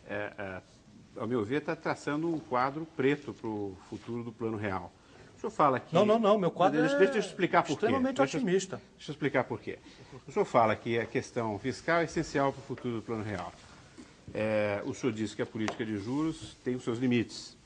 [0.09, 0.63] é, é,
[1.17, 4.91] ao meu ver, está traçando um quadro preto para o futuro do Plano Real.
[5.37, 5.95] O senhor fala que...
[5.95, 7.73] Não, não, não, meu quadro deixa, é deixa eu explicar por quê.
[7.75, 8.81] extremamente Deixa eu- otimista.
[8.97, 9.79] Deixa eu explicar por quê.
[10.27, 13.53] O senhor fala que a questão fiscal é essencial para o futuro do Plano Real.
[14.33, 17.61] É, o senhor disse que a política de juros tem os seus limites.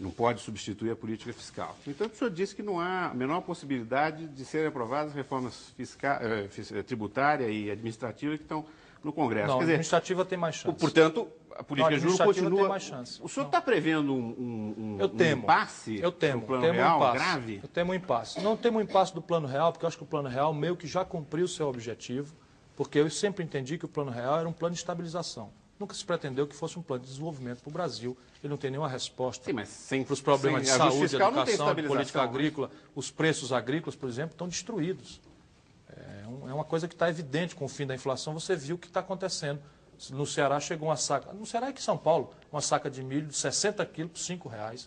[0.00, 1.76] Não pode substituir a política fiscal.
[1.84, 5.74] No entanto, o senhor disse que não há a menor possibilidade de serem aprovadas reformas
[5.76, 8.64] fiscal, eh, eh, tributária e administrativa que estão
[9.04, 9.48] no Congresso.
[9.48, 10.78] Não, a Quer dizer, administrativa tem mais chance.
[10.78, 12.60] Portanto, a política de juros administrativa continua.
[12.60, 13.20] tem mais chance.
[13.22, 15.42] O senhor está prevendo um, um, um, Eu um temo.
[15.42, 17.18] impasse eu temo, no plano temo real um impasse.
[17.18, 17.60] grave?
[17.62, 18.40] Eu temo um impasse.
[18.40, 20.76] Não temo um impasse do plano real, porque eu acho que o plano real meio
[20.76, 22.34] que já cumpriu o seu objetivo,
[22.74, 25.50] porque eu sempre entendi que o plano real era um plano de estabilização.
[25.80, 28.14] Nunca se pretendeu que fosse um plano de desenvolvimento para o Brasil.
[28.44, 31.74] Ele não tem nenhuma resposta Sim, mas sem- para os problemas sem de saúde, educação,
[31.74, 32.70] de política agrícola.
[32.94, 35.22] Os preços agrícolas, por exemplo, estão destruídos.
[35.88, 38.34] É, um- é uma coisa que está evidente com o fim da inflação.
[38.34, 39.58] Você viu o que está acontecendo.
[40.10, 43.02] No Ceará chegou uma saca, no Ceará e aqui em São Paulo, uma saca de
[43.02, 44.86] milho de 60 quilos por 5 reais,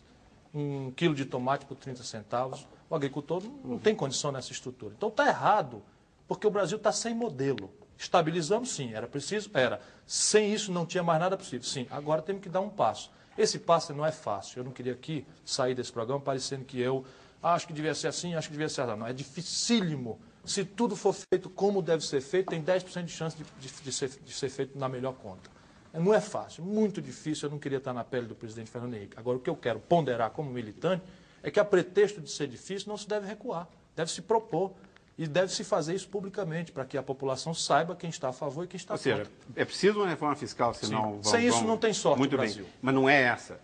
[0.53, 2.68] um quilo de tomate por 30 centavos.
[2.88, 4.94] O agricultor não tem condição nessa estrutura.
[4.95, 5.82] Então está errado,
[6.28, 7.72] porque o Brasil está sem modelo.
[7.98, 9.80] Estabilizamos sim, era preciso, era.
[10.05, 11.63] Sem isso não tinha mais nada possível.
[11.63, 13.11] Sim, agora temos que dar um passo.
[13.38, 14.59] Esse passo não é fácil.
[14.59, 17.05] Eu não queria aqui sair desse programa parecendo que eu
[17.41, 18.95] acho que devia ser assim, acho que devia ser assim.
[18.99, 20.19] Não, é dificílimo.
[20.45, 23.91] Se tudo for feito como deve ser feito, tem 10% de chance de, de- de
[23.91, 25.49] ser, de ser feito na melhor conta.
[25.93, 27.47] Não é fácil, muito difícil.
[27.47, 29.17] Eu não queria estar na pele do presidente Fernando Henrique.
[29.17, 31.03] Agora, o que eu quero ponderar como militante
[31.41, 33.67] é que, a pretexto de ser difícil, não se deve recuar.
[33.95, 34.73] Deve se propor.
[35.18, 38.64] E deve se fazer isso publicamente, para que a população saiba quem está a favor
[38.65, 39.31] e quem está Ou seja, contra.
[39.56, 41.11] é preciso uma reforma fiscal, senão Sim.
[41.11, 43.60] vão, Sem isso vão- não tem sorte Muito no bem, mas não é essa.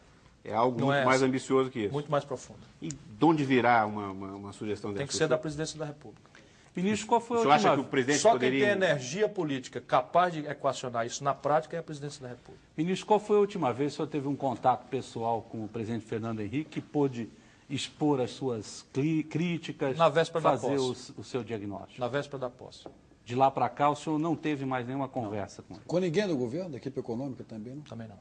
[0.45, 1.25] É algo Não muito é mais essa.
[1.25, 1.93] ambicioso que isso.
[1.93, 2.59] Muito mais profundo.
[2.81, 4.99] E de onde virá uma, uma, uma sugestão dessa?
[4.99, 6.29] Tem que ser da presidência da República.
[6.75, 7.83] Ministro, qual foi O a senhor acha última...
[7.83, 8.59] que o presidente Só poderia...
[8.67, 12.63] quem tem energia política capaz de equacionar isso na prática é a presidência da República.
[12.77, 15.67] Ministro, qual foi a última vez que o senhor teve um contato pessoal com o
[15.67, 17.27] presidente Fernando Henrique que pôde
[17.69, 18.85] expor as suas
[19.29, 21.11] críticas, Na véspera da fazer posse.
[21.17, 21.99] o, o seu diagnóstico?
[21.99, 22.87] Na véspera da posse.
[23.23, 25.83] De lá para cá, o senhor não teve mais nenhuma conversa com ele?
[25.85, 27.83] Com ninguém do governo, da equipe econômica também, não?
[27.83, 28.17] Também não.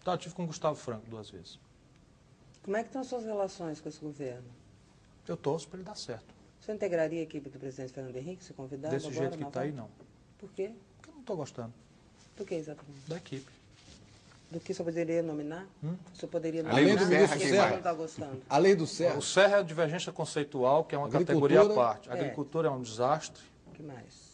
[0.00, 1.58] Então, eu tive com o Gustavo Franco duas vezes.
[2.62, 4.48] Como é que estão as suas relações com esse governo?
[5.26, 6.32] Eu torço para ele dar certo.
[6.60, 9.62] Você integraria a equipe do presidente Fernando Henrique, se convidado Desse agora, jeito que está
[9.62, 9.88] aí, não.
[10.38, 10.72] Por quê?
[10.96, 11.72] Porque eu não estou gostando
[12.36, 13.00] Do que exatamente?
[13.08, 13.50] da equipe.
[14.52, 15.66] Do que o senhor poderia nominar?
[15.82, 15.96] Hum?
[16.12, 17.00] O senhor poderia Além nominar?
[17.00, 17.62] do ministro Quem Serra.
[17.64, 18.42] você não está gostando?
[18.50, 19.16] A lei do Serra.
[19.16, 22.10] O Serra é divergência conceitual, que é uma categoria à parte.
[22.10, 22.20] A é.
[22.20, 23.42] agricultura é um desastre.
[23.66, 24.30] O que mais?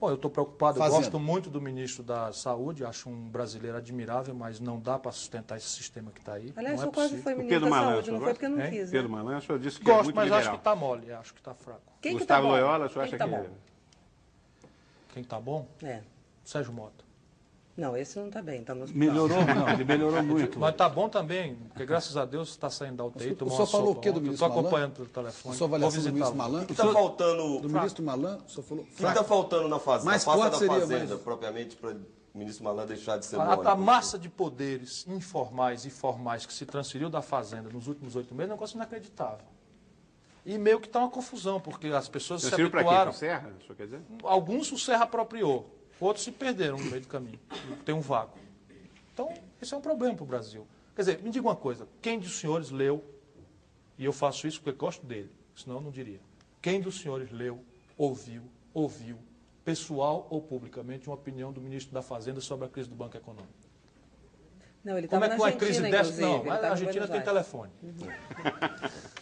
[0.00, 4.34] Bom, eu estou preocupado, eu gosto muito do ministro da Saúde, acho um brasileiro admirável,
[4.34, 6.52] mas não dá para sustentar esse sistema que está aí.
[6.56, 7.22] Aliás, o não é senhor quase possível.
[7.22, 8.70] foi ministro Pedro da Malan, Saúde, não foi porque eu não gosta?
[8.72, 9.22] quis, Pedro né?
[9.22, 10.40] Malan, o disse que é Gosto, muito mas liberal.
[10.40, 11.92] acho que está mole, acho que está fraco.
[12.02, 12.54] Quem que Gustavo tá bom?
[12.54, 13.30] Loyola, o senhor Quem acha tá que...
[13.30, 13.56] bom?
[15.12, 15.68] Quem está bom?
[15.80, 16.02] É.
[16.44, 17.03] Sérgio Mota.
[17.76, 19.08] Não, esse não está bem, está no hospital.
[19.08, 19.44] Melhorou?
[19.44, 20.60] Não, ele melhorou muito.
[20.60, 23.66] Mas está bom também, porque graças a Deus está saindo da UTI, tomou o senhor
[23.66, 24.60] falou o quê do ministro Estou Malan?
[24.60, 25.56] acompanhando pelo telefone.
[25.56, 26.62] Sua Vou avaliação do ministro Malan?
[26.62, 27.58] O que está faltando...
[27.60, 28.84] Do ministro Malan, o senhor falou.
[28.84, 30.04] O que está faltando na fazenda?
[30.10, 33.56] Mais a da seria fazenda, mais- propriamente, para o ministro Malan deixar de ser A,
[33.56, 33.66] mole.
[33.68, 38.32] a massa de poderes informais e formais que se transferiu da Fazenda nos últimos oito
[38.36, 39.46] meses é um negócio inacreditável.
[40.46, 42.88] E meio que está uma confusão, porque as pessoas se Transferiu para quê?
[42.88, 43.10] Para habituaram.
[43.12, 44.00] o Serra, o senhor quer dizer?
[44.22, 45.74] Alguns o Serra apropriou.
[46.00, 47.38] Outros se perderam no meio do caminho.
[47.84, 48.38] Tem um vácuo.
[49.12, 50.66] Então, isso é um problema para o Brasil.
[50.94, 53.04] Quer dizer, me diga uma coisa: quem dos senhores leu,
[53.98, 56.20] e eu faço isso porque gosto dele, senão eu não diria.
[56.60, 57.62] Quem dos senhores leu,
[57.96, 58.42] ouviu,
[58.72, 59.18] ouviu,
[59.64, 63.52] pessoal ou publicamente, uma opinião do ministro da Fazenda sobre a crise do Banco Econômico?
[64.84, 66.20] Não, ele Como é que uma Argentina, crise dessa.
[66.20, 67.72] Não, a Argentina tem telefone.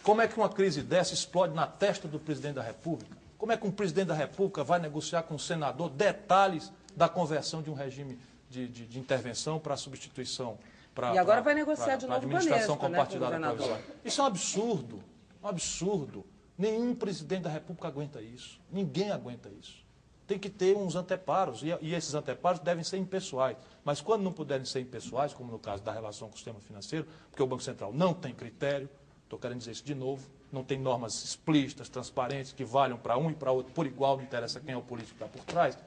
[0.03, 3.22] Como é que uma crise dessa explode na testa do presidente da República?
[3.43, 7.61] Como é que um presidente da República vai negociar com um senador detalhes da conversão
[7.61, 8.17] de um regime
[8.49, 10.57] de, de- de intervenção para substituição?
[10.95, 13.49] Pra, E agora pra- vai negociar pra- de novo administração Banespa, né, compartilhada com o
[13.49, 13.67] governador.
[13.67, 14.01] provisória.
[14.05, 15.03] Isso é um absurdo.
[15.43, 16.25] Um absurdo.
[16.57, 18.61] Nenhum presidente da República aguenta isso.
[18.71, 19.83] Ninguém aguenta isso.
[20.25, 23.57] Tem que ter uns anteparos, e, e esses anteparos devem ser impessoais.
[23.83, 27.05] Mas quando não puderem ser impessoais, como no caso da relação com o sistema financeiro,
[27.29, 28.89] porque o Banco Central não tem critério,
[29.25, 33.29] estou querendo dizer isso de novo, não tem normas explícitas, transparentes, que valham para um
[33.29, 33.73] e para outro.
[33.73, 35.77] Por igual, não interessa quem é o político que está por trás,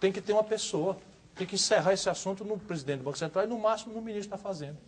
[0.00, 0.96] tem que ter uma pessoa,
[1.34, 4.30] tem que encerrar esse assunto no presidente do Banco Central e, no máximo, no ministro
[4.30, 4.78] da Fazenda.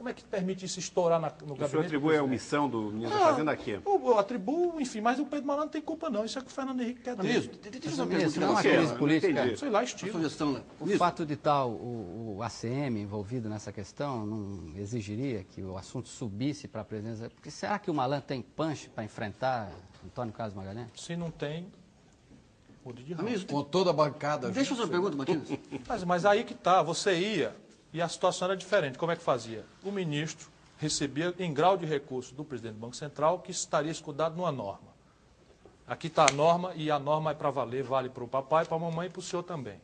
[0.00, 1.72] Como é que permite isso estourar na, no O senhor gabinete?
[1.72, 3.78] do atribui a omissão do ministro Ah, da Fazenda a quê?
[3.84, 6.24] Eu, eu atribuo, enfim, mas o Pedro Malandro não tem culpa não.
[6.24, 7.22] Isso é que o Fernando Henrique quer ter.
[7.22, 8.40] deixa eu fazer uma pergunta.
[8.40, 9.56] não é uma crise Não política.
[9.58, 10.12] Sei lá, estilo.
[10.12, 10.62] sugestão, né?
[10.80, 16.08] O fato de estar o, o ACM envolvido nessa questão não exigiria que o assunto
[16.08, 17.28] subisse para a presidência?
[17.28, 19.70] Porque será que o Malan tem punch para enfrentar
[20.02, 20.88] Antônio Carlos Magalhães?
[20.96, 21.66] Se não tem,
[22.82, 23.28] mude de ramo.
[23.46, 24.48] Com toda a bancada.
[24.48, 25.58] deixa eu fazer uma pergunta, Matias.
[25.86, 27.54] Mas, mas aí que tá, você ia
[27.92, 28.98] e a situação era diferente.
[28.98, 29.64] Como é que fazia?
[29.82, 30.48] O ministro
[30.78, 34.90] recebia em grau de recurso do presidente do Banco Central que estaria escudado numa norma.
[35.86, 38.76] Aqui está a norma e a norma é para valer, vale para o papai, para
[38.76, 39.80] a mamãe e para o senhor também.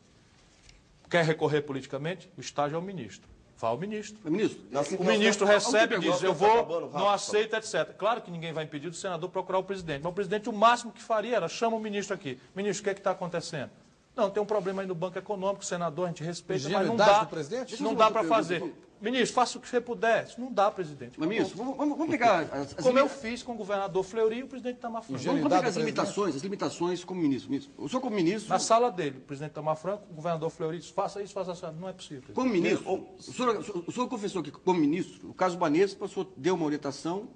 [1.11, 2.31] Quer recorrer politicamente?
[2.37, 3.29] O estágio é o ministro.
[3.59, 4.19] Vá ao ministro.
[4.31, 7.95] Ministro, Nós- O ministro recebe e diz, eu estamos vou, acabando não aceita, etc.
[7.97, 10.93] Claro que ninguém vai impedir do senador procurar o presidente, mas o presidente o máximo
[10.93, 12.39] que faria era, chama o ministro aqui.
[12.55, 13.71] Ministro, o que é está acontecendo?
[14.17, 16.97] Não, tem um problema aí no Banco Econômico, o senador, a gente respeita, mas não
[16.97, 17.83] dá, do presidente?
[17.83, 18.63] não dá para fazer.
[18.99, 20.25] Ministro, faça o que você puder.
[20.25, 21.21] Isso não dá, presidente.
[21.21, 24.39] mas, ministro, vamos, vamos- vamos pegar as, as Como eu fiz com o governador Fleury
[24.39, 25.23] e o presidente Itamar Franco.
[25.23, 25.85] vamos, vamos pegar as presidente.
[25.97, 27.51] limitações, as limitações como ministro.
[27.51, 27.75] ministro.
[27.77, 30.95] O senhor como ministro, Na sala dele, o presidente Itamar Franco, o governador Fleury disse,
[30.95, 31.71] faça isso, faça isso.
[31.79, 32.35] Não é possível.
[32.35, 36.27] como ministro, o senhor, o senhor confessou que como ministro, o caso Banespa, o senhor
[36.35, 37.29] deu uma orientação,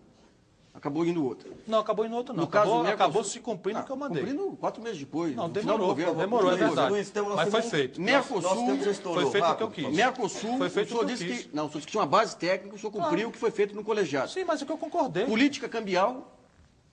[0.75, 1.51] acabou indo outra.
[1.67, 2.45] Não, acabou indo outro não.
[2.45, 4.23] No caso acabou do Mercosul- acabou se cumprindo o que eu mandei.
[4.25, 5.35] Cumprindo quatro meses depois.
[5.35, 6.15] Não, no final do demorou, governo.
[6.21, 6.93] demorou, é verdade.
[7.37, 8.01] Mas foi feito.
[8.01, 8.79] Mercosul.
[9.15, 9.89] Foi feito o que eu quis.
[9.95, 11.55] Mercosul, Foi feito o senhor eu disse que.
[11.55, 13.51] Não, o senhor disse que tinha uma base técnica, o senhor cumpriu o que foi
[13.51, 14.31] feito no colegiado.
[14.31, 15.25] Sim, mas é que eu concordei.
[15.27, 16.37] Política cambial,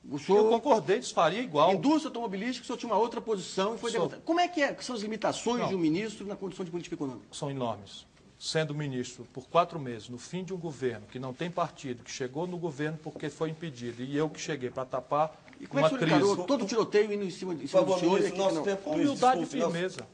[0.09, 0.49] o Eu senhor.
[0.49, 1.73] concordei, desfaria igual.
[1.73, 4.21] Indústria automobilística, o senhor tinha uma outra posição e foi derrotado.
[4.23, 5.67] Como é que, é, que são as limitações Não.
[5.69, 7.25] de um ministro na condição de política econômica?
[7.31, 8.05] São enormes.
[8.39, 12.11] Sendo ministro por quatro meses, no fim de um governo que não tem partido, que
[12.11, 15.83] chegou no governo porque foi impedido, e eu que cheguei para tapar E como é
[15.83, 16.31] uma que o senhor crise.
[16.31, 18.19] encarou todo o tiroteio indo em cima, em cima do senhor?
[18.19, 18.89] e ministro, nosso tempo...
[18.91, 20.07] Luiz, humildade e desculpe, nós- firmeza.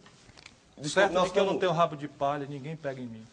[0.78, 3.24] desculpe, Certo nós de que eu não tenho rabo de palha, ninguém pega em mim.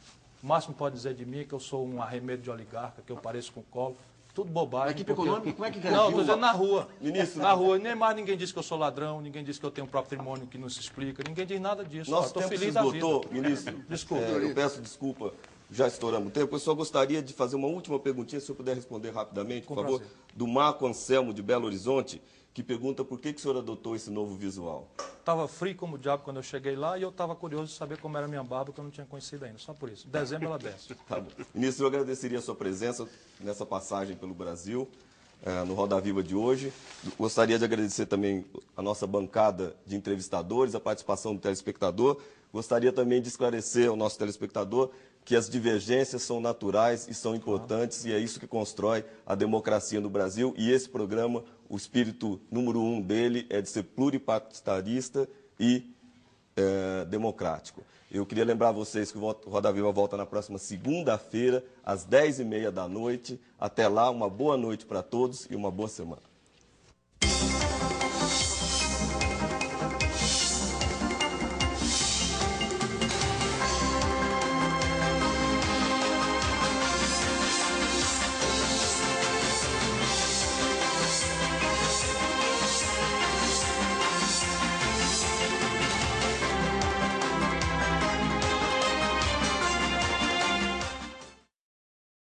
[0.42, 3.12] O máximo pode dizer de mim é que eu sou um arremedo de oligarca, que
[3.12, 3.96] eu pareço com colo.
[4.34, 4.92] Tudo bobagem.
[4.92, 6.08] Equipe porque econômica, como é que Não, garantiu?
[6.08, 6.88] estou dizendo na rua.
[7.00, 7.78] Ministro- Na rua.
[7.78, 10.46] Nem mais ninguém diz que eu sou ladrão, ninguém diz que eu tenho um patrimônio
[10.46, 12.10] que não se explica, ninguém diz nada disso.
[12.10, 12.96] Nosso Estou tempo se feliz da vida.
[12.98, 13.76] esgotou, ministro.
[13.88, 14.24] Desculpa.
[14.24, 15.32] É, eu peço desculpa,
[15.70, 16.54] já estouramos o tempo.
[16.54, 19.82] Eu só gostaria de fazer uma última perguntinha, se eu puder responder rapidamente, por Com
[19.82, 19.98] favor.
[19.98, 20.16] prazer.
[20.34, 22.22] Do Marco Anselmo, de Belo Horizonte,
[22.52, 24.88] que pergunta por que, que o senhor adotou esse novo visual.
[25.18, 27.98] Estava frio como o diabo quando eu cheguei lá e eu estava curioso de saber
[27.98, 29.58] como era a minha barba, que eu não tinha conhecido ainda.
[29.58, 30.08] Só por isso.
[30.08, 30.94] Em dezembro ela desce.
[31.08, 31.30] Tá bom.
[31.54, 33.06] Ministro, eu agradeceria a sua presença
[33.38, 34.88] nessa passagem pelo Brasil,
[35.42, 36.72] eh, no Roda Viva de hoje.
[37.18, 38.44] Gostaria de agradecer também
[38.76, 42.20] a nossa bancada de entrevistadores, a participação do telespectador.
[42.52, 44.90] Gostaria também de esclarecer ao nosso telespectador
[45.24, 50.00] que as divergências são naturais e são importantes, e é isso que constrói a democracia
[50.00, 50.54] no Brasil.
[50.56, 55.28] E esse programa, o espírito número um dele é de ser pluripartidarista
[55.58, 55.94] e
[56.56, 57.82] eh, democrático.
[58.10, 62.88] Eu queria lembrar vocês que o Roda Viva volta na próxima segunda-feira, às 10h30 da
[62.88, 63.40] noite.
[63.56, 66.29] Até lá, uma boa noite para todos e uma boa semana.